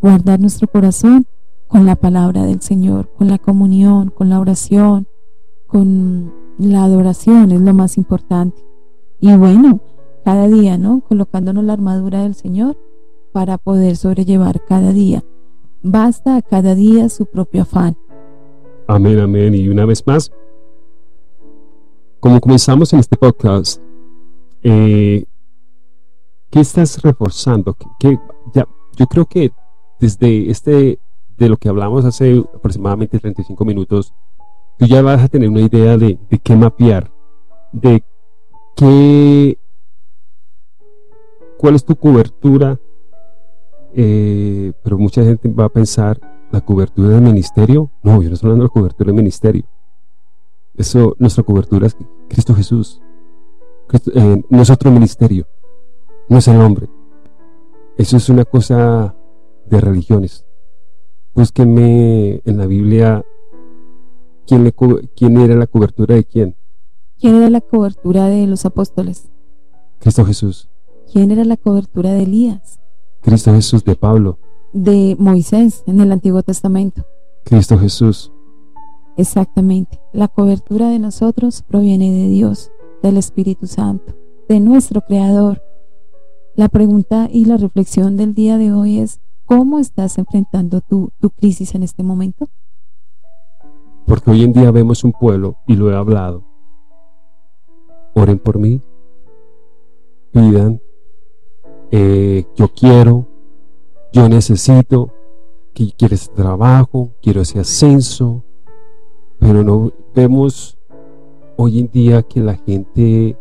guardar 0.00 0.40
nuestro 0.40 0.66
corazón 0.68 1.26
con 1.68 1.86
la 1.86 1.96
palabra 1.96 2.44
del 2.44 2.62
Señor, 2.62 3.10
con 3.16 3.28
la 3.28 3.38
comunión, 3.38 4.10
con 4.10 4.28
la 4.28 4.40
oración, 4.40 5.06
con 5.72 6.30
la 6.58 6.84
adoración, 6.84 7.50
es 7.50 7.60
lo 7.62 7.72
más 7.72 7.96
importante. 7.96 8.62
Y 9.20 9.34
bueno, 9.34 9.80
cada 10.22 10.46
día, 10.46 10.76
¿no? 10.76 11.00
Colocándonos 11.00 11.64
la 11.64 11.72
armadura 11.72 12.22
del 12.22 12.34
Señor 12.34 12.76
para 13.32 13.56
poder 13.56 13.96
sobrellevar 13.96 14.62
cada 14.66 14.92
día. 14.92 15.24
Basta 15.82 16.42
cada 16.42 16.74
día 16.74 17.08
su 17.08 17.24
propio 17.24 17.62
afán. 17.62 17.96
Amén, 18.86 19.18
amén. 19.18 19.54
Y 19.54 19.68
una 19.70 19.86
vez 19.86 20.06
más, 20.06 20.30
como 22.20 22.38
comenzamos 22.38 22.92
en 22.92 22.98
este 22.98 23.16
podcast, 23.16 23.80
eh, 24.62 25.24
¿qué 26.50 26.60
estás 26.60 27.00
reforzando? 27.00 27.74
¿Qué, 27.98 28.18
ya, 28.52 28.68
yo 28.98 29.06
creo 29.06 29.24
que 29.24 29.52
desde 29.98 30.50
este, 30.50 30.98
de 31.38 31.48
lo 31.48 31.56
que 31.56 31.70
hablamos 31.70 32.04
hace 32.04 32.44
aproximadamente 32.54 33.18
35 33.18 33.64
minutos, 33.64 34.12
tú 34.82 34.88
ya 34.88 35.00
vas 35.00 35.22
a 35.22 35.28
tener 35.28 35.48
una 35.48 35.60
idea 35.60 35.96
de, 35.96 36.18
qué 36.42 36.56
mapear, 36.56 37.12
de 37.70 38.02
qué, 38.74 39.56
cuál 41.56 41.76
es 41.76 41.84
tu 41.84 41.94
cobertura, 41.94 42.80
eh, 43.94 44.72
pero 44.82 44.98
mucha 44.98 45.22
gente 45.22 45.48
va 45.48 45.66
a 45.66 45.68
pensar, 45.68 46.20
¿la 46.50 46.62
cobertura 46.62 47.10
del 47.10 47.22
ministerio? 47.22 47.92
No, 48.02 48.22
yo 48.22 48.28
no 48.28 48.34
estoy 48.34 48.48
hablando 48.48 48.64
de 48.64 48.70
la 48.70 48.72
cobertura 48.72 49.06
del 49.06 49.14
ministerio. 49.14 49.62
Eso, 50.74 51.14
nuestra 51.20 51.44
cobertura 51.44 51.86
es 51.86 51.96
Cristo 52.28 52.52
Jesús. 52.52 53.00
Eh, 54.16 54.42
no 54.50 54.62
es 54.62 54.70
otro 54.70 54.90
ministerio. 54.90 55.46
No 56.28 56.38
es 56.38 56.48
el 56.48 56.60
hombre. 56.60 56.88
Eso 57.96 58.16
es 58.16 58.28
una 58.28 58.44
cosa 58.44 59.14
de 59.66 59.80
religiones. 59.80 60.44
Búsquenme 61.36 62.42
en 62.44 62.58
la 62.58 62.66
Biblia 62.66 63.24
quién, 64.46 64.64
le, 64.64 64.72
quién 65.16 65.36
era 65.38 65.54
la 65.54 65.66
cobertura 65.66 66.14
de 66.14 66.24
quién. 66.24 66.56
¿Quién 67.18 67.36
era 67.36 67.50
la 67.50 67.60
cobertura 67.60 68.26
de 68.26 68.46
los 68.46 68.64
apóstoles? 68.64 69.30
Cristo 70.00 70.24
Jesús. 70.24 70.68
¿Quién 71.12 71.30
era 71.30 71.44
la 71.44 71.56
cobertura 71.56 72.12
de 72.12 72.24
Elías? 72.24 72.80
Cristo 73.20 73.52
Jesús 73.52 73.84
de 73.84 73.94
Pablo. 73.94 74.38
De 74.72 75.16
Moisés 75.18 75.84
en 75.86 76.00
el 76.00 76.10
Antiguo 76.10 76.42
Testamento. 76.42 77.06
Cristo 77.44 77.78
Jesús. 77.78 78.32
Exactamente. 79.16 80.00
La 80.12 80.28
cobertura 80.28 80.88
de 80.88 80.98
nosotros 80.98 81.62
proviene 81.62 82.10
de 82.10 82.28
Dios, 82.28 82.70
del 83.02 83.16
Espíritu 83.16 83.66
Santo, 83.66 84.16
de 84.48 84.60
nuestro 84.60 85.02
Creador. 85.02 85.62
La 86.56 86.68
pregunta 86.68 87.28
y 87.30 87.44
la 87.44 87.56
reflexión 87.56 88.16
del 88.16 88.34
día 88.34 88.58
de 88.58 88.72
hoy 88.72 88.98
es, 88.98 89.20
¿cómo 89.44 89.78
estás 89.78 90.18
enfrentando 90.18 90.80
tu, 90.80 91.10
tu 91.20 91.30
crisis 91.30 91.74
en 91.74 91.82
este 91.82 92.02
momento? 92.02 92.48
Porque 94.06 94.30
hoy 94.30 94.44
en 94.44 94.52
día 94.52 94.70
vemos 94.70 95.04
un 95.04 95.12
pueblo, 95.12 95.56
y 95.66 95.76
lo 95.76 95.90
he 95.90 95.96
hablado, 95.96 96.44
oren 98.14 98.38
por 98.38 98.58
mí, 98.58 98.80
pidan, 100.32 100.80
eh, 101.90 102.44
yo 102.56 102.68
quiero, 102.68 103.26
yo 104.12 104.28
necesito, 104.28 105.10
que 105.74 105.92
quiero 105.96 106.14
ese 106.14 106.30
trabajo, 106.32 107.12
quiero 107.22 107.40
ese 107.40 107.60
ascenso, 107.60 108.44
pero 109.38 109.62
no 109.64 109.92
vemos 110.14 110.78
hoy 111.56 111.80
en 111.80 111.90
día 111.90 112.22
que 112.22 112.40
la 112.40 112.54
gente 112.54 113.36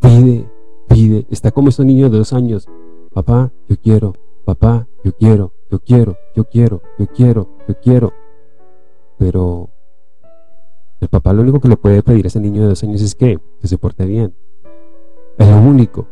pide, 0.00 0.50
pide, 0.88 1.26
está 1.30 1.50
como 1.50 1.68
esos 1.68 1.84
niños 1.84 2.10
de 2.10 2.18
dos 2.18 2.32
años, 2.32 2.68
papá, 3.12 3.52
yo 3.68 3.76
quiero, 3.80 4.14
papá, 4.44 4.86
yo 5.04 5.12
quiero, 5.16 5.52
yo 5.70 5.80
quiero, 5.80 6.16
yo 6.34 6.44
quiero, 6.44 6.82
yo 6.98 7.06
quiero, 7.06 7.48
yo 7.68 7.74
quiero. 7.80 8.12
Pero 9.18 9.70
el 11.04 11.08
papá 11.08 11.32
lo 11.32 11.42
único 11.42 11.60
que 11.60 11.68
le 11.68 11.76
puede 11.76 12.02
pedir 12.02 12.26
a 12.26 12.28
ese 12.28 12.40
niño 12.40 12.62
de 12.62 12.68
dos 12.68 12.82
años 12.82 13.00
es 13.00 13.14
que, 13.14 13.38
que 13.60 13.68
se 13.68 13.78
porte 13.78 14.04
bien. 14.04 14.34
Es 15.38 15.48
lo 15.48 15.58
único. 15.58 16.06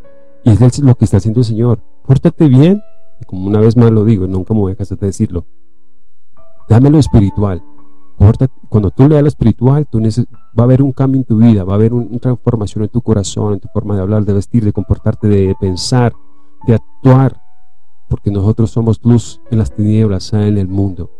Y 0.45 0.51
es 0.51 0.79
lo 0.81 0.95
que 0.95 1.05
está 1.05 1.19
haciendo 1.19 1.41
el 1.41 1.47
Señor. 1.47 1.81
Pórtate 2.07 2.49
bien. 2.49 2.83
Y 3.21 3.25
como 3.25 3.47
una 3.47 3.61
vez 3.61 3.77
más 3.77 3.91
lo 3.91 4.05
digo, 4.05 4.27
nunca 4.27 4.55
me 4.55 4.61
voy 4.61 4.73
a 4.73 4.77
cansar 4.77 4.99
de 4.99 5.07
decirlo. 5.07 5.47
Dame 6.69 6.91
lo 6.91 6.99
espiritual 6.99 7.63
cuando 8.69 8.91
tú 8.91 9.09
leas 9.09 9.23
lo 9.23 9.29
espiritual, 9.29 9.87
tú 9.91 10.01
va 10.01 10.63
a 10.63 10.63
haber 10.63 10.83
un 10.83 10.93
cambio 10.93 11.21
en 11.21 11.25
tu 11.25 11.37
vida, 11.39 11.65
va 11.65 11.73
a 11.73 11.77
haber 11.77 11.93
una 11.93 12.19
transformación 12.19 12.85
en 12.85 12.91
tu 12.91 13.01
corazón, 13.01 13.55
en 13.55 13.61
tu 13.61 13.69
forma 13.69 13.97
de 13.97 14.03
hablar, 14.03 14.25
de 14.25 14.33
vestir, 14.33 14.65
de 14.65 14.73
comportarte, 14.73 15.29
de 15.29 15.55
pensar, 15.61 16.13
de 16.67 16.75
actuar, 16.75 17.41
porque 18.09 18.31
nosotros 18.31 18.71
somos 18.71 19.01
luz 19.03 19.41
en 19.51 19.59
las 19.59 19.75
tinieblas, 19.75 20.33
en 20.33 20.59
el 20.59 20.69
mundo. 20.69 21.11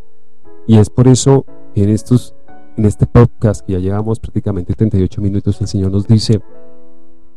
Y 0.67 0.79
es 0.79 0.91
por 0.91 1.09
eso 1.09 1.45
en 1.75 1.89
estos 1.89 2.35
en 2.77 2.85
este 2.85 3.07
podcast 3.07 3.65
que 3.67 3.75
ya 3.75 3.79
llevamos 3.79 4.19
prácticamente 4.19 4.75
38 4.75 5.21
minutos, 5.21 5.61
el 5.61 5.67
Señor 5.67 5.93
nos 5.93 6.07
dice 6.07 6.41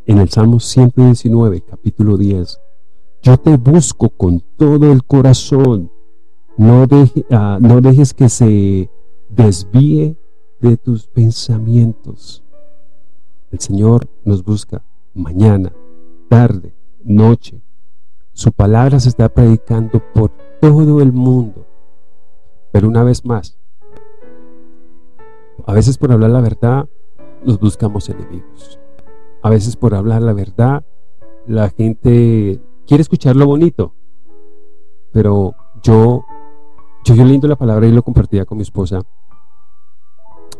en 0.05 0.19
el 0.19 0.29
Salmo 0.29 0.59
119, 0.59 1.61
capítulo 1.61 2.17
10, 2.17 2.59
yo 3.21 3.37
te 3.37 3.57
busco 3.57 4.09
con 4.09 4.41
todo 4.57 4.91
el 4.91 5.03
corazón, 5.03 5.91
no, 6.57 6.85
ah, 7.31 7.57
no 7.59 7.81
dejes 7.81 8.13
que 8.13 8.29
se 8.29 8.89
desvíe 9.29 10.17
de 10.61 10.77
tus 10.77 11.07
pensamientos. 11.07 12.43
El 13.51 13.59
Señor 13.59 14.07
nos 14.23 14.43
busca 14.43 14.83
mañana, 15.13 15.73
tarde, 16.29 16.73
noche. 17.03 17.61
Su 18.33 18.51
palabra 18.51 18.99
se 18.99 19.09
está 19.09 19.29
predicando 19.29 20.01
por 20.13 20.31
todo 20.59 21.01
el 21.01 21.13
mundo. 21.13 21.65
Pero 22.71 22.87
una 22.87 23.03
vez 23.03 23.25
más, 23.25 23.57
a 25.65 25.73
veces 25.73 25.97
por 25.97 26.11
hablar 26.11 26.31
la 26.31 26.41
verdad 26.41 26.87
nos 27.43 27.59
buscamos 27.59 28.09
enemigos. 28.09 28.79
A 29.41 29.49
veces 29.49 29.75
por 29.75 29.95
hablar 29.95 30.21
la 30.21 30.33
verdad 30.33 30.83
la 31.47 31.69
gente 31.69 32.59
quiere 32.87 33.01
escuchar 33.01 33.35
lo 33.35 33.45
bonito. 33.45 33.93
Pero 35.11 35.55
yo, 35.83 36.25
yo, 37.05 37.15
yo 37.15 37.23
leyendo 37.23 37.47
la 37.47 37.55
palabra 37.55 37.87
y 37.87 37.91
lo 37.91 38.03
compartía 38.03 38.45
con 38.45 38.57
mi 38.57 38.63
esposa 38.63 39.01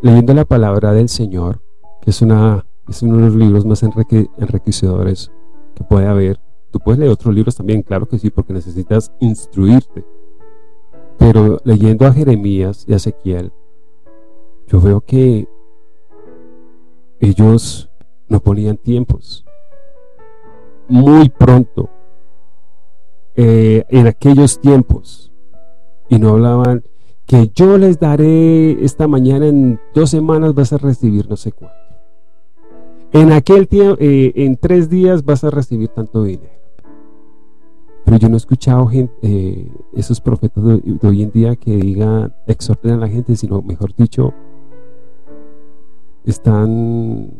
leyendo 0.02 0.34
la 0.34 0.44
palabra 0.44 0.92
del 0.92 1.08
Señor, 1.08 1.60
que 2.00 2.10
es, 2.10 2.22
una, 2.22 2.66
es 2.88 3.02
uno 3.02 3.16
de 3.16 3.22
los 3.22 3.34
libros 3.34 3.64
más 3.64 3.82
enriquecedores 3.82 5.30
que 5.74 5.84
puede 5.84 6.06
haber. 6.06 6.40
Tú 6.70 6.80
puedes 6.80 6.98
leer 6.98 7.12
otros 7.12 7.34
libros 7.34 7.56
también, 7.56 7.82
claro 7.82 8.06
que 8.06 8.18
sí, 8.18 8.30
porque 8.30 8.52
necesitas 8.52 9.12
instruirte. 9.20 10.04
Pero 11.18 11.58
leyendo 11.64 12.06
a 12.06 12.12
Jeremías 12.12 12.84
y 12.86 12.92
a 12.92 12.96
Ezequiel, 12.96 13.52
yo 14.68 14.80
veo 14.80 15.00
que 15.00 15.48
ellos 17.20 17.90
no 18.28 18.40
ponían 18.40 18.76
tiempos. 18.76 19.44
Muy 20.88 21.28
pronto, 21.28 21.88
eh, 23.34 23.84
en 23.88 24.06
aquellos 24.06 24.60
tiempos, 24.60 25.32
y 26.08 26.18
no 26.18 26.30
hablaban 26.30 26.84
que 27.26 27.50
yo 27.54 27.76
les 27.76 27.98
daré 27.98 28.84
esta 28.84 29.08
mañana 29.08 29.48
en 29.48 29.80
dos 29.94 30.10
semanas 30.10 30.54
vas 30.54 30.72
a 30.72 30.78
recibir 30.78 31.28
no 31.28 31.36
sé 31.36 31.50
cuánto. 31.50 31.76
En 33.12 33.32
aquel 33.32 33.66
tiempo, 33.66 33.96
eh, 34.00 34.32
en 34.36 34.56
tres 34.56 34.88
días 34.88 35.24
vas 35.24 35.42
a 35.42 35.50
recibir 35.50 35.88
tanto 35.88 36.22
dinero. 36.22 36.52
Pero 38.04 38.18
yo 38.18 38.28
no 38.28 38.34
he 38.34 38.38
escuchado 38.38 38.86
gente, 38.86 39.12
eh, 39.22 39.68
esos 39.94 40.20
profetas 40.20 40.62
de, 40.62 40.80
de, 40.80 41.08
hoy 41.08 41.22
en 41.24 41.32
día 41.32 41.56
que 41.56 41.76
digan, 41.76 42.32
exhorten 42.46 42.92
a 42.92 42.96
la 42.96 43.08
gente, 43.08 43.34
sino 43.34 43.62
mejor 43.62 43.94
dicho, 43.96 44.32
están 46.30 47.32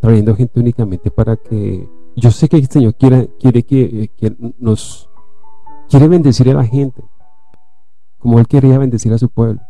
trayendo 0.00 0.34
gente 0.34 0.60
únicamente 0.60 1.10
para 1.10 1.36
que 1.36 1.88
yo 2.16 2.30
sé 2.30 2.48
que 2.48 2.56
el 2.56 2.68
Señor 2.68 2.94
quiere, 2.94 3.30
quiere 3.38 3.62
que, 3.62 4.10
nos 4.58 5.10
quiere 5.88 6.08
bendecir 6.08 6.48
a 6.50 6.54
la 6.54 6.64
gente 6.64 7.02
como 8.18 8.38
Él 8.38 8.46
quería 8.46 8.78
bendecir 8.78 9.12
a 9.12 9.18
su 9.18 9.28
pueblo. 9.28 9.60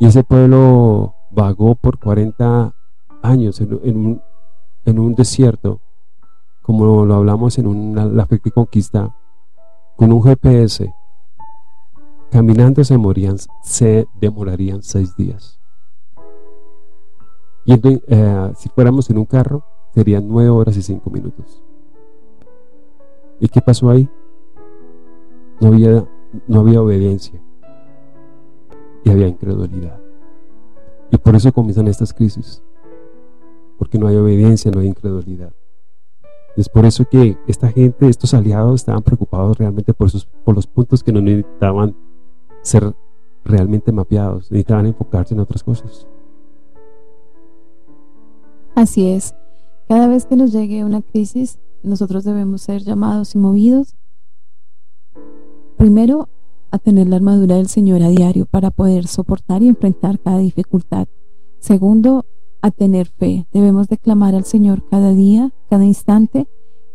Y 0.00 0.06
ese 0.06 0.24
pueblo 0.24 1.14
vagó 1.30 1.76
por 1.76 1.98
40 1.98 2.74
años 3.22 3.60
en, 3.60 3.72
un, 3.74 4.22
en 4.84 4.98
un, 4.98 5.14
desierto, 5.14 5.80
como 6.60 7.04
lo 7.04 7.14
hablamos 7.14 7.56
en 7.58 7.68
una, 7.68 8.04
la 8.04 8.26
fe 8.26 8.40
que 8.40 8.50
conquista, 8.50 9.14
con 9.96 10.12
un 10.12 10.22
GPS. 10.22 10.92
Caminando 12.32 12.82
se 12.82 12.98
morían, 12.98 13.36
se 13.62 14.06
demorarían 14.20 14.82
seis 14.82 15.14
días. 15.16 15.57
Y 17.68 17.74
eh, 17.84 18.52
si 18.56 18.70
fuéramos 18.70 19.10
en 19.10 19.18
un 19.18 19.26
carro, 19.26 19.62
serían 19.92 20.26
nueve 20.26 20.48
horas 20.48 20.74
y 20.78 20.82
cinco 20.82 21.10
minutos. 21.10 21.62
¿Y 23.40 23.48
qué 23.48 23.60
pasó 23.60 23.90
ahí? 23.90 24.08
No 25.60 25.68
había, 25.68 26.08
no 26.46 26.60
había 26.60 26.80
obediencia 26.80 27.38
y 29.04 29.10
había 29.10 29.28
incredulidad. 29.28 30.00
Y 31.10 31.18
por 31.18 31.36
eso 31.36 31.52
comienzan 31.52 31.88
estas 31.88 32.14
crisis, 32.14 32.62
porque 33.76 33.98
no 33.98 34.06
hay 34.06 34.16
obediencia, 34.16 34.70
no 34.70 34.80
hay 34.80 34.86
incredulidad. 34.86 35.52
Es 36.56 36.70
por 36.70 36.86
eso 36.86 37.04
que 37.04 37.36
esta 37.46 37.68
gente, 37.68 38.08
estos 38.08 38.32
aliados, 38.32 38.76
estaban 38.76 39.02
preocupados 39.02 39.58
realmente 39.58 39.92
por, 39.92 40.08
sus, 40.08 40.24
por 40.24 40.54
los 40.54 40.66
puntos 40.66 41.04
que 41.04 41.12
no 41.12 41.20
necesitaban 41.20 41.94
ser 42.62 42.94
realmente 43.44 43.92
mapeados, 43.92 44.50
necesitaban 44.50 44.86
enfocarse 44.86 45.34
en 45.34 45.40
otras 45.40 45.62
cosas. 45.62 46.08
Así 48.78 49.08
es. 49.08 49.34
Cada 49.88 50.06
vez 50.06 50.26
que 50.26 50.36
nos 50.36 50.52
llegue 50.52 50.84
una 50.84 51.02
crisis, 51.02 51.58
nosotros 51.82 52.22
debemos 52.22 52.62
ser 52.62 52.84
llamados 52.84 53.34
y 53.34 53.38
movidos 53.38 53.96
primero 55.76 56.28
a 56.70 56.78
tener 56.78 57.08
la 57.08 57.16
armadura 57.16 57.56
del 57.56 57.66
Señor 57.66 58.04
a 58.04 58.08
diario 58.08 58.46
para 58.46 58.70
poder 58.70 59.08
soportar 59.08 59.64
y 59.64 59.68
enfrentar 59.68 60.20
cada 60.20 60.38
dificultad. 60.38 61.08
Segundo, 61.58 62.24
a 62.62 62.70
tener 62.70 63.08
fe. 63.08 63.48
Debemos 63.52 63.88
declamar 63.88 64.36
al 64.36 64.44
Señor 64.44 64.88
cada 64.88 65.12
día, 65.12 65.52
cada 65.68 65.84
instante, 65.84 66.46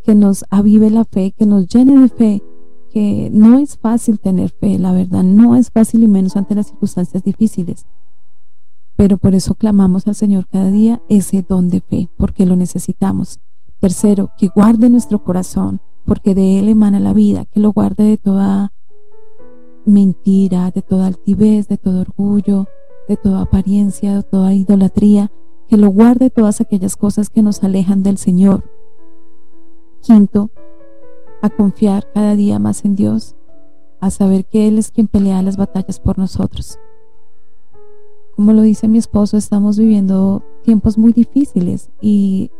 que 0.05 0.15
nos 0.15 0.45
avive 0.49 0.89
la 0.89 1.03
fe, 1.03 1.33
que 1.37 1.45
nos 1.45 1.67
llene 1.67 1.99
de 1.99 2.07
fe, 2.07 2.43
que 2.91 3.29
no 3.29 3.59
es 3.59 3.75
fácil 3.75 4.21
tener 4.21 4.51
fe, 4.51 4.79
la 4.79 4.93
verdad, 4.93 5.23
no 5.23 5.57
es 5.57 5.69
fácil 5.69 6.03
y 6.03 6.07
menos 6.07 6.37
ante 6.37 6.55
las 6.55 6.67
circunstancias 6.67 7.23
difíciles. 7.23 7.85
Pero 9.03 9.17
por 9.17 9.35
eso 9.35 9.55
clamamos 9.55 10.07
al 10.07 10.15
Señor 10.15 10.47
cada 10.47 10.71
día 10.71 11.01
ese 11.09 11.41
don 11.41 11.67
de 11.67 11.81
fe, 11.81 12.09
porque 12.15 12.45
lo 12.45 12.55
necesitamos. 12.55 13.41
Tercero, 13.81 14.31
que 14.37 14.47
guarde 14.47 14.89
nuestro 14.89 15.25
corazón, 15.25 15.81
porque 16.05 16.33
de 16.33 16.57
Él 16.57 16.69
emana 16.69 17.01
la 17.01 17.11
vida, 17.11 17.43
que 17.43 17.59
lo 17.59 17.73
guarde 17.73 18.05
de 18.05 18.17
toda 18.17 18.71
mentira, 19.85 20.71
de 20.71 20.81
toda 20.81 21.07
altivez, 21.07 21.67
de 21.67 21.77
todo 21.77 21.99
orgullo, 21.99 22.67
de 23.09 23.17
toda 23.17 23.41
apariencia, 23.41 24.15
de 24.15 24.23
toda 24.23 24.53
idolatría, 24.53 25.33
que 25.67 25.75
lo 25.75 25.89
guarde 25.89 26.29
todas 26.29 26.61
aquellas 26.61 26.95
cosas 26.95 27.29
que 27.29 27.41
nos 27.41 27.61
alejan 27.61 28.03
del 28.03 28.17
Señor. 28.17 28.63
Quinto, 29.99 30.49
a 31.41 31.49
confiar 31.49 32.09
cada 32.13 32.37
día 32.37 32.57
más 32.57 32.85
en 32.85 32.95
Dios, 32.95 33.35
a 33.99 34.11
saber 34.11 34.45
que 34.45 34.69
Él 34.69 34.77
es 34.77 34.91
quien 34.91 35.07
pelea 35.07 35.41
las 35.41 35.57
batallas 35.57 35.99
por 35.99 36.17
nosotros. 36.17 36.79
Como 38.35 38.53
lo 38.53 38.61
dice 38.61 38.87
mi 38.87 38.97
esposo, 38.97 39.37
estamos 39.37 39.77
viviendo 39.77 40.43
tiempos 40.63 40.97
muy 40.97 41.13
difíciles 41.13 41.89
y 42.01 42.51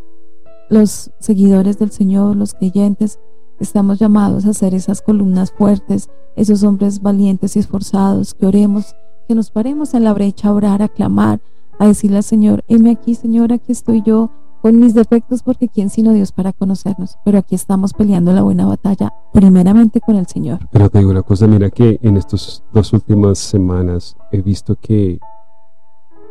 los 0.69 1.11
seguidores 1.19 1.79
del 1.79 1.91
Señor, 1.91 2.35
los 2.35 2.53
creyentes, 2.53 3.19
Estamos 3.59 3.99
llamados 3.99 4.45
a 4.45 4.53
ser 4.53 4.73
esas 4.73 5.01
columnas 5.01 5.51
fuertes, 5.51 6.09
esos 6.35 6.63
hombres 6.63 7.01
valientes 7.01 7.55
y 7.55 7.59
esforzados, 7.59 8.33
que 8.33 8.45
oremos, 8.45 8.95
que 9.27 9.35
nos 9.35 9.51
paremos 9.51 9.93
en 9.93 10.03
la 10.03 10.13
brecha 10.13 10.49
a 10.49 10.53
orar, 10.53 10.81
a 10.81 10.89
clamar, 10.89 11.39
a 11.79 11.87
decirle 11.87 12.17
al 12.17 12.23
Señor, 12.23 12.63
heme 12.67 12.91
aquí, 12.91 13.15
Señor, 13.15 13.53
aquí 13.53 13.71
estoy 13.71 14.01
yo 14.01 14.31
con 14.61 14.79
mis 14.79 14.93
defectos, 14.93 15.43
porque 15.43 15.69
quién 15.69 15.89
sino 15.89 16.11
Dios 16.11 16.31
para 16.31 16.51
conocernos. 16.51 17.17
Pero 17.23 17.37
aquí 17.37 17.55
estamos 17.55 17.93
peleando 17.93 18.33
la 18.33 18.41
buena 18.41 18.65
batalla, 18.65 19.13
primeramente 19.31 20.01
con 20.01 20.15
el 20.15 20.27
Señor. 20.27 20.59
Pero 20.71 20.89
te 20.89 20.99
digo 20.99 21.11
una 21.11 21.23
cosa, 21.23 21.47
mira 21.47 21.69
que 21.69 21.99
en 22.01 22.17
estas 22.17 22.63
dos 22.73 22.91
últimas 22.91 23.37
semanas 23.37 24.17
he 24.31 24.41
visto 24.41 24.75
que 24.75 25.19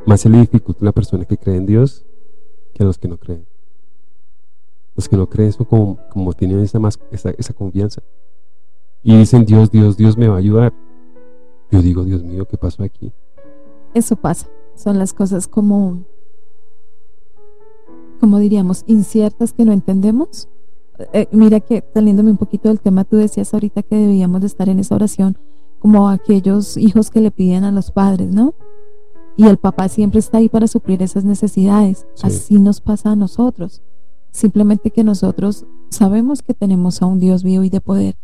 más 0.06 0.20
se 0.20 0.28
le 0.28 0.38
dificulta 0.38 0.80
a 0.80 0.84
una 0.84 0.92
persona 0.92 1.24
que 1.24 1.36
cree 1.36 1.56
en 1.56 1.66
Dios 1.66 2.04
que 2.74 2.82
a 2.82 2.86
los 2.86 2.98
que 2.98 3.08
no 3.08 3.18
creen. 3.18 3.46
Los 4.94 5.08
que 5.08 5.16
no 5.16 5.28
creen 5.28 5.52
son 5.52 5.66
como, 5.66 5.98
como 6.10 6.32
tienen 6.32 6.60
esa, 6.60 6.78
más, 6.78 6.98
esa, 7.10 7.30
esa 7.30 7.52
confianza. 7.54 8.02
Y 9.02 9.16
dicen, 9.16 9.44
Dios, 9.44 9.70
Dios, 9.70 9.96
Dios 9.96 10.16
me 10.16 10.28
va 10.28 10.36
a 10.36 10.38
ayudar. 10.38 10.72
Yo 11.70 11.80
digo, 11.80 12.04
Dios 12.04 12.22
mío, 12.22 12.46
¿qué 12.46 12.56
pasó 12.56 12.82
aquí? 12.82 13.12
Eso 13.94 14.16
pasa. 14.16 14.48
Son 14.74 14.98
las 14.98 15.12
cosas 15.12 15.48
como, 15.48 16.04
como 18.20 18.38
diríamos, 18.38 18.84
inciertas 18.86 19.52
que 19.52 19.64
no 19.64 19.72
entendemos. 19.72 20.48
Eh, 21.12 21.26
mira 21.32 21.60
que 21.60 21.84
saliéndome 21.94 22.30
un 22.30 22.36
poquito 22.36 22.68
del 22.68 22.80
tema, 22.80 23.04
tú 23.04 23.16
decías 23.16 23.52
ahorita 23.54 23.82
que 23.82 23.96
debíamos 23.96 24.40
de 24.42 24.46
estar 24.46 24.68
en 24.68 24.78
esa 24.78 24.94
oración 24.94 25.38
como 25.78 26.08
aquellos 26.08 26.76
hijos 26.76 27.10
que 27.10 27.20
le 27.20 27.32
piden 27.32 27.64
a 27.64 27.72
los 27.72 27.90
padres, 27.90 28.28
¿no? 28.28 28.54
Y 29.36 29.46
el 29.46 29.56
papá 29.56 29.88
siempre 29.88 30.20
está 30.20 30.38
ahí 30.38 30.48
para 30.48 30.66
suplir 30.66 31.02
esas 31.02 31.24
necesidades. 31.24 32.06
Así 32.22 32.58
nos 32.58 32.80
pasa 32.80 33.12
a 33.12 33.16
nosotros. 33.16 33.82
Simplemente 34.30 34.90
que 34.90 35.04
nosotros 35.04 35.66
sabemos 35.90 36.42
que 36.42 36.54
tenemos 36.54 37.02
a 37.02 37.06
un 37.06 37.18
Dios 37.18 37.42
vivo 37.42 37.64
y 37.64 37.70
de 37.70 37.82
poder, 37.82 38.16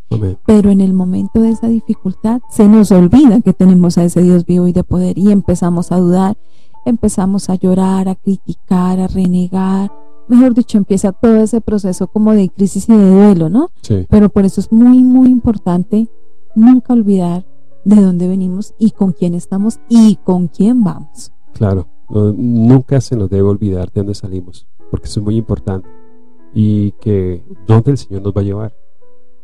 pero 0.46 0.70
en 0.70 0.80
el 0.80 0.94
momento 0.94 1.42
de 1.42 1.50
esa 1.50 1.68
dificultad 1.68 2.40
se 2.48 2.66
nos 2.66 2.90
olvida 2.92 3.42
que 3.42 3.52
tenemos 3.52 3.98
a 3.98 4.04
ese 4.04 4.22
Dios 4.22 4.46
vivo 4.46 4.66
y 4.66 4.72
de 4.72 4.84
poder 4.84 5.18
y 5.18 5.30
empezamos 5.30 5.92
a 5.92 5.98
dudar, 5.98 6.38
empezamos 6.86 7.50
a 7.50 7.56
llorar, 7.56 8.08
a 8.08 8.14
criticar, 8.14 8.98
a 9.00 9.06
renegar. 9.06 9.92
Mejor 10.28 10.54
dicho, 10.54 10.78
empieza 10.78 11.12
todo 11.12 11.36
ese 11.36 11.60
proceso 11.60 12.06
como 12.06 12.32
de 12.32 12.48
crisis 12.48 12.88
y 12.88 12.92
de 12.92 13.10
duelo, 13.10 13.50
¿no? 13.50 13.70
Pero 14.08 14.30
por 14.30 14.46
eso 14.46 14.62
es 14.62 14.72
muy, 14.72 15.04
muy 15.04 15.28
importante 15.28 16.08
nunca 16.54 16.94
olvidar 16.94 17.44
de 17.88 18.02
dónde 18.02 18.28
venimos 18.28 18.74
y 18.78 18.90
con 18.90 19.12
quién 19.12 19.32
estamos 19.32 19.80
y 19.88 20.16
con 20.16 20.48
quién 20.48 20.84
vamos. 20.84 21.32
Claro, 21.54 21.88
nunca 22.10 23.00
se 23.00 23.16
nos 23.16 23.30
debe 23.30 23.48
olvidar 23.48 23.90
de 23.90 24.00
dónde 24.00 24.14
salimos, 24.14 24.66
porque 24.90 25.06
eso 25.06 25.20
es 25.20 25.24
muy 25.24 25.36
importante 25.36 25.88
y 26.52 26.92
que 26.92 27.42
donde 27.66 27.92
el 27.92 27.98
Señor 27.98 28.22
nos 28.22 28.34
va 28.34 28.42
a 28.42 28.44
llevar, 28.44 28.76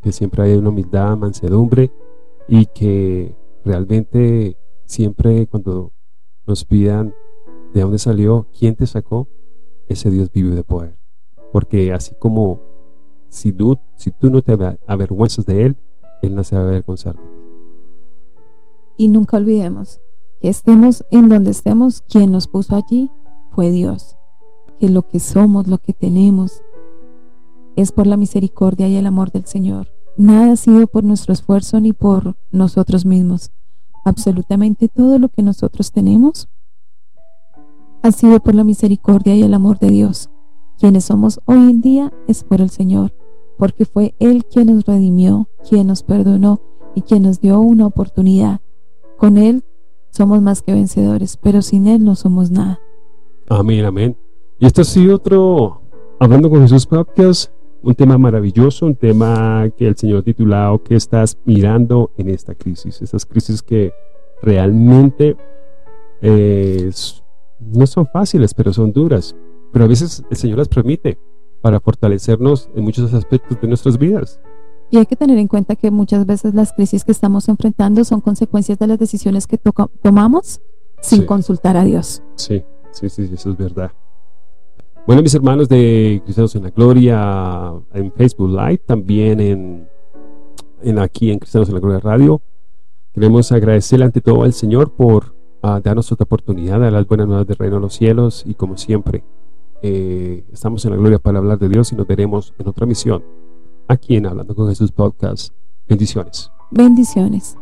que 0.03 0.13
siempre 0.13 0.43
hay 0.43 0.57
una 0.57 0.69
humildad, 0.69 1.17
mansedumbre 1.17 1.91
y 2.47 2.67
que 2.67 3.35
realmente 3.65 4.59
siempre 4.85 5.47
cuando 5.47 5.93
nos 6.47 6.67
pidan 6.67 7.15
de 7.73 7.81
dónde 7.81 7.99
salió, 7.99 8.47
quién 8.59 8.77
te 8.77 8.87
sacó, 8.87 9.27
ese 9.89 10.11
Dios 10.11 10.31
vive 10.31 10.55
de 10.55 10.65
poder. 10.65 10.99
Porque 11.51 11.95
así 11.95 12.15
como 12.19 12.61
si 13.31 13.53
tú, 13.53 13.79
si 13.97 14.11
tú 14.11 14.29
no 14.29 14.43
te 14.43 14.57
avergüenzas 14.87 15.47
de 15.47 15.65
Él, 15.65 15.77
Él 16.21 16.35
no 16.35 16.45
se 16.45 16.57
va 16.57 16.63
a 16.63 16.67
avergonzar. 16.67 17.17
Y 18.97 19.09
nunca 19.09 19.37
olvidemos 19.37 20.01
que 20.41 20.49
estemos 20.49 21.05
en 21.11 21.29
donde 21.29 21.51
estemos, 21.51 22.03
quien 22.03 22.31
nos 22.33 22.49
puso 22.49 22.77
allí 22.77 23.11
fue 23.51 23.71
Dios. 23.71 24.17
Que 24.79 24.89
lo 24.89 25.03
que 25.03 25.21
somos, 25.21 25.67
lo 25.67 25.79
que 25.79 25.93
tenemos, 25.93 26.63
es 27.77 27.93
por 27.93 28.07
la 28.07 28.17
misericordia 28.17 28.89
y 28.89 28.97
el 28.97 29.07
amor 29.07 29.33
del 29.33 29.47
Señor. 29.47 29.89
Nada 30.17 30.53
ha 30.53 30.57
sido 30.57 30.87
por 30.87 31.03
nuestro 31.03 31.33
esfuerzo 31.33 31.81
ni 31.81 31.93
por 31.93 32.37
nosotros 32.53 33.05
mismos. 33.05 33.51
Absolutamente 34.05 34.89
todo 34.89 35.19
lo 35.19 35.29
que 35.29 35.43
nosotros 35.43 35.91
tenemos 35.91 36.49
ha 38.03 38.13
sido 38.13 38.39
por 38.41 38.55
la 38.55 38.65
misericordia 38.65 39.35
y 39.35 39.43
el 39.43 39.55
amor 39.55 39.79
de 39.79 39.89
Dios. 39.89 40.31
Quienes 40.79 41.07
somos 41.07 41.41
hoy 41.47 41.71
en 41.71 41.81
día 41.81 42.13
es 42.29 42.45
por 42.45 42.61
el 42.61 42.69
Señor, 42.69 43.15
porque 43.57 43.87
fue 43.87 44.15
Él 44.19 44.45
quien 44.45 44.75
nos 44.75 44.85
redimió, 44.85 45.49
quien 45.69 45.87
nos 45.87 46.03
perdonó 46.03 46.61
y 46.95 47.01
quien 47.01 47.23
nos 47.23 47.41
dio 47.41 47.61
una 47.61 47.87
oportunidad. 47.87 48.61
Con 49.17 49.39
Él 49.39 49.65
somos 50.11 50.41
más 50.43 50.63
que 50.63 50.73
vencedores, 50.73 51.37
pero 51.37 51.63
sin 51.63 51.87
Él 51.87 52.05
no 52.05 52.15
somos 52.15 52.51
nada. 52.51 52.81
Amén, 53.49 53.85
amén. 53.85 54.17
Y 54.59 54.67
esto 54.67 54.83
ha 54.83 54.85
sido 54.85 55.17
otro, 55.17 55.83
hablando 56.19 56.49
con 56.49 56.63
Jesús 56.63 56.87
Podcast, 56.87 57.53
un 57.83 57.95
tema 57.95 58.17
maravilloso, 58.17 58.87
un 58.87 58.97
tema 58.97 59.69
que 59.77 59.87
el 59.87 59.97
Señor 59.97 60.21
ha 60.21 60.23
titulado 60.23 60.83
¿Qué 60.83 60.95
estás 60.95 61.37
mirando 61.45 62.11
en 62.17 62.31
esta 62.31 62.55
crisis? 62.55 63.03
Esas 63.03 63.27
crisis 63.27 63.63
que 63.63 63.93
realmente 64.41 65.37
eh, 66.23 66.91
no 67.61 67.87
son 67.87 68.07
fáciles, 68.07 68.55
pero 68.55 68.73
son 68.73 68.93
duras. 68.93 69.37
Pero 69.73 69.85
a 69.85 69.89
veces 69.89 70.25
el 70.31 70.37
Señor 70.37 70.59
las 70.59 70.69
permite 70.69 71.19
para 71.61 71.81
fortalecernos 71.81 72.71
en 72.75 72.85
muchos 72.85 73.13
aspectos 73.13 73.61
de 73.61 73.69
nuestras 73.69 73.99
vidas. 73.99 74.41
Y 74.95 74.97
hay 74.97 75.07
que 75.07 75.17
tener 75.17 75.39
en 75.39 75.49
cuenta 75.49 75.75
que 75.75 75.91
muchas 75.91 76.25
veces 76.25 76.55
las 76.55 76.73
crisis 76.73 77.05
que 77.05 77.11
estamos 77.11 77.49
enfrentando 77.49 78.05
son 78.05 78.21
consecuencias 78.21 78.79
de 78.79 78.87
las 78.87 78.97
decisiones 78.97 79.49
que 79.49 79.59
tomamos 80.01 80.61
sin 81.01 81.23
Sí. 81.23 81.27
consultar 81.27 81.77
a 81.77 81.83
Dios. 81.83 82.23
Sí, 82.37 82.63
sí, 82.93 83.09
sí, 83.09 83.29
eso 83.33 83.51
es 83.51 83.57
verdad. 83.57 83.91
Bueno, 85.05 85.21
mis 85.21 85.35
hermanos 85.35 85.69
de 85.69 86.21
Cristianos 86.23 86.55
en 86.55 86.63
la 86.63 86.71
Gloria 86.71 87.73
en 87.93 88.13
Facebook 88.13 88.51
Live, 88.51 88.83
también 88.87 89.41
en, 89.41 89.89
en 90.85 90.99
aquí 91.01 91.33
en 91.33 91.41
Cristianos 91.41 91.69
en 91.71 91.75
la 91.75 91.81
Gloria 91.81 91.99
Radio, 91.99 92.41
queremos 93.13 93.51
agradecerle 93.51 94.05
ante 94.05 94.21
todo 94.21 94.45
al 94.45 94.53
Señor 94.53 94.93
por 94.93 95.35
ah, 95.63 95.81
darnos 95.83 96.13
otra 96.13 96.23
oportunidad 96.23 96.79
de 96.79 96.93
las 96.93 97.05
buenas 97.05 97.27
nuevas 97.27 97.49
del 97.49 97.57
reino 97.57 97.75
de 97.77 97.83
los 97.83 97.95
cielos 97.95 98.45
y 98.47 98.55
como 98.55 98.77
siempre, 98.77 99.25
eh, 99.83 100.45
estamos 100.53 100.85
en 100.85 100.93
la 100.93 100.99
gloria 100.99 101.19
para 101.19 101.39
hablar 101.39 101.59
de 101.59 101.69
Dios 101.69 101.91
y 101.91 101.97
nos 101.97 102.07
veremos 102.07 102.55
en 102.61 102.69
otra 102.69 102.87
misión 102.87 103.25
aquí 103.89 104.17
en 104.17 104.27
Hablando 104.27 104.55
con 104.55 104.69
Jesús 104.69 104.93
Podcast. 104.93 105.53
Bendiciones. 105.89 106.51
Bendiciones. 106.71 107.57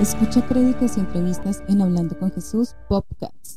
Escucha 0.00 0.46
créditos 0.46 0.96
y 0.96 1.00
entrevistas 1.00 1.62
en 1.68 1.80
Hablando 1.80 2.18
con 2.18 2.30
Jesús 2.30 2.74
Podcast. 2.88 3.55